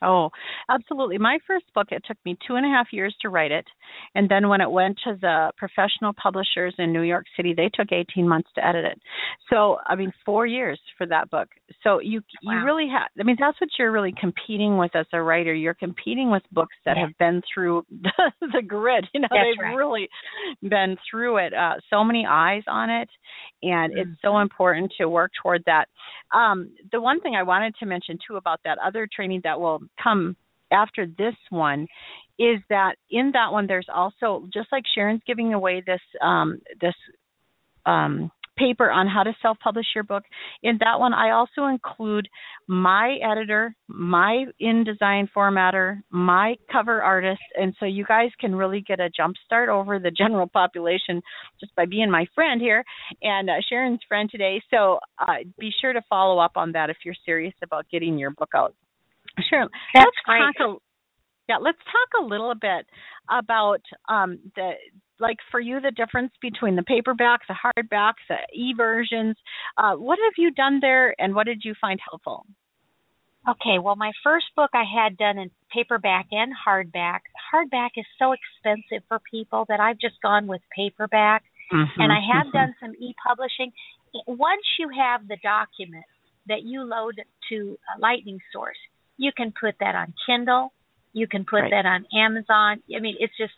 Oh, 0.02 0.30
absolutely. 0.70 1.18
My 1.18 1.38
first 1.46 1.66
book, 1.74 1.88
it 1.90 2.04
took 2.06 2.16
me 2.24 2.36
two 2.46 2.54
and 2.54 2.64
a 2.64 2.68
half 2.68 2.88
years 2.92 3.14
to 3.22 3.28
write 3.28 3.50
it. 3.50 3.66
And 4.14 4.28
then 4.28 4.48
when 4.48 4.60
it 4.60 4.70
went 4.70 4.98
to 5.04 5.16
the 5.20 5.52
professional 5.56 6.12
publishers 6.20 6.74
in 6.78 6.92
New 6.92 7.02
York 7.02 7.26
City, 7.36 7.54
they 7.56 7.70
took 7.72 7.92
18 7.92 8.28
months 8.28 8.48
to 8.54 8.66
edit 8.66 8.84
it. 8.84 9.00
So, 9.50 9.78
I 9.86 9.96
mean, 9.96 10.12
four 10.24 10.46
years 10.46 10.80
for 10.96 11.06
that 11.06 11.30
book. 11.30 11.48
So 11.82 12.00
you 12.00 12.22
wow. 12.44 12.52
you 12.52 12.64
really 12.64 12.88
have, 12.88 13.08
I 13.18 13.22
mean, 13.24 13.36
that's 13.38 13.60
what 13.60 13.70
you're 13.78 13.92
really 13.92 14.14
competing 14.18 14.78
with 14.78 14.94
as 14.94 15.06
a 15.12 15.22
writer. 15.22 15.54
You're 15.54 15.74
competing 15.74 16.30
with 16.30 16.42
books 16.52 16.76
that 16.84 16.96
yeah. 16.96 17.06
have 17.06 17.18
been 17.18 17.42
through 17.52 17.84
the, 17.90 18.32
the 18.40 18.62
grid. 18.62 19.06
You 19.14 19.22
know, 19.22 19.28
that's 19.30 19.42
they've 19.42 19.64
right. 19.64 19.74
really 19.74 20.08
been 20.62 20.96
through 21.10 21.38
it. 21.38 21.54
Uh, 21.54 21.74
so 21.90 22.04
many 22.04 22.24
eyes 22.28 22.62
on 22.68 22.90
it. 22.90 23.08
And 23.62 23.92
mm-hmm. 23.92 24.10
it's 24.12 24.22
so 24.22 24.38
important 24.38 24.92
to 24.98 25.08
work 25.08 25.32
toward 25.42 25.62
that. 25.66 25.86
Um, 26.32 26.70
the 26.92 27.00
one 27.00 27.20
thing 27.20 27.34
I 27.34 27.42
wanted 27.42 27.74
to 27.80 27.86
mention 27.86 28.18
too 28.26 28.36
about 28.36 28.60
that 28.64 28.78
other 28.84 29.08
training 29.12 29.40
that 29.44 29.58
will 29.58 29.80
come 30.02 30.36
after 30.70 31.06
this 31.06 31.34
one 31.50 31.86
is 32.38 32.60
that 32.68 32.96
in 33.10 33.30
that 33.32 33.52
one 33.52 33.66
there's 33.66 33.88
also 33.92 34.48
just 34.52 34.68
like 34.70 34.84
Sharon's 34.94 35.22
giving 35.26 35.54
away 35.54 35.82
this 35.84 36.00
um, 36.22 36.60
this 36.80 36.94
um, 37.86 38.30
paper 38.58 38.90
on 38.90 39.06
how 39.06 39.22
to 39.22 39.32
self-publish 39.40 39.86
your 39.94 40.04
book. 40.04 40.24
In 40.62 40.78
that 40.80 40.98
one, 40.98 41.14
I 41.14 41.30
also 41.30 41.66
include 41.66 42.28
my 42.66 43.16
editor, 43.22 43.74
my 43.86 44.46
InDesign 44.60 45.28
formatter, 45.34 46.00
my 46.10 46.56
cover 46.70 47.00
artist, 47.00 47.40
and 47.54 47.74
so 47.78 47.86
you 47.86 48.04
guys 48.04 48.30
can 48.40 48.54
really 48.54 48.80
get 48.80 49.00
a 49.00 49.08
jump 49.08 49.36
start 49.46 49.68
over 49.68 49.98
the 49.98 50.10
general 50.10 50.46
population 50.52 51.22
just 51.60 51.74
by 51.76 51.86
being 51.86 52.10
my 52.10 52.26
friend 52.34 52.60
here 52.60 52.84
and 53.22 53.48
uh, 53.48 53.54
Sharon's 53.68 54.00
friend 54.08 54.28
today. 54.30 54.60
So 54.70 54.98
uh, 55.18 55.36
be 55.58 55.70
sure 55.80 55.92
to 55.92 56.02
follow 56.10 56.38
up 56.38 56.52
on 56.56 56.72
that 56.72 56.90
if 56.90 56.98
you're 57.04 57.14
serious 57.24 57.54
about 57.62 57.86
getting 57.90 58.18
your 58.18 58.30
book 58.30 58.50
out. 58.54 58.74
Sure. 59.48 59.68
That's 59.94 60.06
let's 60.06 60.16
great. 60.24 60.38
Talk 60.38 60.54
a, 60.60 60.74
yeah, 61.48 61.56
let's 61.60 61.78
talk 61.78 62.22
a 62.22 62.24
little 62.24 62.54
bit 62.54 62.86
about 63.30 63.80
um, 64.08 64.38
the 64.56 64.72
like 65.20 65.38
for 65.50 65.60
you 65.60 65.80
the 65.80 65.90
difference 65.90 66.32
between 66.40 66.76
the 66.76 66.82
paperbacks, 66.82 67.46
the 67.48 67.56
hardbacks, 67.56 68.22
the 68.28 68.36
e 68.54 68.74
versions. 68.76 69.36
Uh, 69.76 69.94
what 69.94 70.18
have 70.22 70.34
you 70.36 70.52
done 70.52 70.78
there, 70.80 71.14
and 71.18 71.34
what 71.34 71.46
did 71.46 71.62
you 71.64 71.74
find 71.80 71.98
helpful? 72.08 72.46
Okay, 73.48 73.78
well, 73.78 73.96
my 73.96 74.12
first 74.22 74.46
book 74.56 74.70
I 74.74 74.84
had 74.84 75.16
done 75.16 75.38
in 75.38 75.50
paperback 75.72 76.26
and 76.32 76.52
hardback. 76.52 77.20
Hardback 77.52 77.90
is 77.96 78.04
so 78.18 78.32
expensive 78.32 79.06
for 79.08 79.20
people 79.30 79.64
that 79.68 79.80
I've 79.80 79.98
just 79.98 80.20
gone 80.22 80.46
with 80.46 80.60
paperback. 80.74 81.44
Mm-hmm, 81.72 82.00
and 82.00 82.12
I 82.12 82.20
have 82.34 82.46
mm-hmm. 82.48 82.58
done 82.58 82.74
some 82.80 82.94
e 83.00 83.14
publishing. 83.26 83.72
Once 84.26 84.64
you 84.78 84.88
have 84.96 85.28
the 85.28 85.36
document 85.42 86.04
that 86.46 86.62
you 86.62 86.82
load 86.82 87.20
to 87.50 87.78
a 87.96 88.00
Lightning 88.00 88.38
Source, 88.52 88.78
you 89.18 89.32
can 89.36 89.52
put 89.60 89.74
that 89.80 89.94
on 89.94 90.14
Kindle. 90.26 90.72
You 91.12 91.26
can 91.26 91.44
put 91.44 91.62
right. 91.62 91.70
that 91.70 91.86
on 91.86 92.06
Amazon. 92.14 92.82
I 92.94 93.00
mean, 93.00 93.16
it's 93.18 93.36
just. 93.36 93.52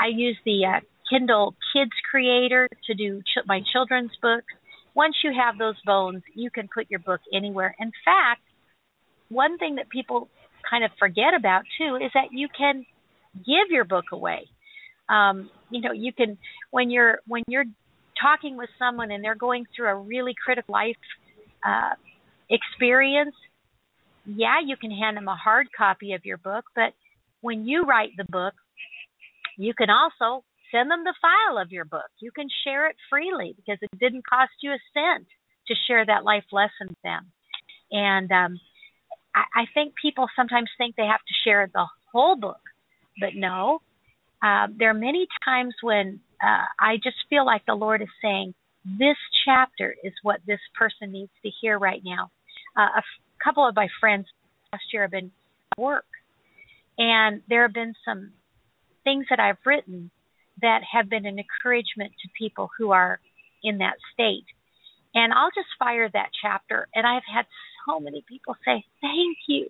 I 0.00 0.06
use 0.06 0.36
the 0.44 0.64
uh, 0.64 0.80
Kindle 1.10 1.54
Kids 1.72 1.90
Creator 2.08 2.68
to 2.86 2.94
do 2.94 3.20
ch- 3.22 3.46
my 3.46 3.60
children's 3.72 4.12
books. 4.22 4.46
Once 4.94 5.16
you 5.24 5.32
have 5.36 5.58
those 5.58 5.74
bones, 5.84 6.22
you 6.34 6.50
can 6.50 6.68
put 6.72 6.88
your 6.88 7.00
book 7.00 7.20
anywhere. 7.34 7.74
In 7.80 7.90
fact, 8.04 8.42
one 9.28 9.58
thing 9.58 9.74
that 9.76 9.88
people 9.88 10.28
kind 10.68 10.84
of 10.84 10.92
forget 10.98 11.34
about 11.36 11.62
too 11.76 11.96
is 11.96 12.10
that 12.14 12.28
you 12.30 12.48
can 12.56 12.86
give 13.34 13.70
your 13.70 13.84
book 13.84 14.06
away. 14.12 14.48
Um, 15.08 15.50
you 15.70 15.80
know, 15.80 15.92
you 15.92 16.12
can 16.12 16.38
when 16.70 16.90
you're 16.90 17.18
when 17.26 17.42
you're 17.48 17.64
talking 18.20 18.56
with 18.56 18.70
someone 18.78 19.10
and 19.10 19.22
they're 19.22 19.34
going 19.34 19.66
through 19.74 19.88
a 19.88 19.94
really 19.96 20.34
critical 20.42 20.72
life 20.72 20.96
uh, 21.66 21.94
experience, 22.48 23.34
yeah, 24.26 24.60
you 24.64 24.76
can 24.76 24.90
hand 24.90 25.16
them 25.16 25.28
a 25.28 25.36
hard 25.36 25.68
copy 25.76 26.12
of 26.12 26.24
your 26.24 26.38
book, 26.38 26.64
but 26.74 26.92
when 27.40 27.66
you 27.66 27.82
write 27.82 28.10
the 28.16 28.24
book, 28.24 28.54
you 29.56 29.74
can 29.74 29.88
also 29.90 30.44
send 30.72 30.90
them 30.90 31.04
the 31.04 31.14
file 31.20 31.58
of 31.58 31.70
your 31.70 31.84
book. 31.84 32.10
You 32.20 32.30
can 32.32 32.48
share 32.64 32.88
it 32.88 32.96
freely 33.10 33.54
because 33.56 33.78
it 33.80 33.98
didn't 33.98 34.26
cost 34.26 34.52
you 34.62 34.72
a 34.72 34.78
cent 34.92 35.26
to 35.68 35.74
share 35.86 36.04
that 36.06 36.24
life 36.24 36.44
lesson 36.52 36.88
with 36.88 37.02
them. 37.04 37.30
And 37.92 38.30
um, 38.32 38.60
I, 39.34 39.62
I 39.62 39.64
think 39.72 39.94
people 40.00 40.26
sometimes 40.34 40.70
think 40.76 40.96
they 40.96 41.06
have 41.06 41.20
to 41.20 41.34
share 41.44 41.68
the 41.72 41.86
whole 42.12 42.36
book, 42.36 42.60
but 43.20 43.30
no. 43.34 43.80
Uh, 44.42 44.66
there 44.78 44.90
are 44.90 44.94
many 44.94 45.26
times 45.44 45.74
when 45.82 46.20
uh, 46.42 46.64
I 46.80 46.96
just 46.96 47.16
feel 47.30 47.46
like 47.46 47.62
the 47.66 47.74
Lord 47.74 48.02
is 48.02 48.08
saying, 48.22 48.54
this 48.84 49.16
chapter 49.46 49.94
is 50.04 50.12
what 50.22 50.40
this 50.46 50.60
person 50.78 51.12
needs 51.12 51.32
to 51.42 51.50
hear 51.60 51.78
right 51.78 52.02
now. 52.04 52.30
Uh, 52.76 52.98
a 52.98 53.02
couple 53.44 53.68
of 53.68 53.76
my 53.76 53.88
friends 54.00 54.26
last 54.72 54.84
year 54.92 55.02
have 55.02 55.10
been 55.10 55.30
at 55.72 55.82
work, 55.82 56.06
and 56.98 57.42
there 57.48 57.62
have 57.62 57.74
been 57.74 57.94
some 58.04 58.32
things 59.04 59.26
that 59.30 59.38
I've 59.38 59.58
written 59.66 60.10
that 60.62 60.80
have 60.92 61.10
been 61.10 61.26
an 61.26 61.38
encouragement 61.38 62.12
to 62.22 62.28
people 62.38 62.70
who 62.78 62.92
are 62.92 63.20
in 63.62 63.78
that 63.78 63.94
state. 64.12 64.46
And 65.14 65.32
I'll 65.32 65.50
just 65.54 65.68
fire 65.78 66.08
that 66.12 66.30
chapter, 66.42 66.88
and 66.94 67.06
I've 67.06 67.22
had 67.32 67.46
so 67.86 68.00
many 68.00 68.24
people 68.26 68.56
say, 68.64 68.84
"Thank 69.00 69.38
you, 69.46 69.68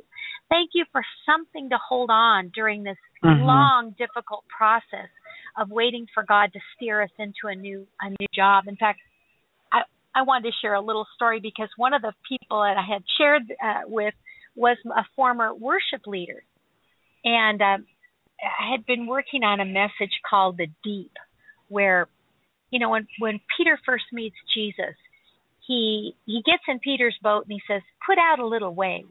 thank 0.48 0.70
you 0.72 0.84
for 0.92 1.02
something 1.26 1.68
to 1.70 1.78
hold 1.78 2.10
on 2.10 2.50
during 2.54 2.82
this 2.82 2.96
mm-hmm. 3.22 3.42
long, 3.42 3.94
difficult 3.98 4.44
process 4.48 5.08
of 5.56 5.70
waiting 5.70 6.06
for 6.14 6.22
God 6.22 6.52
to 6.52 6.60
steer 6.74 7.02
us 7.02 7.10
into 7.18 7.48
a 7.48 7.54
new 7.54 7.86
a 8.00 8.10
new 8.10 8.28
job." 8.34 8.68
In 8.68 8.76
fact, 8.76 9.00
I 10.14 10.22
wanted 10.22 10.50
to 10.50 10.56
share 10.62 10.74
a 10.74 10.80
little 10.80 11.06
story 11.14 11.40
because 11.40 11.68
one 11.76 11.92
of 11.92 12.02
the 12.02 12.12
people 12.28 12.60
that 12.60 12.76
I 12.76 12.84
had 12.86 13.02
shared 13.18 13.42
uh, 13.62 13.80
with 13.86 14.14
was 14.54 14.76
a 14.86 15.04
former 15.16 15.52
worship 15.52 16.06
leader, 16.06 16.44
and 17.24 17.60
um, 17.60 17.86
I 18.40 18.70
had 18.70 18.86
been 18.86 19.06
working 19.06 19.42
on 19.42 19.60
a 19.60 19.64
message 19.64 20.12
called 20.28 20.56
the 20.56 20.68
Deep, 20.84 21.12
where 21.68 22.08
you 22.70 22.78
know 22.78 22.90
when 22.90 23.08
when 23.18 23.40
Peter 23.56 23.78
first 23.84 24.04
meets 24.12 24.36
Jesus, 24.54 24.94
he 25.66 26.14
he 26.26 26.42
gets 26.46 26.62
in 26.68 26.78
Peter's 26.78 27.18
boat 27.20 27.44
and 27.48 27.52
he 27.52 27.62
says, 27.66 27.82
"Put 28.06 28.18
out 28.18 28.38
a 28.38 28.46
little 28.46 28.74
ways," 28.74 29.06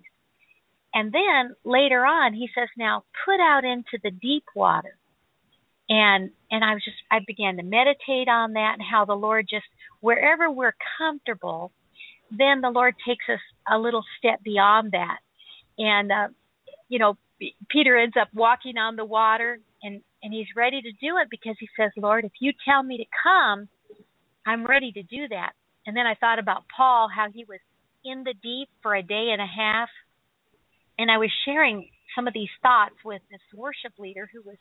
and 0.93 1.11
then 1.11 1.55
later 1.65 2.05
on 2.05 2.33
he 2.33 2.49
says, 2.55 2.69
"Now 2.77 3.03
put 3.25 3.41
out 3.41 3.65
into 3.65 3.99
the 4.01 4.11
deep 4.11 4.45
water." 4.55 4.97
And 5.89 6.31
and 6.51 6.63
I 6.63 6.73
was 6.73 6.83
just 6.83 6.97
I 7.11 7.19
began 7.25 7.57
to 7.57 7.63
meditate 7.63 8.27
on 8.29 8.53
that 8.53 8.75
and 8.77 8.83
how 8.89 9.05
the 9.05 9.13
Lord 9.13 9.47
just 9.49 9.65
wherever 10.01 10.49
we're 10.49 10.75
comfortable, 10.97 11.71
then 12.31 12.61
the 12.61 12.69
Lord 12.69 12.95
takes 13.07 13.25
us 13.29 13.39
a 13.71 13.77
little 13.77 14.03
step 14.17 14.43
beyond 14.43 14.91
that, 14.91 15.17
and 15.77 16.11
uh, 16.11 16.27
you 16.89 16.99
know 16.99 17.17
Peter 17.69 17.97
ends 17.97 18.15
up 18.19 18.29
walking 18.33 18.77
on 18.77 18.95
the 18.95 19.05
water 19.05 19.59
and 19.81 20.01
and 20.21 20.33
he's 20.33 20.47
ready 20.55 20.81
to 20.81 20.91
do 20.93 21.17
it 21.17 21.27
because 21.29 21.55
he 21.59 21.67
says, 21.77 21.91
Lord, 21.97 22.23
if 22.23 22.31
you 22.39 22.53
tell 22.65 22.81
me 22.81 22.97
to 22.97 23.05
come, 23.21 23.67
I'm 24.45 24.65
ready 24.65 24.91
to 24.93 25.03
do 25.03 25.27
that. 25.29 25.51
And 25.85 25.97
then 25.97 26.07
I 26.07 26.15
thought 26.15 26.39
about 26.39 26.63
Paul, 26.75 27.09
how 27.13 27.27
he 27.31 27.43
was 27.43 27.59
in 28.05 28.23
the 28.23 28.33
deep 28.41 28.69
for 28.81 28.95
a 28.95 29.03
day 29.03 29.29
and 29.31 29.41
a 29.41 29.45
half, 29.45 29.89
and 30.97 31.11
I 31.11 31.17
was 31.17 31.29
sharing 31.45 31.89
some 32.15 32.27
of 32.27 32.33
these 32.33 32.49
thoughts 32.61 32.95
with 33.03 33.21
this 33.31 33.41
worship 33.55 33.93
leader 33.97 34.29
who 34.31 34.41
was 34.41 34.57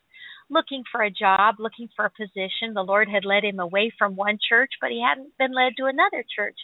looking 0.48 0.82
for 0.90 1.02
a 1.02 1.10
job, 1.10 1.56
looking 1.58 1.88
for 1.94 2.04
a 2.04 2.10
position. 2.10 2.74
The 2.74 2.82
Lord 2.82 3.08
had 3.08 3.24
led 3.24 3.44
him 3.44 3.60
away 3.60 3.92
from 3.98 4.16
one 4.16 4.38
church, 4.48 4.70
but 4.80 4.90
he 4.90 5.02
hadn't 5.06 5.36
been 5.38 5.52
led 5.52 5.72
to 5.78 5.86
another 5.86 6.24
church. 6.34 6.56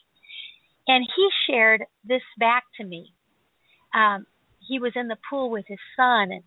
And 0.86 1.06
he 1.16 1.28
shared 1.46 1.84
this 2.04 2.22
back 2.38 2.64
to 2.80 2.84
me. 2.84 3.12
Um, 3.94 4.26
he 4.66 4.78
was 4.78 4.92
in 4.96 5.08
the 5.08 5.18
pool 5.28 5.50
with 5.50 5.66
his 5.66 5.78
son, 5.96 6.30
and, 6.32 6.42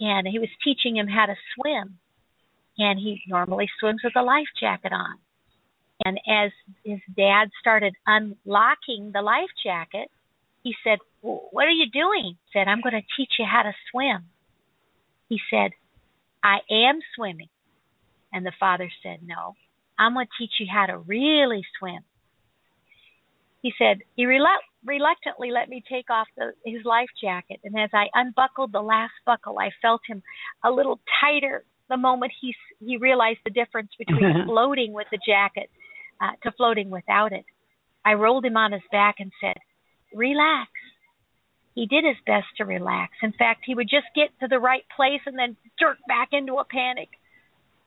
and 0.00 0.28
he 0.28 0.38
was 0.38 0.48
teaching 0.62 0.96
him 0.96 1.06
how 1.08 1.26
to 1.26 1.34
swim. 1.54 1.98
And 2.78 2.98
he 2.98 3.22
normally 3.26 3.68
swims 3.80 4.00
with 4.04 4.16
a 4.16 4.22
life 4.22 4.46
jacket 4.60 4.92
on. 4.92 5.16
And 6.04 6.18
as 6.28 6.52
his 6.84 7.00
dad 7.16 7.48
started 7.60 7.94
unlocking 8.06 9.10
the 9.12 9.22
life 9.22 9.50
jacket, 9.64 10.08
he 10.62 10.74
said, 10.84 10.98
What 11.20 11.66
are 11.66 11.70
you 11.70 11.90
doing? 11.90 12.36
Said, 12.52 12.68
I'm 12.68 12.80
going 12.80 12.94
to 12.94 13.06
teach 13.16 13.32
you 13.38 13.44
how 13.50 13.62
to 13.62 13.72
swim. 13.90 14.26
He 15.28 15.40
said, 15.50 15.72
I 16.42 16.58
am 16.70 17.00
swimming. 17.14 17.48
And 18.32 18.44
the 18.46 18.52
father 18.60 18.90
said, 19.02 19.20
No, 19.24 19.54
I'm 19.98 20.14
going 20.14 20.26
to 20.26 20.42
teach 20.42 20.52
you 20.60 20.66
how 20.72 20.86
to 20.86 20.98
really 20.98 21.62
swim. 21.78 22.00
He 23.62 23.72
said, 23.78 23.98
He 24.16 24.24
relu- 24.24 24.64
reluctantly 24.84 25.50
let 25.50 25.68
me 25.68 25.82
take 25.90 26.10
off 26.10 26.28
the, 26.36 26.52
his 26.64 26.84
life 26.84 27.08
jacket. 27.20 27.60
And 27.64 27.78
as 27.78 27.90
I 27.92 28.06
unbuckled 28.14 28.72
the 28.72 28.80
last 28.80 29.14
buckle, 29.26 29.58
I 29.58 29.70
felt 29.82 30.02
him 30.06 30.22
a 30.64 30.70
little 30.70 31.00
tighter 31.20 31.64
the 31.88 31.96
moment 31.96 32.32
he, 32.40 32.54
he 32.80 32.96
realized 32.96 33.40
the 33.44 33.50
difference 33.50 33.90
between 33.98 34.44
floating 34.46 34.92
with 34.92 35.06
the 35.10 35.18
jacket 35.26 35.70
uh, 36.20 36.32
to 36.42 36.52
floating 36.52 36.90
without 36.90 37.32
it. 37.32 37.44
I 38.04 38.12
rolled 38.12 38.44
him 38.44 38.56
on 38.56 38.72
his 38.72 38.82
back 38.92 39.16
and 39.18 39.32
said, 39.40 39.56
relax. 40.14 40.68
He 41.78 41.86
did 41.86 42.02
his 42.02 42.16
best 42.26 42.48
to 42.56 42.64
relax. 42.64 43.12
In 43.22 43.30
fact, 43.30 43.62
he 43.64 43.72
would 43.72 43.88
just 43.88 44.08
get 44.12 44.30
to 44.40 44.48
the 44.48 44.58
right 44.58 44.82
place 44.96 45.20
and 45.26 45.38
then 45.38 45.56
jerk 45.78 45.98
back 46.08 46.30
into 46.32 46.54
a 46.54 46.64
panic. 46.64 47.08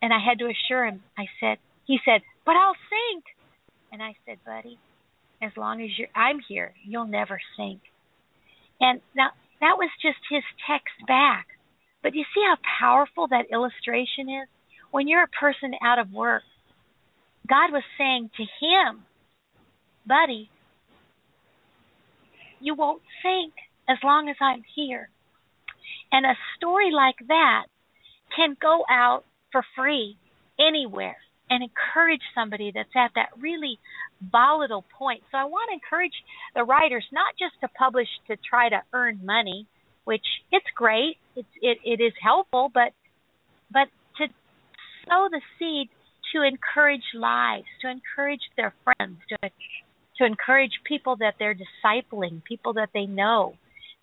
And 0.01 0.13
I 0.13 0.17
had 0.17 0.39
to 0.39 0.47
assure 0.47 0.85
him. 0.85 1.03
I 1.17 1.25
said, 1.41 1.57
he 1.83 1.99
said, 2.05 2.21
"But 2.45 2.55
I'll 2.55 2.77
sink." 2.89 3.25
And 3.91 4.01
I 4.01 4.15
said, 4.25 4.37
"Buddy, 4.45 4.79
as 5.41 5.51
long 5.57 5.81
as 5.81 5.89
you're 5.99 6.07
I'm 6.15 6.39
here, 6.39 6.73
you'll 6.85 7.05
never 7.05 7.41
sink." 7.57 7.81
And 8.79 9.01
now 9.13 9.31
that 9.59 9.77
was 9.77 9.89
just 10.01 10.19
his 10.29 10.43
text 10.65 10.95
back. 11.05 11.47
But 12.01 12.15
you 12.15 12.23
see 12.33 12.45
how 12.47 12.55
powerful 12.79 13.27
that 13.27 13.51
illustration 13.51 14.29
is? 14.29 14.47
When 14.91 15.09
you're 15.09 15.23
a 15.23 15.27
person 15.27 15.75
out 15.83 15.99
of 15.99 16.13
work, 16.13 16.43
God 17.45 17.73
was 17.73 17.83
saying 17.97 18.29
to 18.37 18.43
him, 18.43 19.03
buddy, 20.07 20.49
you 22.61 22.73
won't 22.73 23.01
sink 23.21 23.53
as 23.91 23.97
long 24.03 24.29
as 24.29 24.37
I'm 24.39 24.63
here. 24.75 25.09
And 26.11 26.25
a 26.25 26.35
story 26.57 26.91
like 26.91 27.27
that 27.27 27.65
can 28.35 28.55
go 28.61 28.85
out 28.89 29.23
for 29.51 29.63
free 29.75 30.17
anywhere 30.59 31.17
and 31.49 31.63
encourage 31.63 32.21
somebody 32.33 32.71
that's 32.73 32.95
at 32.95 33.11
that 33.15 33.29
really 33.37 33.77
volatile 34.31 34.85
point. 34.97 35.21
So 35.31 35.37
I 35.37 35.43
want 35.43 35.69
to 35.69 35.73
encourage 35.73 36.13
the 36.55 36.63
writers 36.63 37.03
not 37.11 37.33
just 37.37 37.59
to 37.61 37.67
publish 37.67 38.07
to 38.27 38.37
try 38.37 38.69
to 38.69 38.81
earn 38.93 39.19
money, 39.23 39.67
which 40.05 40.25
it's 40.51 40.65
great, 40.75 41.17
it's 41.35 41.47
it, 41.61 41.77
it 41.83 42.01
is 42.01 42.13
helpful, 42.21 42.71
but 42.73 42.93
but 43.71 43.87
to 44.17 44.27
sow 45.07 45.27
the 45.29 45.41
seed 45.59 45.89
to 46.33 46.43
encourage 46.43 47.03
lives, 47.13 47.67
to 47.81 47.89
encourage 47.89 48.41
their 48.55 48.73
friends, 48.85 49.19
to 49.29 49.49
to 50.17 50.25
encourage 50.25 50.71
people 50.85 51.17
that 51.17 51.35
they're 51.39 51.55
discipling, 51.55 52.43
people 52.43 52.73
that 52.73 52.89
they 52.93 53.05
know, 53.05 53.55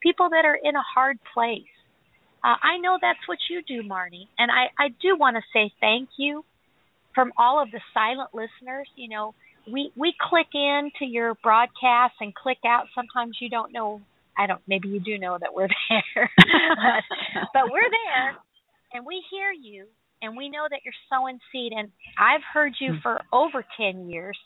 people 0.03 0.29
that 0.31 0.45
are 0.45 0.59
in 0.63 0.77
a 0.77 0.83
hard 0.95 1.19
place. 1.35 1.63
Uh, 2.45 2.55
I 2.63 2.79
know 2.79 2.99
that's 3.01 3.19
what 3.27 3.39
you 3.51 3.63
do, 3.67 3.87
Marnie, 3.89 4.29
and 4.39 4.51
I, 4.51 4.71
I 4.79 4.89
do 5.03 5.17
want 5.19 5.37
to 5.37 5.43
say 5.53 5.73
thank 5.81 6.09
you 6.19 6.45
from 7.15 7.33
all 7.37 7.61
of 7.61 7.71
the 7.73 7.81
silent 7.93 8.31
listeners. 8.33 8.89
You 8.95 9.09
know, 9.09 9.35
we 9.71 9.91
we 9.97 10.15
click 10.21 10.47
in 10.55 10.91
to 11.01 11.05
your 11.05 11.35
broadcast 11.43 12.15
and 12.21 12.33
click 12.35 12.59
out. 12.65 12.87
Sometimes 12.95 13.39
you 13.41 13.51
don't 13.51 13.73
know. 13.73 14.01
I 14.37 14.47
don't. 14.47 14.61
Maybe 14.69 14.87
you 14.87 15.01
do 15.01 15.19
know 15.19 15.37
that 15.39 15.53
we're 15.53 15.67
there, 15.91 16.31
but, 16.37 17.43
but 17.53 17.63
we're 17.73 17.91
there, 17.91 18.37
and 18.95 19.05
we 19.05 19.23
hear 19.33 19.51
you, 19.51 19.87
and 20.23 20.37
we 20.37 20.49
know 20.49 20.67
that 20.71 20.81
you're 20.85 20.95
sowing 21.11 21.41
seed. 21.51 21.73
And 21.77 21.91
I've 22.17 22.43
heard 22.53 22.75
you 22.81 22.93
hmm. 22.93 22.99
for 23.03 23.21
over 23.33 23.65
ten 23.77 24.09
years, 24.09 24.39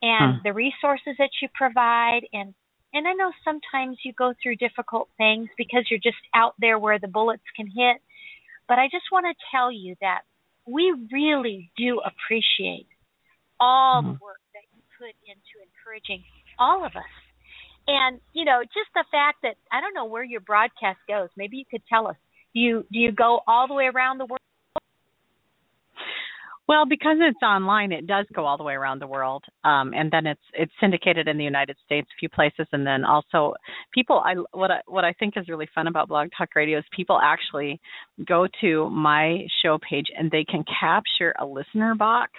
and 0.00 0.36
hmm. 0.36 0.38
the 0.44 0.52
resources 0.52 1.16
that 1.18 1.30
you 1.42 1.48
provide, 1.52 2.20
and 2.32 2.54
and 2.94 3.08
I 3.08 3.12
know 3.12 3.32
sometimes 3.44 3.98
you 4.04 4.12
go 4.16 4.32
through 4.40 4.56
difficult 4.56 5.08
things 5.18 5.48
because 5.58 5.84
you're 5.90 6.02
just 6.02 6.22
out 6.34 6.54
there 6.60 6.78
where 6.78 7.00
the 7.00 7.08
bullets 7.08 7.42
can 7.56 7.66
hit. 7.66 7.98
But 8.68 8.78
I 8.78 8.86
just 8.86 9.04
want 9.10 9.26
to 9.26 9.34
tell 9.50 9.70
you 9.70 9.96
that 10.00 10.20
we 10.66 10.94
really 11.12 11.70
do 11.76 12.00
appreciate 12.00 12.86
all 13.60 14.00
the 14.00 14.08
mm-hmm. 14.08 14.24
work 14.24 14.40
that 14.54 14.62
you 14.72 14.80
put 14.96 15.12
into 15.26 15.58
encouraging 15.60 16.24
all 16.58 16.86
of 16.86 16.92
us. 16.96 17.12
And 17.86 18.20
you 18.32 18.44
know, 18.44 18.62
just 18.62 18.88
the 18.94 19.04
fact 19.10 19.38
that 19.42 19.56
I 19.70 19.80
don't 19.80 19.92
know 19.92 20.06
where 20.06 20.24
your 20.24 20.40
broadcast 20.40 20.98
goes. 21.06 21.28
Maybe 21.36 21.58
you 21.58 21.64
could 21.70 21.82
tell 21.88 22.06
us. 22.06 22.16
Do 22.54 22.60
you 22.60 22.86
do 22.92 22.98
you 22.98 23.12
go 23.12 23.40
all 23.46 23.66
the 23.66 23.74
way 23.74 23.86
around 23.92 24.18
the 24.18 24.26
world? 24.26 24.38
Well, 26.66 26.86
because 26.88 27.18
it's 27.20 27.42
online, 27.42 27.92
it 27.92 28.06
does 28.06 28.24
go 28.34 28.46
all 28.46 28.56
the 28.56 28.64
way 28.64 28.72
around 28.72 29.00
the 29.00 29.06
world, 29.06 29.44
um, 29.64 29.92
and 29.92 30.10
then 30.10 30.26
it's 30.26 30.40
it's 30.54 30.72
syndicated 30.80 31.28
in 31.28 31.36
the 31.36 31.44
United 31.44 31.76
States, 31.84 32.08
a 32.10 32.18
few 32.18 32.30
places, 32.30 32.66
and 32.72 32.86
then 32.86 33.04
also 33.04 33.54
people. 33.92 34.22
I 34.24 34.34
what 34.52 34.70
I 34.70 34.80
what 34.86 35.04
I 35.04 35.12
think 35.12 35.34
is 35.36 35.48
really 35.48 35.68
fun 35.74 35.88
about 35.88 36.08
Blog 36.08 36.28
Talk 36.36 36.54
Radio 36.56 36.78
is 36.78 36.84
people 36.96 37.20
actually 37.22 37.80
go 38.26 38.46
to 38.62 38.88
my 38.88 39.46
show 39.62 39.78
page 39.78 40.06
and 40.16 40.30
they 40.30 40.44
can 40.44 40.64
capture 40.80 41.34
a 41.38 41.44
listener 41.44 41.94
box 41.94 42.32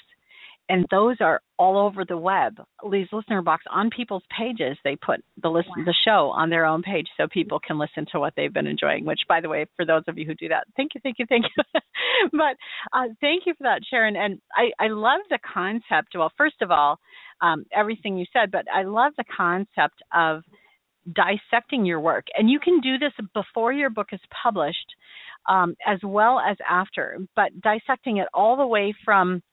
and 0.68 0.86
those 0.90 1.18
are 1.20 1.42
all 1.60 1.78
over 1.78 2.04
the 2.06 2.18
web. 2.18 2.58
These 2.92 3.08
listener 3.12 3.42
box 3.42 3.64
on 3.70 3.90
people's 3.96 4.24
pages, 4.36 4.78
they 4.84 4.96
put 4.96 5.24
the 5.42 5.50
list 5.50 5.68
wow. 5.70 5.84
the 5.86 5.94
show 6.06 6.32
on 6.36 6.50
their 6.50 6.66
own 6.66 6.82
page 6.82 7.08
so 7.18 7.28
people 7.28 7.60
can 7.60 7.78
listen 7.78 8.06
to 8.12 8.20
what 8.20 8.34
they've 8.36 8.54
been 8.54 8.66
enjoying. 8.66 9.06
Which, 9.06 9.22
by 9.30 9.42
the 9.42 9.50
way, 9.50 9.66
for 9.76 9.86
those 9.86 10.04
of 10.08 10.18
you 10.18 10.26
who 10.26 10.34
do 10.34 10.50
that, 10.50 10.66
thank 10.76 10.96
you, 10.96 11.02
thank 11.02 11.20
you, 11.20 11.26
thank 11.30 11.46
you. 11.46 11.64
but 12.32 12.58
uh, 12.94 13.14
thank 13.22 13.44
you 13.46 13.54
for 13.54 13.64
that, 13.64 13.82
Sharon. 13.90 14.16
And 14.16 14.40
I 14.56 14.84
I 14.84 14.88
love 14.88 15.22
the 15.30 15.40
concept. 15.54 16.16
Well, 16.16 16.32
first 16.38 16.62
of 16.62 16.72
all, 16.72 17.00
um, 17.42 17.66
everything 17.76 18.18
you 18.18 18.26
said, 18.34 18.52
but 18.52 18.66
I 18.74 18.84
love 18.84 19.14
the 19.18 19.26
concept 19.36 20.02
of 20.14 20.42
dissecting 21.06 21.86
your 21.86 22.00
work, 22.00 22.26
and 22.36 22.50
you 22.50 22.60
can 22.60 22.80
do 22.82 22.98
this 22.98 23.14
before 23.36 23.72
your 23.72 23.92
book 23.92 24.08
is 24.12 24.20
published, 24.44 24.96
um, 25.48 25.76
as 25.86 26.00
well 26.04 26.40
as 26.40 26.58
after. 26.68 27.20
But 27.36 27.62
dissecting 27.62 28.18
it 28.18 28.28
all 28.34 28.58
the 28.58 28.66
way 28.66 28.96
from 29.06 29.44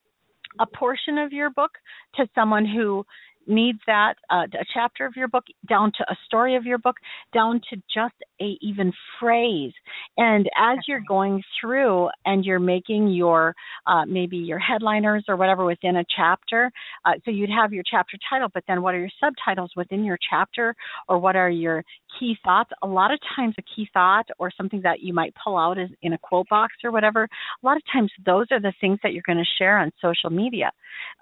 a 0.61 0.67
portion 0.67 1.19
of 1.19 1.33
your 1.33 1.51
book 1.51 1.73
to 2.17 2.27
someone 2.35 2.67
who 2.67 3.05
needs 3.47 3.79
that 3.87 4.15
uh, 4.31 4.47
a 4.55 4.65
chapter 4.73 5.07
of 5.07 5.15
your 5.17 5.29
book 5.29 5.45
down 5.69 5.93
to 5.99 6.05
a 6.11 6.17
story 6.27 6.57
of 6.57 6.65
your 6.65 6.79
book 6.79 6.97
down 7.35 7.61
to 7.71 7.77
just 7.93 8.15
a 8.41 8.57
even 8.61 8.93
phrase. 9.19 9.73
And 10.17 10.49
as 10.59 10.79
you're 10.87 11.03
going 11.07 11.43
through 11.61 12.09
and 12.25 12.45
you're 12.45 12.61
making 12.61 13.09
your 13.09 13.55
uh, 13.87 14.05
maybe 14.07 14.37
your 14.37 14.59
headliners 14.59 15.25
or 15.29 15.37
whatever 15.37 15.65
within 15.65 15.97
a 15.97 16.05
chapter 16.15 16.71
uh, 17.05 17.13
so 17.25 17.31
you'd 17.31 17.51
have 17.51 17.73
your 17.73 17.85
chapter 17.89 18.17
title 18.29 18.49
but 18.53 18.65
then 18.69 18.83
what 18.83 18.95
are 18.95 19.01
your 19.01 19.11
subtitles 19.21 19.73
within 19.77 20.05
your 20.05 20.19
chapter? 20.29 20.75
Or 21.09 21.19
what 21.19 21.37
are 21.37 21.51
your 21.51 21.85
key 22.19 22.37
thoughts. 22.45 22.71
A 22.83 22.87
lot 22.87 23.13
of 23.13 23.19
times 23.37 23.55
a 23.59 23.63
key 23.63 23.89
thought 23.93 24.27
or 24.39 24.51
something 24.57 24.81
that 24.83 25.01
you 25.01 25.13
might 25.13 25.35
pull 25.43 25.57
out 25.57 25.79
is 25.79 25.91
in 26.03 26.13
a 26.13 26.19
quote 26.19 26.49
box 26.49 26.75
or 26.85 26.91
whatever. 26.91 27.25
A 27.25 27.67
lot 27.67 27.77
of 27.77 27.83
times 27.93 28.11
those 28.25 28.47
are 28.51 28.61
the 28.61 28.73
things 28.81 28.99
that 29.03 29.13
you're 29.13 29.23
going 29.27 29.39
to 29.39 29.51
share 29.59 29.79
on 29.79 29.91
social 30.01 30.31
media 30.31 30.71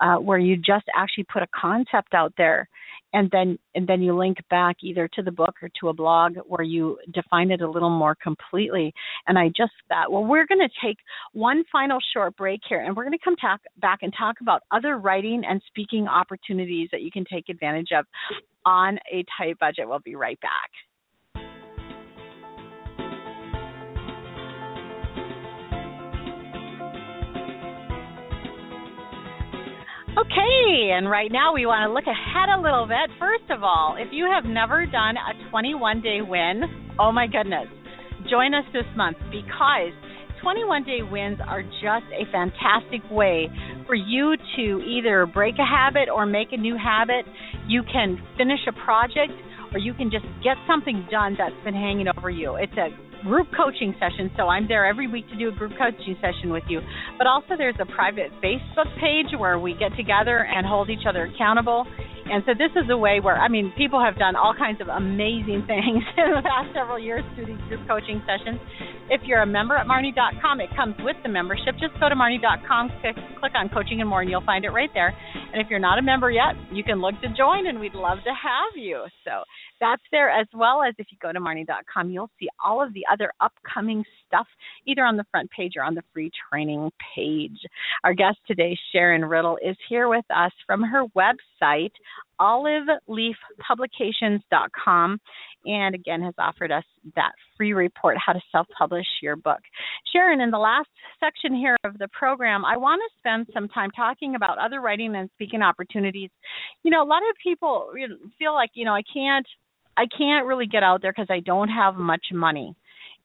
uh, 0.00 0.16
where 0.16 0.38
you 0.38 0.56
just 0.56 0.86
actually 0.94 1.24
put 1.32 1.42
a 1.42 1.48
concept 1.54 2.14
out 2.14 2.32
there 2.36 2.68
and 3.12 3.28
then 3.30 3.58
and 3.74 3.86
then 3.88 4.02
you 4.02 4.16
link 4.16 4.38
back 4.50 4.76
either 4.82 5.08
to 5.14 5.22
the 5.22 5.30
book 5.30 5.56
or 5.62 5.68
to 5.80 5.88
a 5.88 5.92
blog 5.92 6.36
where 6.46 6.62
you 6.62 6.98
define 7.12 7.50
it 7.50 7.60
a 7.60 7.70
little 7.70 7.90
more 7.90 8.14
completely. 8.14 8.92
And 9.26 9.38
i 9.38 9.48
just 9.48 9.72
that 9.88 10.10
well 10.10 10.24
we're 10.24 10.46
going 10.46 10.60
to 10.60 10.86
take 10.86 10.96
one 11.32 11.64
final 11.72 11.98
short 12.12 12.36
break 12.36 12.60
here 12.68 12.80
and 12.80 12.96
we're 12.96 13.04
going 13.04 13.18
to 13.18 13.24
come 13.24 13.36
talk, 13.36 13.60
back 13.78 14.00
and 14.02 14.12
talk 14.16 14.36
about 14.40 14.62
other 14.70 14.98
writing 14.98 15.42
and 15.48 15.60
speaking 15.66 16.06
opportunities 16.06 16.88
that 16.92 17.02
you 17.02 17.10
can 17.10 17.24
take 17.30 17.48
advantage 17.48 17.88
of 17.96 18.06
on 18.64 18.98
a 19.12 19.24
tight 19.38 19.58
budget 19.58 19.88
we'll 19.88 20.00
be 20.00 20.14
right 20.14 20.40
back 20.40 20.70
Okay, 30.18 30.90
and 30.92 31.08
right 31.08 31.30
now 31.32 31.54
we 31.54 31.66
want 31.66 31.88
to 31.88 31.94
look 31.94 32.04
ahead 32.04 32.50
a 32.50 32.60
little 32.60 32.86
bit. 32.86 33.08
First 33.18 33.48
of 33.48 33.62
all, 33.62 33.96
if 33.98 34.08
you 34.12 34.26
have 34.26 34.44
never 34.44 34.84
done 34.84 35.14
a 35.16 35.50
21 35.50 36.02
day 36.02 36.20
win, 36.20 36.62
oh 36.98 37.10
my 37.10 37.26
goodness, 37.26 37.66
join 38.28 38.52
us 38.52 38.64
this 38.72 38.84
month 38.96 39.16
because 39.30 39.94
21 40.42 40.84
day 40.84 41.00
wins 41.02 41.38
are 41.46 41.62
just 41.62 42.06
a 42.12 42.24
fantastic 42.32 43.02
way 43.10 43.48
for 43.86 43.94
you 43.94 44.36
to 44.56 44.80
either 44.82 45.26
break 45.26 45.56
a 45.58 45.64
habit 45.64 46.08
or 46.08 46.24
make 46.26 46.48
a 46.52 46.56
new 46.56 46.76
habit. 46.76 47.24
You 47.66 47.82
can 47.82 48.18
finish 48.36 48.60
a 48.68 48.72
project 48.84 49.32
or 49.72 49.78
you 49.78 49.94
can 49.94 50.10
just 50.10 50.24
get 50.42 50.56
something 50.66 51.06
done 51.10 51.36
that's 51.38 51.54
been 51.64 51.74
hanging 51.74 52.06
over 52.08 52.30
you. 52.30 52.56
It's 52.56 52.72
a 52.72 52.88
group 53.22 53.48
coaching 53.56 53.94
session. 53.98 54.30
So 54.36 54.48
I'm 54.48 54.68
there 54.68 54.86
every 54.86 55.06
week 55.06 55.28
to 55.28 55.36
do 55.36 55.48
a 55.48 55.52
group 55.52 55.72
coaching 55.78 56.16
session 56.20 56.50
with 56.50 56.64
you. 56.68 56.80
But 57.18 57.26
also, 57.26 57.54
there's 57.56 57.76
a 57.80 57.86
private 57.86 58.30
Facebook 58.42 58.88
page 59.00 59.38
where 59.38 59.58
we 59.58 59.74
get 59.74 59.96
together 59.96 60.44
and 60.44 60.66
hold 60.66 60.90
each 60.90 61.06
other 61.08 61.30
accountable. 61.32 61.86
And 62.30 62.44
so 62.46 62.52
this 62.54 62.70
is 62.76 62.88
a 62.90 62.96
way 62.96 63.18
where, 63.18 63.36
I 63.36 63.48
mean, 63.48 63.72
people 63.76 63.98
have 63.98 64.16
done 64.16 64.36
all 64.36 64.54
kinds 64.54 64.80
of 64.80 64.88
amazing 64.88 65.64
things 65.66 66.04
in 66.16 66.30
the 66.30 66.42
past 66.42 66.70
several 66.74 66.98
years 66.98 67.24
through 67.34 67.46
these 67.46 67.62
group 67.68 67.86
coaching 67.88 68.22
sessions. 68.22 68.60
If 69.10 69.22
you're 69.26 69.42
a 69.42 69.46
member 69.46 69.74
at 69.74 69.86
Marnie.com, 69.86 70.60
it 70.60 70.70
comes 70.76 70.94
with 71.00 71.16
the 71.24 71.28
membership. 71.28 71.74
Just 71.80 71.98
go 71.98 72.08
to 72.08 72.14
Marnie.com, 72.14 72.90
click, 73.02 73.16
click 73.40 73.52
on 73.56 73.68
coaching 73.68 74.00
and 74.00 74.08
more, 74.08 74.20
and 74.20 74.30
you'll 74.30 74.46
find 74.46 74.64
it 74.64 74.70
right 74.70 74.90
there. 74.94 75.10
And 75.52 75.60
if 75.60 75.66
you're 75.68 75.82
not 75.82 75.98
a 75.98 76.02
member 76.02 76.30
yet, 76.30 76.54
you 76.70 76.84
can 76.84 77.00
look 77.00 77.20
to 77.22 77.28
join, 77.34 77.66
and 77.66 77.80
we'd 77.80 77.94
love 77.94 78.18
to 78.22 78.30
have 78.30 78.78
you. 78.78 79.06
So 79.24 79.42
that's 79.80 80.02
there 80.12 80.30
as 80.30 80.46
well 80.54 80.82
as 80.82 80.94
if 80.98 81.08
you 81.10 81.18
go 81.20 81.32
to 81.32 81.40
Marnie.com, 81.40 82.10
you'll 82.10 82.30
see 82.38 82.48
all 82.64 82.80
of 82.82 82.94
the 82.94 83.04
other 83.10 83.32
upcoming 83.40 84.04
stuff 84.26 84.46
either 84.86 85.04
on 85.04 85.16
the 85.16 85.24
front 85.30 85.50
page 85.50 85.72
or 85.76 85.82
on 85.82 85.94
the 85.94 86.02
free 86.12 86.30
training 86.50 86.90
page. 87.14 87.58
Our 88.04 88.12
guest 88.14 88.38
today, 88.46 88.78
Sharon 88.92 89.24
Riddle, 89.24 89.58
is 89.62 89.76
here 89.88 90.08
with 90.08 90.24
us 90.34 90.52
from 90.66 90.82
her 90.82 91.04
website, 91.16 91.92
oliveleafpublications.com, 92.40 95.20
and 95.66 95.94
again 95.94 96.22
has 96.22 96.32
offered 96.38 96.72
us 96.72 96.84
that 97.16 97.32
free 97.56 97.72
report, 97.72 98.16
How 98.24 98.32
to 98.32 98.40
Self 98.50 98.66
Publish 98.76 99.06
Your 99.20 99.36
Book. 99.36 99.60
Sharon, 100.12 100.40
in 100.40 100.50
the 100.50 100.58
last 100.58 100.88
section 101.18 101.54
here 101.54 101.76
of 101.84 101.98
the 101.98 102.08
program, 102.08 102.64
I 102.64 102.76
want 102.76 103.00
to 103.00 103.08
spend 103.18 103.46
some 103.52 103.68
time 103.68 103.90
talking 103.90 104.34
about 104.34 104.58
other 104.58 104.80
writing 104.80 105.14
and 105.16 105.30
speaking 105.34 105.62
opportunities. 105.62 106.30
You 106.82 106.90
know, 106.90 107.02
a 107.02 107.04
lot 107.04 107.22
of 107.28 107.36
people 107.42 107.90
feel 108.38 108.54
like, 108.54 108.70
you 108.74 108.84
know, 108.84 108.94
I 108.94 109.02
can't 109.12 109.46
I 109.96 110.06
can't 110.06 110.46
really 110.46 110.66
get 110.66 110.82
out 110.82 111.02
there 111.02 111.12
because 111.12 111.30
I 111.30 111.40
don't 111.40 111.68
have 111.68 111.96
much 111.96 112.26
money. 112.32 112.74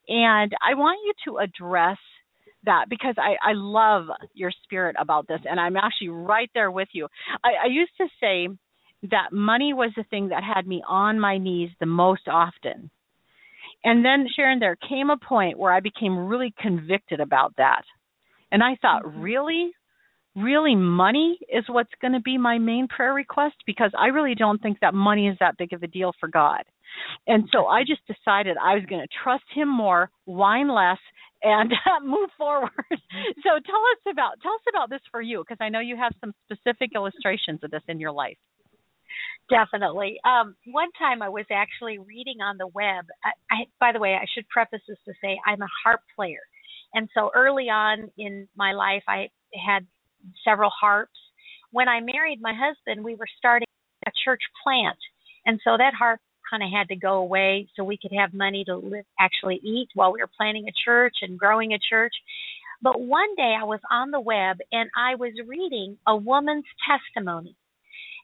And 0.08 0.52
I 0.64 0.74
want 0.74 1.00
you 1.04 1.12
to 1.26 1.38
address 1.38 1.98
that 2.64 2.86
because 2.88 3.14
I, 3.18 3.36
I 3.42 3.52
love 3.54 4.06
your 4.34 4.52
spirit 4.64 4.96
about 4.98 5.26
this 5.28 5.40
and 5.48 5.58
I'm 5.58 5.76
actually 5.76 6.08
right 6.08 6.50
there 6.54 6.70
with 6.70 6.88
you. 6.92 7.08
I, 7.42 7.64
I 7.64 7.66
used 7.68 7.92
to 7.98 8.06
say 8.20 8.48
that 9.10 9.32
money 9.32 9.72
was 9.72 9.92
the 9.96 10.04
thing 10.04 10.28
that 10.28 10.42
had 10.42 10.66
me 10.66 10.82
on 10.86 11.18
my 11.18 11.38
knees 11.38 11.70
the 11.80 11.86
most 11.86 12.28
often. 12.28 12.90
And 13.84 14.04
then, 14.04 14.26
Sharon, 14.34 14.58
there 14.58 14.76
came 14.76 15.10
a 15.10 15.16
point 15.16 15.58
where 15.58 15.72
I 15.72 15.80
became 15.80 16.26
really 16.26 16.52
convicted 16.60 17.20
about 17.20 17.54
that. 17.56 17.82
And 18.50 18.62
I 18.62 18.76
thought, 18.80 19.04
mm-hmm. 19.04 19.20
really? 19.20 19.72
Really, 20.36 20.74
money 20.74 21.38
is 21.48 21.64
what's 21.66 21.90
going 22.02 22.12
to 22.12 22.20
be 22.20 22.36
my 22.36 22.58
main 22.58 22.88
prayer 22.88 23.14
request? 23.14 23.56
Because 23.66 23.90
I 23.98 24.08
really 24.08 24.34
don't 24.34 24.60
think 24.60 24.78
that 24.80 24.92
money 24.92 25.28
is 25.28 25.36
that 25.40 25.56
big 25.56 25.72
of 25.72 25.82
a 25.82 25.86
deal 25.86 26.12
for 26.20 26.28
God. 26.28 26.62
And 27.26 27.48
so 27.52 27.66
I 27.66 27.82
just 27.84 28.02
decided 28.06 28.56
I 28.62 28.74
was 28.74 28.84
going 28.88 29.00
to 29.00 29.08
trust 29.22 29.44
Him 29.54 29.68
more, 29.68 30.10
whine 30.26 30.68
less, 30.68 30.98
and 31.42 31.72
move 32.04 32.28
forward. 32.36 32.70
so 32.90 33.50
tell 33.64 33.82
us 33.92 34.12
about 34.12 34.40
tell 34.42 34.52
us 34.52 34.60
about 34.68 34.90
this 34.90 35.00
for 35.10 35.22
you, 35.22 35.42
because 35.42 35.58
I 35.60 35.70
know 35.70 35.80
you 35.80 35.96
have 35.96 36.12
some 36.20 36.34
specific 36.44 36.90
illustrations 36.94 37.60
of 37.62 37.70
this 37.70 37.82
in 37.88 37.98
your 37.98 38.12
life. 38.12 38.36
Definitely. 39.48 40.18
Um, 40.24 40.56
one 40.66 40.90
time 40.98 41.22
I 41.22 41.28
was 41.28 41.46
actually 41.50 41.98
reading 41.98 42.40
on 42.42 42.58
the 42.58 42.66
web. 42.66 43.06
I, 43.24 43.30
I, 43.50 43.56
by 43.80 43.92
the 43.92 44.00
way, 44.00 44.14
I 44.14 44.26
should 44.34 44.48
preface 44.48 44.82
this 44.88 44.98
to 45.06 45.12
say 45.22 45.38
I'm 45.46 45.62
a 45.62 45.68
harp 45.84 46.00
player. 46.14 46.40
And 46.94 47.08
so 47.14 47.30
early 47.34 47.68
on 47.70 48.10
in 48.18 48.48
my 48.56 48.72
life, 48.72 49.04
I 49.08 49.28
had 49.54 49.86
several 50.44 50.70
harps. 50.70 51.18
When 51.72 51.88
I 51.88 52.00
married 52.00 52.40
my 52.40 52.54
husband, 52.54 53.04
we 53.04 53.14
were 53.14 53.26
starting 53.38 53.66
a 54.06 54.10
church 54.24 54.42
plant. 54.62 54.98
And 55.44 55.60
so 55.64 55.76
that 55.76 55.94
harp 55.94 56.20
kind 56.50 56.62
of 56.62 56.70
had 56.70 56.88
to 56.88 56.96
go 56.96 57.14
away 57.14 57.68
so 57.74 57.84
we 57.84 57.98
could 58.00 58.12
have 58.16 58.32
money 58.32 58.64
to 58.64 58.76
live, 58.76 59.04
actually 59.18 59.60
eat 59.64 59.88
while 59.94 60.12
we 60.12 60.20
were 60.20 60.30
planning 60.36 60.66
a 60.68 60.84
church 60.84 61.16
and 61.22 61.38
growing 61.38 61.72
a 61.72 61.78
church. 61.78 62.14
But 62.82 63.00
one 63.00 63.34
day 63.36 63.54
I 63.58 63.64
was 63.64 63.80
on 63.90 64.10
the 64.10 64.20
web 64.20 64.58
and 64.70 64.90
I 64.96 65.14
was 65.16 65.32
reading 65.46 65.96
a 66.06 66.16
woman's 66.16 66.64
testimony 66.86 67.56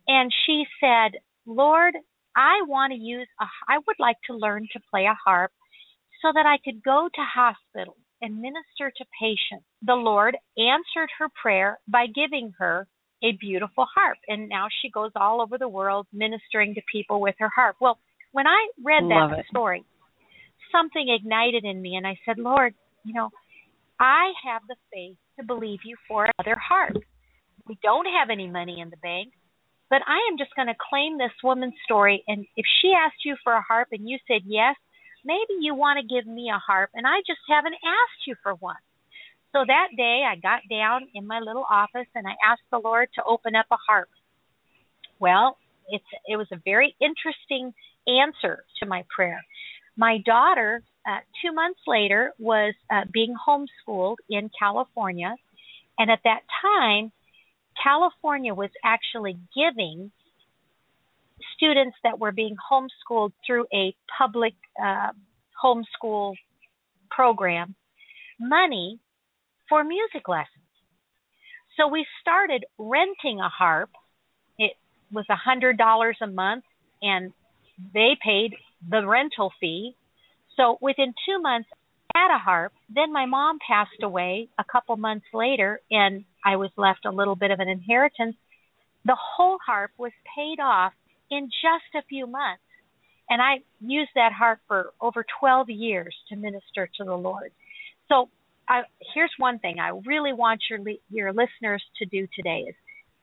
and 0.06 0.32
she 0.46 0.64
said, 0.80 1.12
Lord, 1.46 1.94
I 2.36 2.62
want 2.66 2.92
to 2.92 2.98
use 2.98 3.28
a, 3.40 3.44
I 3.68 3.78
would 3.78 3.96
like 3.98 4.16
to 4.26 4.36
learn 4.36 4.68
to 4.72 4.80
play 4.90 5.06
a 5.06 5.14
harp 5.14 5.52
so 6.22 6.30
that 6.34 6.46
I 6.46 6.58
could 6.64 6.82
go 6.82 7.08
to 7.12 7.22
hospitals 7.22 7.96
and 8.22 8.40
minister 8.40 8.92
to 8.96 9.04
patients. 9.20 9.66
The 9.82 9.94
Lord 9.94 10.36
answered 10.56 11.10
her 11.18 11.28
prayer 11.42 11.78
by 11.88 12.06
giving 12.06 12.52
her 12.58 12.86
a 13.22 13.32
beautiful 13.32 13.86
harp. 13.94 14.18
And 14.28 14.48
now 14.48 14.68
she 14.80 14.90
goes 14.90 15.10
all 15.16 15.40
over 15.40 15.58
the 15.58 15.68
world 15.68 16.06
ministering 16.12 16.74
to 16.74 16.80
people 16.90 17.20
with 17.20 17.34
her 17.38 17.50
harp. 17.54 17.76
Well, 17.80 17.98
when 18.32 18.46
I 18.46 18.68
read 18.82 19.04
that 19.10 19.44
story, 19.50 19.84
something 20.70 21.08
ignited 21.08 21.64
in 21.64 21.82
me, 21.82 21.96
and 21.96 22.06
I 22.06 22.16
said, 22.24 22.38
Lord, 22.38 22.74
you 23.04 23.12
know, 23.12 23.30
I 24.00 24.32
have 24.46 24.62
the 24.68 24.76
faith 24.92 25.16
to 25.38 25.44
believe 25.44 25.80
you 25.84 25.96
for 26.08 26.28
another 26.38 26.58
harp. 26.58 26.96
We 27.68 27.78
don't 27.82 28.06
have 28.06 28.30
any 28.30 28.48
money 28.48 28.80
in 28.80 28.90
the 28.90 28.96
bank, 28.96 29.32
but 29.90 30.02
I 30.06 30.18
am 30.30 30.38
just 30.38 30.54
going 30.56 30.68
to 30.68 30.74
claim 30.90 31.18
this 31.18 31.30
woman's 31.44 31.74
story. 31.84 32.24
And 32.26 32.46
if 32.56 32.66
she 32.80 32.92
asked 32.92 33.24
you 33.24 33.36
for 33.44 33.52
a 33.52 33.62
harp 33.62 33.88
and 33.92 34.08
you 34.08 34.18
said 34.26 34.42
yes, 34.44 34.74
maybe 35.24 35.60
you 35.60 35.74
want 35.74 35.98
to 35.98 36.14
give 36.14 36.26
me 36.26 36.50
a 36.54 36.58
harp, 36.58 36.90
and 36.94 37.06
I 37.06 37.18
just 37.26 37.40
haven't 37.48 37.74
asked 37.74 38.26
you 38.26 38.34
for 38.42 38.54
one. 38.54 38.76
So 39.52 39.64
that 39.66 39.88
day, 39.96 40.22
I 40.26 40.36
got 40.36 40.62
down 40.70 41.08
in 41.14 41.26
my 41.26 41.38
little 41.40 41.66
office 41.70 42.08
and 42.14 42.26
I 42.26 42.32
asked 42.44 42.62
the 42.70 42.78
Lord 42.78 43.08
to 43.16 43.24
open 43.24 43.54
up 43.54 43.66
a 43.70 43.76
harp. 43.86 44.08
Well, 45.20 45.58
it's 45.88 46.04
it 46.26 46.36
was 46.36 46.46
a 46.52 46.60
very 46.64 46.96
interesting 47.00 47.74
answer 48.06 48.64
to 48.80 48.86
my 48.86 49.04
prayer. 49.14 49.40
My 49.96 50.18
daughter, 50.24 50.82
uh, 51.06 51.18
two 51.42 51.52
months 51.52 51.80
later, 51.86 52.32
was 52.38 52.72
uh, 52.90 53.02
being 53.12 53.34
homeschooled 53.46 54.16
in 54.30 54.50
California, 54.58 55.36
and 55.98 56.10
at 56.10 56.20
that 56.24 56.40
time, 56.62 57.12
California 57.82 58.54
was 58.54 58.70
actually 58.84 59.36
giving 59.54 60.10
students 61.56 61.96
that 62.04 62.18
were 62.18 62.32
being 62.32 62.56
homeschooled 62.70 63.32
through 63.46 63.66
a 63.72 63.94
public 64.18 64.54
uh, 64.82 65.10
homeschool 65.62 66.34
program 67.10 67.74
money 68.40 68.98
for 69.68 69.84
music 69.84 70.28
lessons. 70.28 70.48
So 71.76 71.88
we 71.88 72.04
started 72.20 72.64
renting 72.78 73.40
a 73.40 73.48
harp. 73.48 73.90
It 74.58 74.72
was 75.10 75.24
a 75.30 75.36
hundred 75.36 75.78
dollars 75.78 76.16
a 76.20 76.26
month, 76.26 76.64
and 77.00 77.32
they 77.94 78.16
paid 78.22 78.54
the 78.88 79.06
rental 79.06 79.52
fee. 79.60 79.94
So 80.56 80.78
within 80.80 81.14
two 81.26 81.40
months, 81.40 81.68
had 82.14 82.34
a 82.34 82.38
harp. 82.38 82.72
Then 82.94 83.12
my 83.12 83.26
mom 83.26 83.58
passed 83.66 84.02
away 84.02 84.48
a 84.58 84.64
couple 84.70 84.96
months 84.96 85.26
later, 85.32 85.80
and 85.90 86.24
I 86.44 86.56
was 86.56 86.70
left 86.76 87.06
a 87.06 87.10
little 87.10 87.36
bit 87.36 87.50
of 87.50 87.60
an 87.60 87.68
inheritance. 87.68 88.36
The 89.04 89.16
whole 89.18 89.58
harp 89.64 89.92
was 89.96 90.12
paid 90.36 90.60
off 90.60 90.92
in 91.32 91.46
just 91.46 91.94
a 91.96 92.06
few 92.08 92.26
months. 92.26 92.62
And 93.30 93.40
I 93.40 93.62
used 93.80 94.10
that 94.14 94.32
heart 94.32 94.60
for 94.68 94.92
over 95.00 95.24
12 95.40 95.70
years 95.70 96.14
to 96.28 96.36
minister 96.36 96.88
to 96.98 97.04
the 97.04 97.14
Lord. 97.14 97.52
So 98.08 98.28
I, 98.68 98.82
here's 99.14 99.32
one 99.38 99.58
thing 99.58 99.78
I 99.80 99.98
really 100.06 100.34
want 100.34 100.60
your 100.68 100.80
your 101.10 101.32
listeners 101.32 101.82
to 101.98 102.04
do 102.04 102.28
today 102.36 102.66
is 102.68 102.74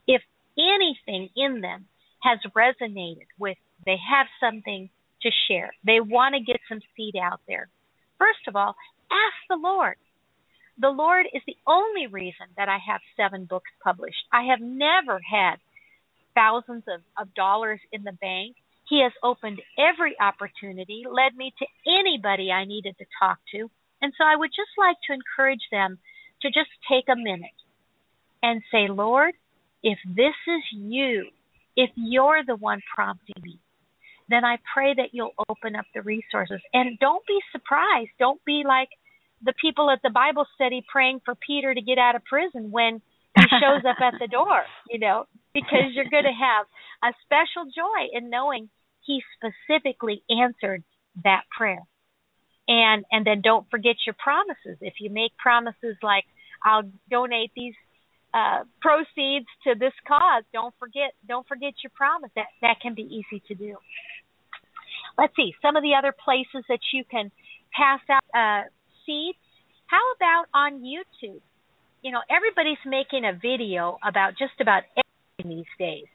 if 0.07 0.21
anything 0.57 1.29
in 1.35 1.61
them 1.61 1.85
has 2.23 2.39
resonated 2.57 3.27
with 3.37 3.57
they 3.85 3.97
have 4.11 4.27
something 4.39 4.89
to 5.21 5.29
share. 5.47 5.71
They 5.85 5.99
want 5.99 6.35
to 6.35 6.41
get 6.41 6.59
some 6.67 6.79
seed 6.95 7.15
out 7.15 7.41
there. 7.47 7.69
First 8.17 8.47
of 8.47 8.55
all, 8.55 8.75
ask 9.11 9.37
the 9.49 9.55
Lord. 9.61 9.95
The 10.79 10.89
Lord 10.89 11.25
is 11.33 11.41
the 11.45 11.57
only 11.67 12.07
reason 12.07 12.47
that 12.57 12.69
I 12.69 12.77
have 12.87 13.01
seven 13.15 13.45
books 13.45 13.69
published. 13.83 14.23
I 14.31 14.43
have 14.49 14.59
never 14.61 15.19
had 15.29 15.55
thousands 16.35 16.83
of, 16.87 17.01
of 17.17 17.33
dollars 17.33 17.79
in 17.91 18.03
the 18.03 18.13
bank. 18.13 18.55
He 18.87 19.01
has 19.03 19.11
opened 19.23 19.61
every 19.77 20.15
opportunity, 20.19 21.03
led 21.05 21.35
me 21.35 21.53
to 21.59 21.65
anybody 21.87 22.51
I 22.51 22.65
needed 22.65 22.95
to 22.97 23.05
talk 23.21 23.37
to. 23.53 23.69
And 24.01 24.13
so 24.17 24.23
I 24.25 24.35
would 24.35 24.49
just 24.49 24.73
like 24.77 24.97
to 25.07 25.13
encourage 25.13 25.61
them 25.71 25.99
to 26.41 26.47
just 26.47 26.69
take 26.89 27.05
a 27.09 27.15
minute 27.15 27.59
and 28.41 28.61
say, 28.71 28.87
Lord, 28.89 29.33
if 29.83 29.99
this 30.07 30.35
is 30.47 30.63
you, 30.71 31.27
if 31.75 31.89
you're 31.95 32.41
the 32.45 32.55
one 32.55 32.81
prompting 32.95 33.41
me, 33.43 33.59
then 34.29 34.45
I 34.45 34.57
pray 34.73 34.93
that 34.95 35.09
you'll 35.11 35.33
open 35.49 35.75
up 35.75 35.85
the 35.93 36.01
resources. 36.01 36.61
And 36.73 36.99
don't 36.99 37.25
be 37.27 37.39
surprised. 37.51 38.11
Don't 38.19 38.43
be 38.45 38.63
like 38.65 38.89
the 39.43 39.53
people 39.59 39.89
at 39.89 39.99
the 40.03 40.09
Bible 40.09 40.45
study 40.55 40.83
praying 40.91 41.21
for 41.25 41.35
Peter 41.35 41.73
to 41.73 41.81
get 41.81 41.97
out 41.97 42.15
of 42.15 42.23
prison 42.25 42.71
when 42.71 43.01
he 43.37 43.45
shows 43.59 43.83
up 43.87 43.97
at 44.01 44.19
the 44.19 44.27
door, 44.31 44.63
you 44.89 44.99
know, 44.99 45.25
because 45.53 45.93
you're 45.93 46.09
going 46.09 46.25
to 46.25 46.35
have 46.35 46.65
a 47.03 47.13
special 47.25 47.65
joy 47.65 48.09
in 48.13 48.29
knowing 48.29 48.69
he 49.05 49.21
specifically 49.35 50.23
answered 50.29 50.83
that 51.23 51.43
prayer. 51.55 51.83
And 52.67 53.03
and 53.11 53.25
then 53.25 53.41
don't 53.41 53.67
forget 53.71 53.95
your 54.05 54.15
promises. 54.21 54.77
If 54.79 54.95
you 54.99 55.09
make 55.09 55.35
promises 55.37 55.97
like 56.03 56.25
I'll 56.63 56.83
donate 57.09 57.51
these 57.55 57.73
uh, 58.31 58.63
proceeds 58.79 59.47
to 59.63 59.73
this 59.73 59.93
cause, 60.07 60.43
don't 60.53 60.73
forget 60.77 61.13
don't 61.27 61.47
forget 61.47 61.73
your 61.83 61.91
promise. 61.95 62.29
That 62.35 62.45
that 62.61 62.77
can 62.79 62.93
be 62.93 63.01
easy 63.01 63.41
to 63.47 63.55
do. 63.55 63.75
Let's 65.17 65.35
see 65.35 65.55
some 65.63 65.75
of 65.75 65.83
the 65.83 65.95
other 65.97 66.13
places 66.13 66.63
that 66.69 66.79
you 66.93 67.03
can 67.09 67.31
pass 67.73 68.01
out 68.09 68.23
uh, 68.37 68.69
seeds. 69.05 69.37
How 69.87 70.05
about 70.15 70.45
on 70.53 70.83
YouTube? 70.83 71.41
You 72.03 72.11
know, 72.11 72.21
everybody's 72.29 72.77
making 72.85 73.25
a 73.25 73.33
video 73.33 73.97
about 74.05 74.37
just 74.37 74.61
about 74.61 74.83
everything 75.39 75.57
these 75.57 75.65
days. 75.77 76.05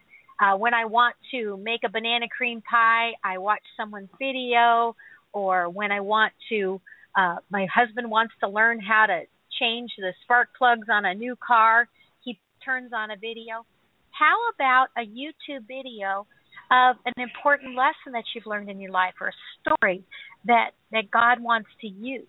Uh, 0.40 0.56
when 0.56 0.74
I 0.74 0.84
want 0.84 1.14
to 1.30 1.56
make 1.58 1.80
a 1.84 1.88
banana 1.88 2.26
cream 2.36 2.62
pie, 2.68 3.12
I 3.22 3.38
watch 3.38 3.62
someone's 3.76 4.08
video, 4.18 4.96
or 5.32 5.68
when 5.68 5.92
I 5.92 6.00
want 6.00 6.32
to, 6.50 6.80
uh, 7.16 7.36
my 7.50 7.66
husband 7.72 8.10
wants 8.10 8.34
to 8.40 8.48
learn 8.48 8.80
how 8.80 9.06
to 9.06 9.22
change 9.60 9.90
the 9.96 10.12
spark 10.24 10.48
plugs 10.58 10.88
on 10.90 11.04
a 11.04 11.14
new 11.14 11.36
car, 11.36 11.88
he 12.24 12.38
turns 12.64 12.92
on 12.92 13.10
a 13.10 13.16
video. 13.16 13.64
How 14.10 14.36
about 14.54 14.88
a 14.96 15.06
YouTube 15.06 15.66
video 15.68 16.26
of 16.70 16.96
an 17.04 17.22
important 17.22 17.76
lesson 17.76 18.12
that 18.12 18.24
you've 18.34 18.46
learned 18.46 18.70
in 18.70 18.80
your 18.80 18.90
life 18.90 19.14
or 19.20 19.28
a 19.28 19.32
story 19.60 20.04
that 20.46 20.70
that 20.90 21.10
God 21.10 21.40
wants 21.40 21.68
to 21.80 21.88
use? 21.88 22.26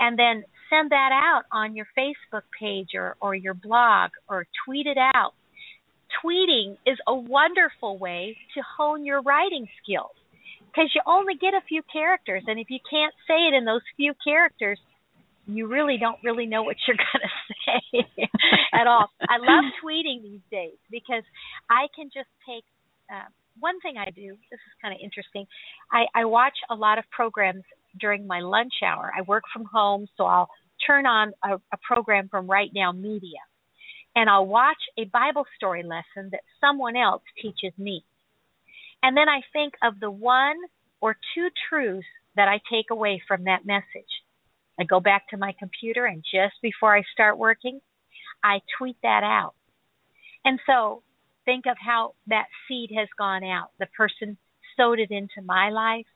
And 0.00 0.18
then 0.18 0.44
send 0.68 0.90
that 0.90 1.10
out 1.12 1.44
on 1.52 1.76
your 1.76 1.86
Facebook 1.96 2.42
page 2.58 2.88
or, 2.94 3.16
or 3.20 3.34
your 3.34 3.54
blog 3.54 4.10
or 4.28 4.46
tweet 4.66 4.86
it 4.86 4.98
out. 4.98 5.32
Tweeting 6.20 6.76
is 6.86 6.98
a 7.06 7.14
wonderful 7.14 7.98
way 7.98 8.36
to 8.54 8.62
hone 8.76 9.04
your 9.04 9.22
writing 9.22 9.66
skills 9.82 10.12
because 10.66 10.90
you 10.94 11.00
only 11.06 11.34
get 11.34 11.54
a 11.54 11.60
few 11.68 11.82
characters. 11.92 12.42
And 12.46 12.58
if 12.58 12.68
you 12.70 12.78
can't 12.88 13.14
say 13.26 13.48
it 13.48 13.54
in 13.54 13.64
those 13.64 13.82
few 13.96 14.12
characters, 14.24 14.78
you 15.46 15.66
really 15.66 15.98
don't 15.98 16.18
really 16.22 16.46
know 16.46 16.62
what 16.62 16.76
you're 16.86 16.96
going 17.12 17.22
to 17.22 17.54
say 17.66 18.28
at 18.72 18.86
all. 18.86 19.08
I 19.28 19.38
love 19.38 19.64
tweeting 19.84 20.22
these 20.22 20.44
days 20.50 20.76
because 20.90 21.24
I 21.70 21.86
can 21.94 22.06
just 22.06 22.28
take 22.46 22.64
uh, 23.12 23.28
one 23.60 23.80
thing 23.80 23.96
I 23.98 24.10
do, 24.10 24.36
this 24.50 24.58
is 24.58 24.72
kind 24.80 24.94
of 24.94 25.00
interesting. 25.02 25.46
I, 25.90 26.04
I 26.14 26.24
watch 26.24 26.56
a 26.70 26.74
lot 26.74 26.98
of 26.98 27.04
programs 27.10 27.64
during 28.00 28.26
my 28.26 28.40
lunch 28.40 28.72
hour. 28.84 29.12
I 29.16 29.22
work 29.22 29.44
from 29.52 29.66
home, 29.66 30.06
so 30.16 30.24
I'll 30.24 30.48
turn 30.86 31.06
on 31.06 31.32
a, 31.44 31.54
a 31.56 31.78
program 31.86 32.28
from 32.28 32.48
Right 32.48 32.70
Now 32.74 32.92
Media 32.92 33.38
and 34.14 34.28
I'll 34.28 34.46
watch 34.46 34.82
a 34.98 35.04
Bible 35.04 35.44
story 35.56 35.82
lesson 35.82 36.30
that 36.32 36.42
someone 36.60 36.96
else 36.96 37.22
teaches 37.40 37.76
me. 37.78 38.04
And 39.02 39.16
then 39.16 39.28
I 39.28 39.40
think 39.52 39.74
of 39.82 40.00
the 40.00 40.10
one 40.10 40.56
or 41.00 41.16
two 41.34 41.48
truths 41.68 42.06
that 42.36 42.48
I 42.48 42.60
take 42.70 42.90
away 42.90 43.20
from 43.26 43.44
that 43.44 43.66
message. 43.66 43.84
I 44.78 44.84
go 44.84 45.00
back 45.00 45.28
to 45.30 45.36
my 45.36 45.54
computer 45.58 46.06
and 46.06 46.22
just 46.22 46.54
before 46.62 46.96
I 46.96 47.02
start 47.12 47.38
working, 47.38 47.80
I 48.42 48.60
tweet 48.78 48.96
that 49.02 49.22
out. 49.22 49.54
And 50.44 50.58
so 50.66 51.02
think 51.44 51.66
of 51.66 51.76
how 51.78 52.14
that 52.28 52.46
seed 52.66 52.90
has 52.96 53.08
gone 53.18 53.44
out. 53.44 53.70
The 53.78 53.86
person 53.86 54.36
sowed 54.76 54.98
it 54.98 55.10
into 55.10 55.42
my 55.44 55.70
life, 55.70 56.06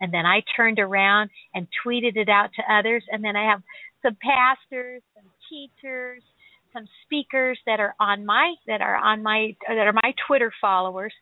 and 0.00 0.12
then 0.12 0.26
I 0.26 0.42
turned 0.56 0.78
around 0.78 1.30
and 1.54 1.66
tweeted 1.84 2.16
it 2.16 2.28
out 2.28 2.50
to 2.56 2.74
others, 2.74 3.04
and 3.10 3.22
then 3.22 3.36
I 3.36 3.50
have 3.50 3.62
some 4.02 4.16
pastors, 4.20 5.02
some 5.14 5.30
teachers, 5.48 6.22
some 6.74 6.86
speakers 7.04 7.58
that 7.66 7.80
are 7.80 7.94
on 8.00 8.26
my 8.26 8.54
that 8.66 8.80
are 8.80 8.96
on 8.96 9.22
my 9.22 9.56
that 9.68 9.86
are 9.86 9.92
my 9.92 10.12
Twitter 10.26 10.52
followers 10.60 11.12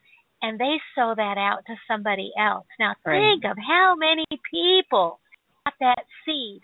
and 0.41 0.59
they 0.59 0.75
sow 0.95 1.13
that 1.15 1.37
out 1.37 1.59
to 1.67 1.75
somebody 1.87 2.31
else. 2.37 2.65
Now 2.79 2.93
right. 3.05 3.19
think 3.19 3.45
of 3.45 3.57
how 3.57 3.95
many 3.97 4.25
people 4.51 5.19
got 5.65 5.73
that 5.79 6.03
seed 6.25 6.61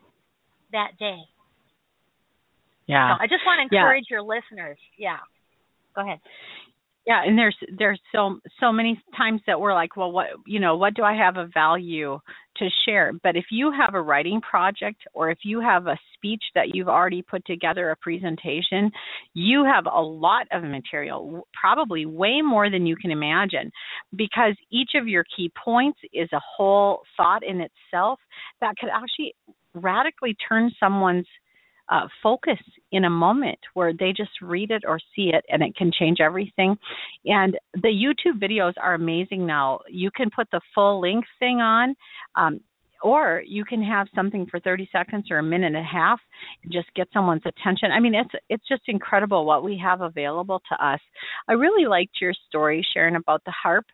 that 0.73 0.91
day. 0.99 1.21
Yeah. 2.87 3.15
So 3.15 3.23
I 3.23 3.27
just 3.27 3.45
want 3.45 3.59
to 3.59 3.75
encourage 3.75 4.05
yeah. 4.09 4.15
your 4.15 4.23
listeners. 4.23 4.77
Yeah. 4.97 5.17
Go 5.95 6.01
ahead 6.01 6.19
yeah 7.09 7.23
and 7.25 7.37
there's 7.37 7.57
there's 7.77 7.99
so 8.13 8.39
so 8.61 8.71
many 8.71 9.01
times 9.17 9.41
that 9.45 9.59
we're 9.59 9.73
like 9.73 9.97
well 9.97 10.11
what 10.11 10.27
you 10.47 10.59
know 10.59 10.77
what 10.77 10.93
do 10.93 11.03
i 11.03 11.13
have 11.13 11.35
of 11.35 11.51
value 11.53 12.17
to 12.59 12.69
share? 12.85 13.11
But 13.23 13.35
if 13.35 13.45
you 13.51 13.71
have 13.71 13.95
a 13.95 14.01
writing 14.01 14.41
project 14.41 15.01
or 15.13 15.31
if 15.31 15.39
you 15.43 15.59
have 15.61 15.87
a 15.87 15.97
speech 16.13 16.43
that 16.55 16.75
you've 16.75 16.89
already 16.89 17.21
put 17.21 17.45
together 17.45 17.89
a 17.89 17.95
presentation 17.95 18.91
you 19.33 19.63
have 19.63 19.85
a 19.91 20.01
lot 20.01 20.47
of 20.51 20.63
material 20.63 21.47
probably 21.59 22.05
way 22.05 22.41
more 22.41 22.69
than 22.69 22.85
you 22.85 22.95
can 22.95 23.11
imagine 23.11 23.71
because 24.15 24.55
each 24.71 24.91
of 24.95 25.07
your 25.07 25.23
key 25.35 25.51
points 25.63 25.99
is 26.13 26.29
a 26.33 26.41
whole 26.57 27.01
thought 27.17 27.43
in 27.43 27.61
itself 27.61 28.19
that 28.61 28.75
could 28.77 28.89
actually 28.89 29.33
radically 29.73 30.35
turn 30.47 30.71
someone's 30.79 31.27
uh, 31.89 32.07
focus 32.21 32.59
in 32.91 33.05
a 33.05 33.09
moment 33.09 33.59
where 33.73 33.93
they 33.93 34.13
just 34.15 34.41
read 34.41 34.71
it 34.71 34.83
or 34.87 34.99
see 35.15 35.31
it 35.33 35.43
and 35.49 35.63
it 35.63 35.75
can 35.75 35.91
change 35.91 36.19
everything. 36.19 36.77
And 37.25 37.57
the 37.73 37.89
YouTube 37.89 38.39
videos 38.41 38.73
are 38.81 38.93
amazing 38.93 39.45
now. 39.45 39.79
You 39.89 40.11
can 40.15 40.29
put 40.29 40.47
the 40.51 40.61
full 40.73 41.01
length 41.01 41.27
thing 41.39 41.61
on. 41.61 41.95
Um, 42.35 42.61
or 43.01 43.41
you 43.47 43.63
can 43.63 43.81
have 43.81 44.07
something 44.13 44.45
for 44.45 44.59
30 44.59 44.89
seconds 44.91 45.27
or 45.31 45.37
a 45.37 45.43
minute 45.43 45.67
and 45.67 45.77
a 45.77 45.83
half 45.83 46.19
and 46.63 46.71
just 46.71 46.93
get 46.95 47.07
someone's 47.13 47.43
attention. 47.45 47.91
I 47.91 47.99
mean, 48.01 48.13
it's 48.13 48.29
it's 48.49 48.67
just 48.67 48.81
incredible 48.87 49.45
what 49.45 49.63
we 49.63 49.79
have 49.81 50.01
available 50.01 50.61
to 50.69 50.85
us. 50.85 50.99
I 51.47 51.53
really 51.53 51.87
liked 51.87 52.17
your 52.19 52.33
story, 52.49 52.85
Sharon, 52.93 53.15
about 53.15 53.41
the 53.45 53.51
harp 53.51 53.85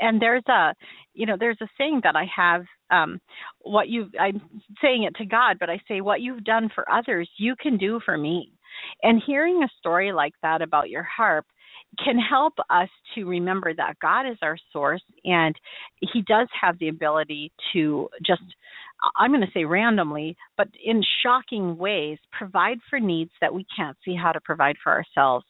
and 0.00 0.20
there's 0.20 0.46
a 0.48 0.74
you 1.14 1.26
know 1.26 1.36
there's 1.38 1.60
a 1.60 1.68
saying 1.78 2.00
that 2.02 2.16
i 2.16 2.24
have 2.34 2.64
um 2.90 3.20
what 3.60 3.88
you 3.88 4.10
i'm 4.18 4.40
saying 4.82 5.04
it 5.04 5.14
to 5.16 5.24
god 5.24 5.56
but 5.58 5.70
i 5.70 5.80
say 5.88 6.00
what 6.00 6.20
you've 6.20 6.44
done 6.44 6.70
for 6.74 6.90
others 6.90 7.28
you 7.38 7.54
can 7.60 7.76
do 7.76 8.00
for 8.04 8.16
me 8.16 8.52
and 9.02 9.22
hearing 9.26 9.62
a 9.62 9.68
story 9.78 10.12
like 10.12 10.34
that 10.42 10.62
about 10.62 10.90
your 10.90 11.02
harp 11.02 11.46
can 12.02 12.18
help 12.18 12.54
us 12.68 12.88
to 13.14 13.24
remember 13.24 13.74
that 13.74 13.98
God 14.00 14.28
is 14.28 14.38
our 14.42 14.56
source 14.72 15.02
and 15.24 15.54
He 16.12 16.22
does 16.22 16.48
have 16.60 16.78
the 16.78 16.88
ability 16.88 17.52
to 17.72 18.08
just, 18.24 18.42
I'm 19.16 19.32
going 19.32 19.40
to 19.40 19.52
say 19.52 19.64
randomly, 19.64 20.36
but 20.56 20.68
in 20.84 21.02
shocking 21.22 21.76
ways, 21.76 22.18
provide 22.36 22.78
for 22.88 23.00
needs 23.00 23.32
that 23.40 23.52
we 23.52 23.66
can't 23.76 23.96
see 24.04 24.14
how 24.14 24.32
to 24.32 24.40
provide 24.40 24.76
for 24.82 24.92
ourselves. 24.92 25.44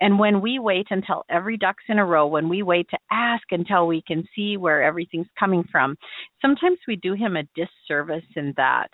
And 0.00 0.18
when 0.18 0.40
we 0.40 0.58
wait 0.58 0.86
until 0.90 1.24
every 1.28 1.56
duck's 1.56 1.84
in 1.88 1.98
a 1.98 2.04
row, 2.04 2.26
when 2.26 2.48
we 2.48 2.62
wait 2.62 2.88
to 2.90 2.98
ask 3.10 3.44
until 3.50 3.86
we 3.86 4.02
can 4.06 4.24
see 4.34 4.56
where 4.56 4.82
everything's 4.82 5.28
coming 5.38 5.64
from, 5.70 5.96
sometimes 6.40 6.78
we 6.86 6.96
do 6.96 7.14
him 7.14 7.36
a 7.36 7.44
disservice 7.54 8.24
in 8.36 8.54
that. 8.56 8.88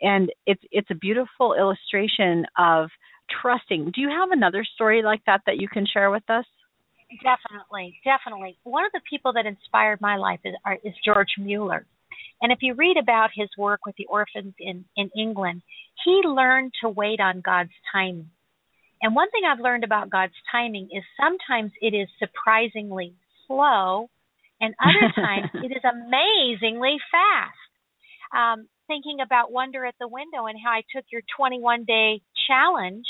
And 0.00 0.30
it's 0.46 0.62
it's 0.70 0.90
a 0.90 0.94
beautiful 0.94 1.54
illustration 1.54 2.44
of 2.58 2.88
trusting. 3.40 3.92
Do 3.94 4.00
you 4.00 4.08
have 4.08 4.30
another 4.30 4.64
story 4.74 5.02
like 5.02 5.22
that 5.26 5.42
that 5.46 5.58
you 5.58 5.68
can 5.68 5.86
share 5.86 6.10
with 6.10 6.28
us? 6.28 6.44
Definitely, 7.22 7.98
definitely. 8.04 8.56
One 8.64 8.84
of 8.86 8.92
the 8.92 9.00
people 9.08 9.34
that 9.34 9.46
inspired 9.46 10.00
my 10.00 10.16
life 10.16 10.40
is, 10.44 10.54
is 10.82 10.94
George 11.04 11.34
Mueller. 11.38 11.86
And 12.40 12.50
if 12.50 12.58
you 12.62 12.74
read 12.74 12.96
about 12.96 13.30
his 13.34 13.48
work 13.56 13.80
with 13.86 13.94
the 13.96 14.06
orphans 14.06 14.54
in, 14.58 14.84
in 14.96 15.10
England, 15.16 15.62
he 16.04 16.22
learned 16.24 16.72
to 16.82 16.88
wait 16.88 17.20
on 17.20 17.40
God's 17.40 17.70
timing. 17.92 18.30
And 19.02 19.16
one 19.16 19.30
thing 19.30 19.42
I've 19.44 19.60
learned 19.60 19.84
about 19.84 20.10
God's 20.10 20.38
timing 20.50 20.88
is 20.92 21.02
sometimes 21.20 21.72
it 21.80 21.92
is 21.92 22.08
surprisingly 22.18 23.14
slow, 23.46 24.08
and 24.60 24.74
other 24.80 25.12
times 25.16 25.50
it 25.54 25.72
is 25.72 25.82
amazingly 25.82 26.96
fast. 27.10 27.58
Um, 28.32 28.68
thinking 28.86 29.18
about 29.20 29.52
Wonder 29.52 29.84
at 29.84 29.94
the 30.00 30.08
Window 30.08 30.46
and 30.46 30.58
how 30.62 30.70
I 30.70 30.82
took 30.94 31.04
your 31.10 31.22
21 31.36 31.84
day 31.84 32.22
challenge, 32.46 33.04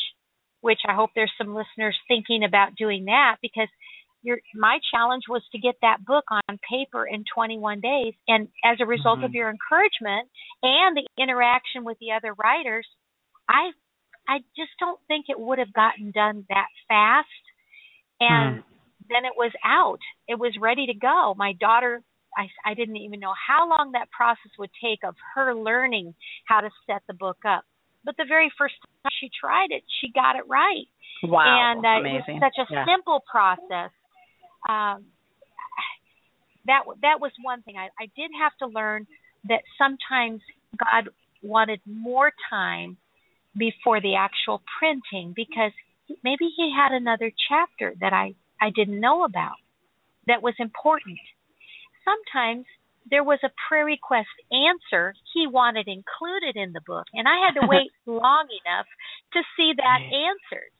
which 0.63 0.81
I 0.89 0.95
hope 0.95 1.11
there's 1.15 1.33
some 1.39 1.55
listeners 1.55 1.97
thinking 2.09 2.43
about 2.43 2.75
doing 2.77 3.05
that 3.05 3.37
because 3.43 3.69
your 4.23 4.39
my 4.55 4.79
challenge 4.93 5.25
was 5.29 5.43
to 5.53 5.59
get 5.59 5.75
that 5.83 6.05
book 6.05 6.25
on 6.31 6.59
paper 6.71 7.07
in 7.07 7.25
21 7.35 7.81
days 7.81 8.15
and 8.29 8.49
as 8.65 8.79
a 8.81 8.87
result 8.87 9.19
mm-hmm. 9.19 9.27
of 9.27 9.35
your 9.35 9.51
encouragement 9.51 10.29
and 10.63 10.97
the 10.97 11.07
interaction 11.21 11.85
with 11.85 11.99
the 11.99 12.13
other 12.13 12.33
writers 12.35 12.87
I 13.49 13.73
I 14.29 14.39
just 14.57 14.71
don't 14.79 15.01
think 15.09 15.27
it 15.29 15.39
would 15.39 15.59
have 15.59 15.73
gotten 15.73 16.11
done 16.11 16.47
that 16.49 16.69
fast. 16.89 17.29
And 18.21 18.59
mm. 18.59 18.63
then 19.09 19.25
it 19.25 19.33
was 19.37 19.53
out. 19.65 19.99
It 20.29 20.39
was 20.39 20.53
ready 20.61 20.87
to 20.87 20.95
go. 20.95 21.35
My 21.37 21.53
daughter 21.59 22.03
I, 22.37 22.49
I 22.71 22.75
didn't 22.75 22.97
even 22.97 23.21
know 23.21 23.35
how 23.37 23.69
long 23.69 23.93
that 23.93 24.11
process 24.11 24.53
would 24.59 24.71
take 24.83 25.01
of 25.05 25.15
her 25.35 25.55
learning 25.55 26.15
how 26.47 26.61
to 26.61 26.71
set 26.87 27.03
the 27.07 27.15
book 27.15 27.39
up. 27.47 27.65
But 28.05 28.17
the 28.17 28.25
very 28.27 28.51
first 28.59 28.75
time 28.83 29.13
she 29.21 29.31
tried 29.39 29.71
it, 29.71 29.83
she 30.01 30.11
got 30.13 30.37
it 30.37 30.45
right. 30.49 30.87
Wow, 31.23 31.73
and 31.73 31.85
uh, 31.85 32.01
amazing. 32.01 32.37
it 32.37 32.41
was 32.41 32.53
such 32.57 32.67
a 32.69 32.73
yeah. 32.73 32.85
simple 32.85 33.23
process. 33.31 33.93
Um, 34.69 35.07
that 36.67 36.83
that 37.03 37.21
was 37.21 37.31
one 37.43 37.63
thing. 37.63 37.77
I, 37.77 37.89
I 38.01 38.07
did 38.17 38.31
have 38.41 38.53
to 38.59 38.67
learn 38.67 39.07
that 39.49 39.63
sometimes 39.79 40.41
God 40.79 41.11
wanted 41.43 41.81
more 41.87 42.33
time 42.51 42.97
before 43.57 44.01
the 44.01 44.15
actual 44.17 44.63
printing 44.79 45.33
because 45.35 45.73
maybe 46.25 46.49
he 46.57 46.73
had 46.75 46.93
another 46.93 47.31
chapter 47.49 47.95
that 48.01 48.13
I, 48.13 48.35
I 48.61 48.71
didn't 48.71 49.01
know 49.01 49.25
about 49.25 49.57
that 50.27 50.43
was 50.43 50.55
important. 50.59 51.19
Sometimes 52.05 52.65
there 53.11 53.25
was 53.25 53.39
a 53.43 53.51
prayer 53.69 53.85
request 53.85 54.29
answer 54.51 55.15
he 55.35 55.47
wanted 55.47 55.89
included 55.89 56.57
in 56.57 56.73
the 56.73 56.81
book, 56.87 57.07
and 57.13 57.27
I 57.27 57.45
had 57.45 57.61
to 57.61 57.67
wait 57.67 57.91
long 58.07 58.47
enough 58.65 58.87
to 59.35 59.41
see 59.57 59.73
that 59.77 60.01
answered. 60.01 60.73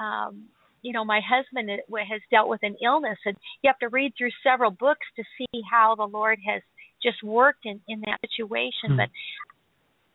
Um, 0.00 0.48
you 0.82 0.92
know, 0.92 1.04
my 1.04 1.20
husband 1.20 1.68
has 1.70 2.20
dealt 2.30 2.48
with 2.48 2.60
an 2.62 2.76
illness, 2.82 3.18
and 3.24 3.36
you 3.62 3.68
have 3.68 3.78
to 3.80 3.88
read 3.88 4.12
through 4.16 4.30
several 4.42 4.70
books 4.70 5.06
to 5.16 5.24
see 5.36 5.60
how 5.70 5.94
the 5.96 6.04
Lord 6.06 6.38
has 6.46 6.62
just 7.02 7.22
worked 7.22 7.64
in 7.64 7.80
in 7.88 8.00
that 8.00 8.18
situation. 8.20 8.92
Hmm. 8.92 8.96
But 8.96 9.08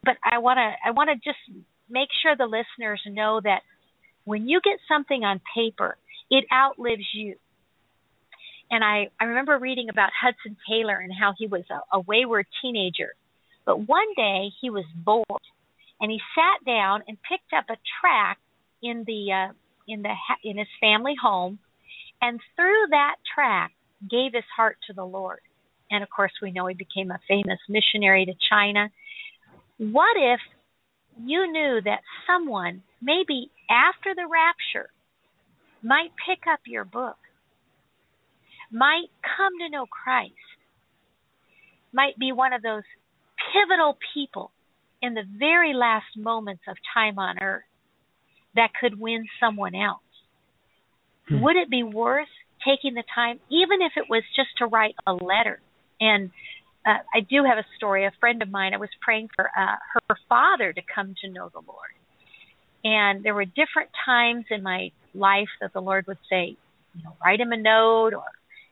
but 0.03 0.17
I 0.23 0.39
want 0.39 0.57
to 0.57 0.71
I 0.85 0.91
want 0.91 1.09
to 1.09 1.15
just 1.15 1.39
make 1.93 2.09
sure 2.21 2.35
the 2.35 2.45
listeners 2.45 3.01
know 3.05 3.39
that 3.43 3.61
when 4.25 4.49
you 4.49 4.59
get 4.63 4.79
something 4.87 5.23
on 5.23 5.39
paper, 5.55 5.95
it 6.29 6.45
outlives 6.51 7.07
you. 7.13 7.35
And 8.71 8.83
I, 8.83 9.09
I 9.19 9.25
remember 9.25 9.59
reading 9.59 9.89
about 9.89 10.09
Hudson 10.19 10.57
Taylor 10.67 10.97
and 10.97 11.13
how 11.13 11.33
he 11.37 11.47
was 11.47 11.63
a, 11.69 11.97
a 11.97 12.01
wayward 12.01 12.47
teenager. 12.61 13.13
But 13.65 13.87
one 13.87 14.07
day 14.17 14.49
he 14.59 14.69
was 14.69 14.85
bored 14.95 15.25
and 16.01 16.11
he 16.11 16.19
sat 16.35 16.65
down 16.65 17.03
and 17.07 17.17
picked 17.29 17.53
up 17.55 17.65
a 17.69 17.77
tract 18.01 18.41
in 18.81 19.03
the 19.05 19.31
uh, 19.31 19.53
in 19.87 20.01
the 20.01 20.13
in 20.43 20.57
his 20.57 20.67
family 20.81 21.13
home 21.21 21.59
and 22.21 22.39
through 22.55 22.87
that 22.89 23.15
tract 23.33 23.73
gave 24.09 24.33
his 24.33 24.43
heart 24.55 24.77
to 24.87 24.93
the 24.93 25.05
Lord. 25.05 25.39
And 25.91 26.03
of 26.03 26.09
course 26.09 26.31
we 26.41 26.51
know 26.51 26.67
he 26.67 26.73
became 26.73 27.11
a 27.11 27.19
famous 27.27 27.59
missionary 27.69 28.25
to 28.25 28.33
China. 28.49 28.89
What 29.77 30.15
if 30.17 30.39
you 31.21 31.51
knew 31.51 31.81
that 31.83 32.01
someone, 32.27 32.83
maybe 33.01 33.51
after 33.69 34.13
the 34.15 34.27
rapture, 34.27 34.89
might 35.81 36.11
pick 36.27 36.47
up 36.51 36.59
your 36.65 36.85
book, 36.85 37.17
might 38.71 39.07
come 39.37 39.53
to 39.59 39.69
know 39.69 39.85
Christ, 39.85 40.33
might 41.91 42.17
be 42.17 42.31
one 42.31 42.53
of 42.53 42.61
those 42.61 42.83
pivotal 43.53 43.97
people 44.13 44.51
in 45.01 45.13
the 45.13 45.23
very 45.37 45.73
last 45.73 46.17
moments 46.17 46.63
of 46.67 46.77
time 46.93 47.19
on 47.19 47.37
earth 47.41 47.63
that 48.55 48.69
could 48.79 48.99
win 48.99 49.25
someone 49.39 49.75
else. 49.75 49.99
Hmm. 51.27 51.41
Would 51.41 51.55
it 51.57 51.69
be 51.69 51.83
worth 51.83 52.27
taking 52.65 52.93
the 52.93 53.03
time, 53.13 53.39
even 53.49 53.81
if 53.81 53.93
it 53.95 54.09
was 54.09 54.23
just 54.35 54.49
to 54.57 54.65
write 54.65 54.95
a 55.05 55.13
letter. 55.13 55.59
And 55.99 56.31
uh, 56.85 56.97
I 57.13 57.21
do 57.21 57.43
have 57.43 57.57
a 57.57 57.65
story. 57.77 58.05
A 58.05 58.11
friend 58.19 58.41
of 58.41 58.49
mine, 58.49 58.73
I 58.73 58.77
was 58.77 58.89
praying 59.01 59.29
for 59.35 59.45
uh, 59.45 59.75
her 60.09 60.17
father 60.27 60.73
to 60.73 60.81
come 60.93 61.15
to 61.21 61.29
know 61.29 61.49
the 61.49 61.61
Lord. 61.65 61.91
And 62.83 63.23
there 63.23 63.33
were 63.33 63.45
different 63.45 63.89
times 64.05 64.45
in 64.51 64.61
my 64.63 64.91
life 65.13 65.47
that 65.61 65.73
the 65.73 65.81
Lord 65.81 66.05
would 66.07 66.17
say, 66.29 66.57
you 66.95 67.03
know, 67.03 67.15
write 67.23 67.39
him 67.39 67.51
a 67.51 67.57
note 67.57 68.13
or 68.13 68.25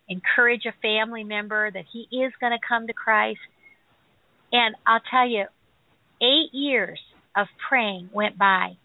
encourage 0.09 0.66
a 0.66 0.74
family 0.82 1.24
member 1.24 1.72
that 1.72 1.86
he 1.91 2.01
is 2.12 2.34
going 2.39 2.51
to 2.51 2.59
come 2.68 2.88
to 2.88 2.93
Christ. 2.93 3.39
And 4.51 4.76
I'll 4.86 5.01
tell 5.09 5.28
you, 5.28 5.45
eight 6.22 6.53
years 6.53 6.99
of 7.36 7.47
praying 7.70 8.09
went 8.12 8.38
by 8.38 8.78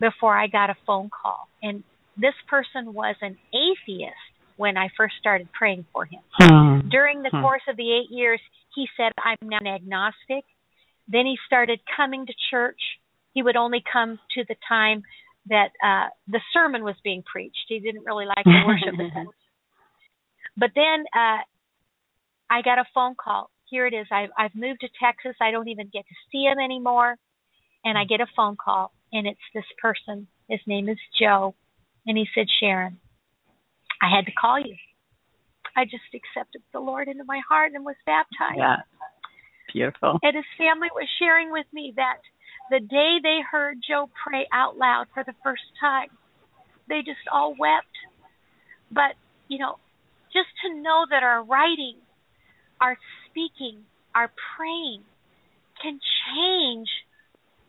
before 0.00 0.36
I 0.36 0.46
got 0.46 0.70
a 0.70 0.76
phone 0.86 1.10
call. 1.10 1.48
And 1.62 1.84
this 2.16 2.34
person 2.48 2.94
was 2.94 3.16
an 3.20 3.36
atheist 3.52 4.14
when 4.56 4.76
I 4.76 4.88
first 4.96 5.14
started 5.18 5.48
praying 5.52 5.86
for 5.92 6.04
him. 6.04 6.20
Hmm. 6.38 6.88
During 6.88 7.22
the 7.22 7.30
hmm. 7.30 7.40
course 7.40 7.62
of 7.68 7.76
the 7.76 7.92
eight 7.92 8.10
years, 8.10 8.40
he 8.74 8.86
said, 8.96 9.12
I'm 9.22 9.48
now 9.48 9.58
agnostic. 9.74 10.44
Then 11.08 11.26
he 11.26 11.36
started 11.46 11.80
coming 11.96 12.26
to 12.26 12.32
church. 12.50 12.80
He 13.32 13.42
would 13.42 13.56
only 13.56 13.82
come 13.90 14.18
to 14.34 14.44
the 14.48 14.56
time 14.68 15.02
that 15.46 15.68
uh 15.84 16.08
the 16.26 16.40
sermon 16.54 16.84
was 16.84 16.94
being 17.04 17.22
preached. 17.30 17.66
He 17.68 17.78
didn't 17.78 18.04
really 18.04 18.24
like 18.24 18.44
the 18.44 18.62
worship. 18.66 18.94
but 20.56 20.70
then 20.74 21.04
uh 21.14 21.42
I 22.48 22.62
got 22.62 22.78
a 22.78 22.84
phone 22.94 23.14
call. 23.22 23.50
Here 23.68 23.86
it 23.86 23.92
is. 23.92 24.06
I've 24.10 24.30
I've 24.38 24.54
moved 24.54 24.80
to 24.80 24.88
Texas. 25.02 25.36
I 25.42 25.50
don't 25.50 25.68
even 25.68 25.90
get 25.92 26.06
to 26.08 26.14
see 26.32 26.44
him 26.44 26.58
anymore. 26.58 27.16
And 27.84 27.98
I 27.98 28.04
get 28.04 28.22
a 28.22 28.26
phone 28.34 28.56
call 28.56 28.92
and 29.12 29.26
it's 29.26 29.40
this 29.54 29.64
person. 29.80 30.26
His 30.48 30.60
name 30.66 30.88
is 30.88 30.98
Joe. 31.18 31.54
And 32.06 32.18
he 32.18 32.26
said, 32.34 32.46
Sharon, 32.60 32.98
I 34.04 34.14
had 34.14 34.26
to 34.26 34.32
call 34.32 34.60
you. 34.60 34.76
I 35.76 35.84
just 35.84 36.12
accepted 36.12 36.60
the 36.72 36.80
Lord 36.80 37.08
into 37.08 37.24
my 37.24 37.40
heart 37.48 37.72
and 37.74 37.84
was 37.84 37.96
baptized. 38.04 38.58
Yeah. 38.58 38.84
Beautiful. 39.72 40.18
And 40.22 40.36
his 40.36 40.44
family 40.58 40.88
was 40.94 41.08
sharing 41.18 41.50
with 41.50 41.66
me 41.72 41.94
that 41.96 42.20
the 42.70 42.80
day 42.80 43.16
they 43.22 43.40
heard 43.40 43.78
Joe 43.80 44.10
pray 44.12 44.46
out 44.52 44.76
loud 44.76 45.06
for 45.14 45.24
the 45.24 45.34
first 45.42 45.64
time, 45.80 46.08
they 46.88 47.00
just 47.00 47.24
all 47.32 47.56
wept. 47.58 47.96
But, 48.92 49.16
you 49.48 49.58
know, 49.58 49.80
just 50.32 50.52
to 50.62 50.74
know 50.80 51.06
that 51.10 51.22
our 51.22 51.42
writing, 51.42 51.96
our 52.80 52.98
speaking, 53.26 53.82
our 54.14 54.30
praying 54.54 55.02
can 55.80 55.98
change 56.28 56.88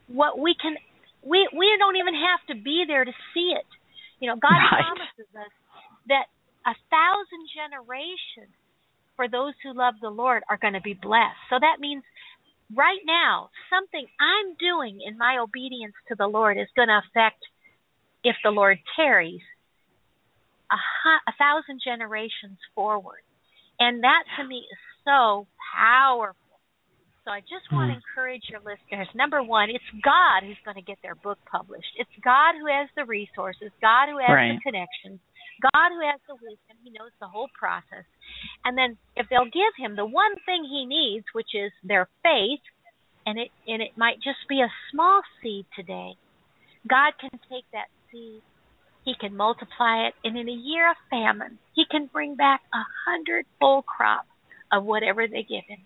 what 0.08 0.38
we 0.38 0.54
can 0.62 0.76
we 1.26 1.50
we 1.58 1.66
don't 1.80 1.96
even 1.96 2.14
have 2.14 2.42
to 2.50 2.62
be 2.62 2.86
there 2.88 3.04
to 3.04 3.12
see 3.34 3.54
it. 3.58 3.66
You 4.20 4.30
know, 4.30 4.36
God 4.38 4.54
right. 4.54 4.86
promises 4.86 5.30
us 5.34 5.54
that 6.08 6.28
a 6.66 6.74
thousand 6.90 7.44
generations 7.54 8.54
for 9.16 9.30
those 9.30 9.54
who 9.64 9.74
love 9.74 9.96
the 10.02 10.10
Lord 10.10 10.44
are 10.50 10.58
going 10.58 10.74
to 10.74 10.82
be 10.82 10.94
blessed. 10.94 11.40
So 11.50 11.56
that 11.60 11.80
means 11.80 12.04
right 12.74 13.02
now, 13.06 13.50
something 13.70 14.06
I'm 14.20 14.56
doing 14.60 15.00
in 15.06 15.18
my 15.18 15.38
obedience 15.38 15.94
to 16.10 16.16
the 16.16 16.28
Lord 16.28 16.58
is 16.58 16.68
going 16.76 16.90
to 16.90 17.00
affect, 17.00 17.40
if 18.24 18.36
the 18.44 18.52
Lord 18.52 18.78
tarries, 18.96 19.46
a, 20.72 20.76
a 21.30 21.34
thousand 21.38 21.82
generations 21.86 22.58
forward. 22.74 23.22
And 23.80 24.04
that 24.04 24.24
to 24.38 24.48
me 24.48 24.66
is 24.66 24.82
so 25.06 25.48
powerful. 25.76 26.40
So 27.26 27.32
I 27.32 27.42
just 27.42 27.66
want 27.74 27.90
to 27.90 27.98
hmm. 27.98 28.02
encourage 28.06 28.46
your 28.54 28.62
listeners. 28.62 29.10
Number 29.18 29.42
one, 29.42 29.70
it's 29.74 29.90
God 30.06 30.46
who's 30.46 30.62
going 30.62 30.78
to 30.78 30.86
get 30.86 31.02
their 31.02 31.16
book 31.16 31.40
published. 31.50 31.90
It's 31.98 32.14
God 32.22 32.54
who 32.54 32.70
has 32.70 32.88
the 32.96 33.06
resources, 33.06 33.74
God 33.82 34.14
who 34.14 34.22
has 34.22 34.30
right. 34.30 34.54
the 34.54 34.62
connections, 34.62 35.20
God 35.62 35.90
who 35.94 36.02
has 36.06 36.20
the 36.28 36.36
wisdom. 36.36 36.78
He 36.84 36.92
knows 36.92 37.12
the 37.20 37.28
whole 37.28 37.50
process. 37.58 38.06
And 38.64 38.78
then 38.78 38.98
if 39.16 39.28
they'll 39.30 39.46
give 39.46 39.74
him 39.78 39.96
the 39.96 40.06
one 40.06 40.36
thing 40.46 40.64
he 40.64 40.86
needs, 40.86 41.26
which 41.34 41.54
is 41.54 41.72
their 41.84 42.08
faith, 42.24 42.64
and 43.26 43.40
it 43.40 43.50
and 43.68 43.82
it 43.82 43.98
might 43.98 44.18
just 44.18 44.46
be 44.48 44.62
a 44.62 44.72
small 44.92 45.22
seed 45.42 45.66
today, 45.76 46.14
God 46.88 47.14
can 47.20 47.32
take 47.50 47.66
that 47.74 47.90
seed 48.12 48.42
he 49.06 49.14
can 49.20 49.38
multiply 49.38 50.08
it, 50.08 50.16
and 50.24 50.36
in 50.36 50.50
a 50.50 50.52
year 50.52 50.90
of 50.90 50.98
famine, 51.12 51.60
he 51.76 51.86
can 51.90 52.10
bring 52.12 52.36
back 52.36 52.62
a 52.74 52.82
hundredfold 53.06 53.86
crop 53.86 54.26
of 54.72 54.84
whatever 54.84 55.28
they 55.28 55.44
give 55.44 55.64
him. 55.68 55.78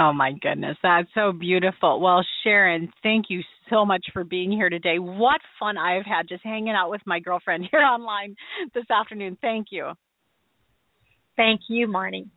Oh 0.00 0.14
my 0.14 0.32
goodness, 0.40 0.78
that's 0.82 1.10
so 1.14 1.30
beautiful. 1.30 2.00
Well, 2.00 2.24
Sharon, 2.42 2.90
thank 3.02 3.26
you 3.28 3.42
so 3.68 3.84
much 3.84 4.06
for 4.14 4.24
being 4.24 4.50
here 4.50 4.70
today. 4.70 4.98
What 4.98 5.42
fun 5.58 5.76
I've 5.76 6.06
had 6.06 6.26
just 6.26 6.42
hanging 6.42 6.72
out 6.72 6.88
with 6.88 7.02
my 7.04 7.20
girlfriend 7.20 7.68
here 7.70 7.82
online 7.82 8.34
this 8.74 8.90
afternoon. 8.90 9.36
Thank 9.42 9.66
you. 9.70 9.92
Thank 11.36 11.60
you, 11.68 11.86
Marnie. 11.86 12.30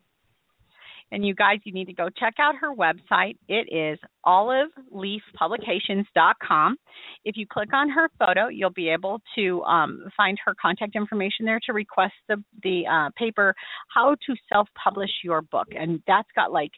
And 1.13 1.25
you 1.25 1.33
guys, 1.35 1.59
you 1.63 1.71
need 1.71 1.85
to 1.85 1.93
go 1.93 2.09
check 2.09 2.33
out 2.39 2.55
her 2.59 2.73
website. 2.73 3.37
It 3.47 3.69
is 3.71 3.99
oliveleafpublications.com. 4.25 6.77
If 7.23 7.37
you 7.37 7.45
click 7.47 7.71
on 7.71 7.91
her 7.91 8.09
photo, 8.17 8.47
you'll 8.47 8.71
be 8.71 8.89
able 8.89 9.21
to 9.35 9.61
um, 9.63 10.05
find 10.17 10.39
her 10.43 10.55
contact 10.59 10.95
information 10.95 11.45
there 11.45 11.59
to 11.67 11.73
request 11.73 12.15
the 12.27 12.43
the 12.63 12.87
uh, 12.91 13.11
paper 13.15 13.53
"How 13.93 14.15
to 14.25 14.35
Self 14.51 14.67
Publish 14.81 15.11
Your 15.23 15.43
Book," 15.43 15.67
and 15.79 16.01
that's 16.07 16.29
got 16.35 16.51
like 16.51 16.71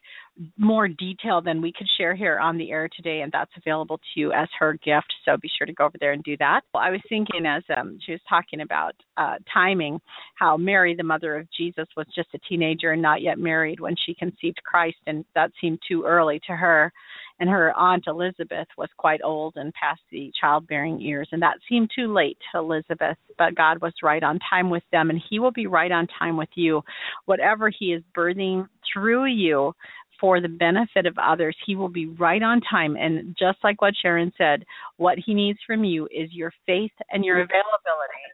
more 0.57 0.87
detail 0.87 1.41
than 1.41 1.61
we 1.61 1.71
could 1.71 1.87
share 1.97 2.15
here 2.15 2.39
on 2.39 2.57
the 2.57 2.71
air 2.71 2.89
today, 2.95 3.21
and 3.21 3.31
that's 3.31 3.51
available 3.57 3.97
to 3.97 4.19
you 4.19 4.33
as 4.33 4.47
her 4.59 4.73
gift. 4.83 5.13
So 5.23 5.37
be 5.37 5.49
sure 5.57 5.65
to 5.65 5.73
go 5.73 5.85
over 5.85 5.97
there 5.99 6.11
and 6.11 6.23
do 6.23 6.35
that. 6.37 6.61
Well, 6.73 6.83
I 6.83 6.91
was 6.91 7.01
thinking 7.07 7.45
as 7.45 7.63
um, 7.75 7.97
she 8.05 8.11
was 8.11 8.21
talking 8.27 8.61
about 8.61 8.93
uh, 9.17 9.35
timing, 9.53 9.99
how 10.35 10.57
Mary, 10.57 10.95
the 10.95 11.03
mother 11.03 11.37
of 11.37 11.47
Jesus, 11.57 11.87
was 11.95 12.07
just 12.13 12.29
a 12.33 12.39
teenager 12.49 12.91
and 12.91 13.01
not 13.01 13.21
yet 13.21 13.39
married 13.39 13.79
when 13.79 13.95
she 14.05 14.13
conceived 14.13 14.61
Christ, 14.63 14.97
and 15.07 15.23
that 15.35 15.51
seemed 15.61 15.79
too 15.87 16.03
early 16.03 16.41
to 16.47 16.55
her 16.55 16.91
and 17.39 17.49
her 17.49 17.73
aunt 17.77 18.05
Elizabeth 18.07 18.67
was 18.77 18.89
quite 18.97 19.21
old 19.23 19.55
and 19.57 19.73
past 19.73 20.01
the 20.11 20.31
childbearing 20.39 20.99
years, 21.01 21.27
and 21.31 21.41
that 21.41 21.57
seemed 21.67 21.91
too 21.93 22.13
late 22.13 22.37
to 22.51 22.59
Elizabeth. 22.59 23.17
But 23.37 23.55
God 23.55 23.81
was 23.81 23.93
right 24.01 24.23
on 24.23 24.39
time 24.49 24.69
with 24.69 24.83
them, 24.91 25.09
and 25.09 25.21
He 25.29 25.39
will 25.39 25.51
be 25.51 25.67
right 25.67 25.91
on 25.91 26.07
time 26.17 26.37
with 26.37 26.49
you. 26.55 26.81
Whatever 27.25 27.69
He 27.69 27.87
is 27.87 28.03
birthing 28.15 28.67
through 28.93 29.25
you 29.25 29.73
for 30.19 30.41
the 30.41 30.47
benefit 30.47 31.05
of 31.05 31.17
others, 31.17 31.55
He 31.65 31.75
will 31.75 31.89
be 31.89 32.07
right 32.07 32.41
on 32.41 32.61
time. 32.61 32.95
And 32.95 33.35
just 33.37 33.57
like 33.63 33.81
what 33.81 33.93
Sharon 34.01 34.31
said, 34.37 34.63
what 34.97 35.17
He 35.23 35.33
needs 35.33 35.59
from 35.65 35.83
you 35.83 36.05
is 36.05 36.31
your 36.31 36.51
faith 36.65 36.91
and 37.11 37.23
your 37.23 37.37
availability. 37.37 38.25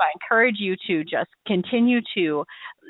I 0.00 0.10
encourage 0.14 0.56
you 0.58 0.76
to 0.86 1.04
just 1.04 1.30
continue 1.46 2.00
to 2.14 2.44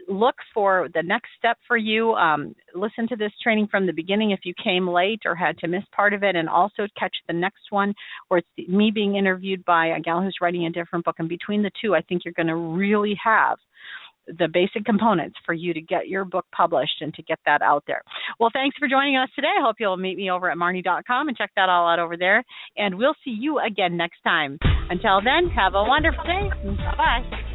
look 0.09 0.37
for 0.55 0.89
the 0.95 1.03
next 1.03 1.29
step 1.39 1.59
for 1.67 1.77
you. 1.77 2.13
Um, 2.13 2.55
listen 2.75 3.09
to 3.09 3.17
this 3.17 3.33
training 3.43 3.69
from 3.71 3.87
the 3.87 3.93
beginning 3.93 4.31
if 4.31 4.41
you 4.45 4.55
came 4.63 4.89
late 4.89 5.23
or 5.25 5.35
had 5.35 5.59
to 5.59 5.69
miss 5.69 5.83
part 5.95 6.15
of 6.15 6.23
it, 6.23 6.37
and 6.37 6.49
also 6.49 6.87
catch 6.99 7.15
the 7.27 7.35
next 7.35 7.71
one 7.71 7.95
where 8.29 8.39
it's 8.39 8.69
me 8.69 8.91
being 8.95 9.17
interviewed 9.17 9.65
by 9.65 9.89
a 9.89 10.01
gal 10.01 10.23
who's 10.23 10.37
writing 10.41 10.67
a 10.67 10.71
different 10.71 11.05
book. 11.05 11.17
And 11.19 11.29
between 11.29 11.63
the 11.63 11.71
two, 11.83 11.95
I 11.95 12.03
think 12.03 12.25
you're 12.25 12.35
going 12.35 12.47
to 12.47 12.57
really 12.57 13.19
have 13.23 13.59
the 14.39 14.49
basic 14.53 14.85
components 14.85 15.37
for 15.45 15.53
you 15.53 15.75
to 15.75 15.81
get 15.81 16.09
your 16.09 16.25
book 16.25 16.47
published 16.55 17.01
and 17.01 17.13
to 17.15 17.23
get 17.23 17.39
that 17.47 17.63
out 17.63 17.85
there. 17.87 18.03
Well, 18.39 18.51
thanks 18.53 18.77
for 18.79 18.89
joining 18.89 19.17
us 19.17 19.29
today. 19.35 19.49
I 19.59 19.63
hope 19.63 19.77
you'll 19.79 19.97
meet 19.97 20.17
me 20.17 20.31
over 20.31 20.51
at 20.51 20.57
marnie.com 20.57 21.29
and 21.29 21.37
check 21.37 21.51
that 21.57 21.69
all 21.69 21.89
out 21.89 21.99
over 21.99 22.17
there. 22.17 22.45
And 22.77 22.99
we'll 22.99 23.15
see 23.25 23.37
you 23.39 23.59
again 23.59 23.97
next 23.97 24.23
time. 24.23 24.59
Until 24.91 25.21
then, 25.23 25.51
have 25.51 25.75
a 25.75 25.83
wonderful 25.83 26.25
day. 26.25 26.49
Bye 26.65 26.95
bye. 26.97 27.50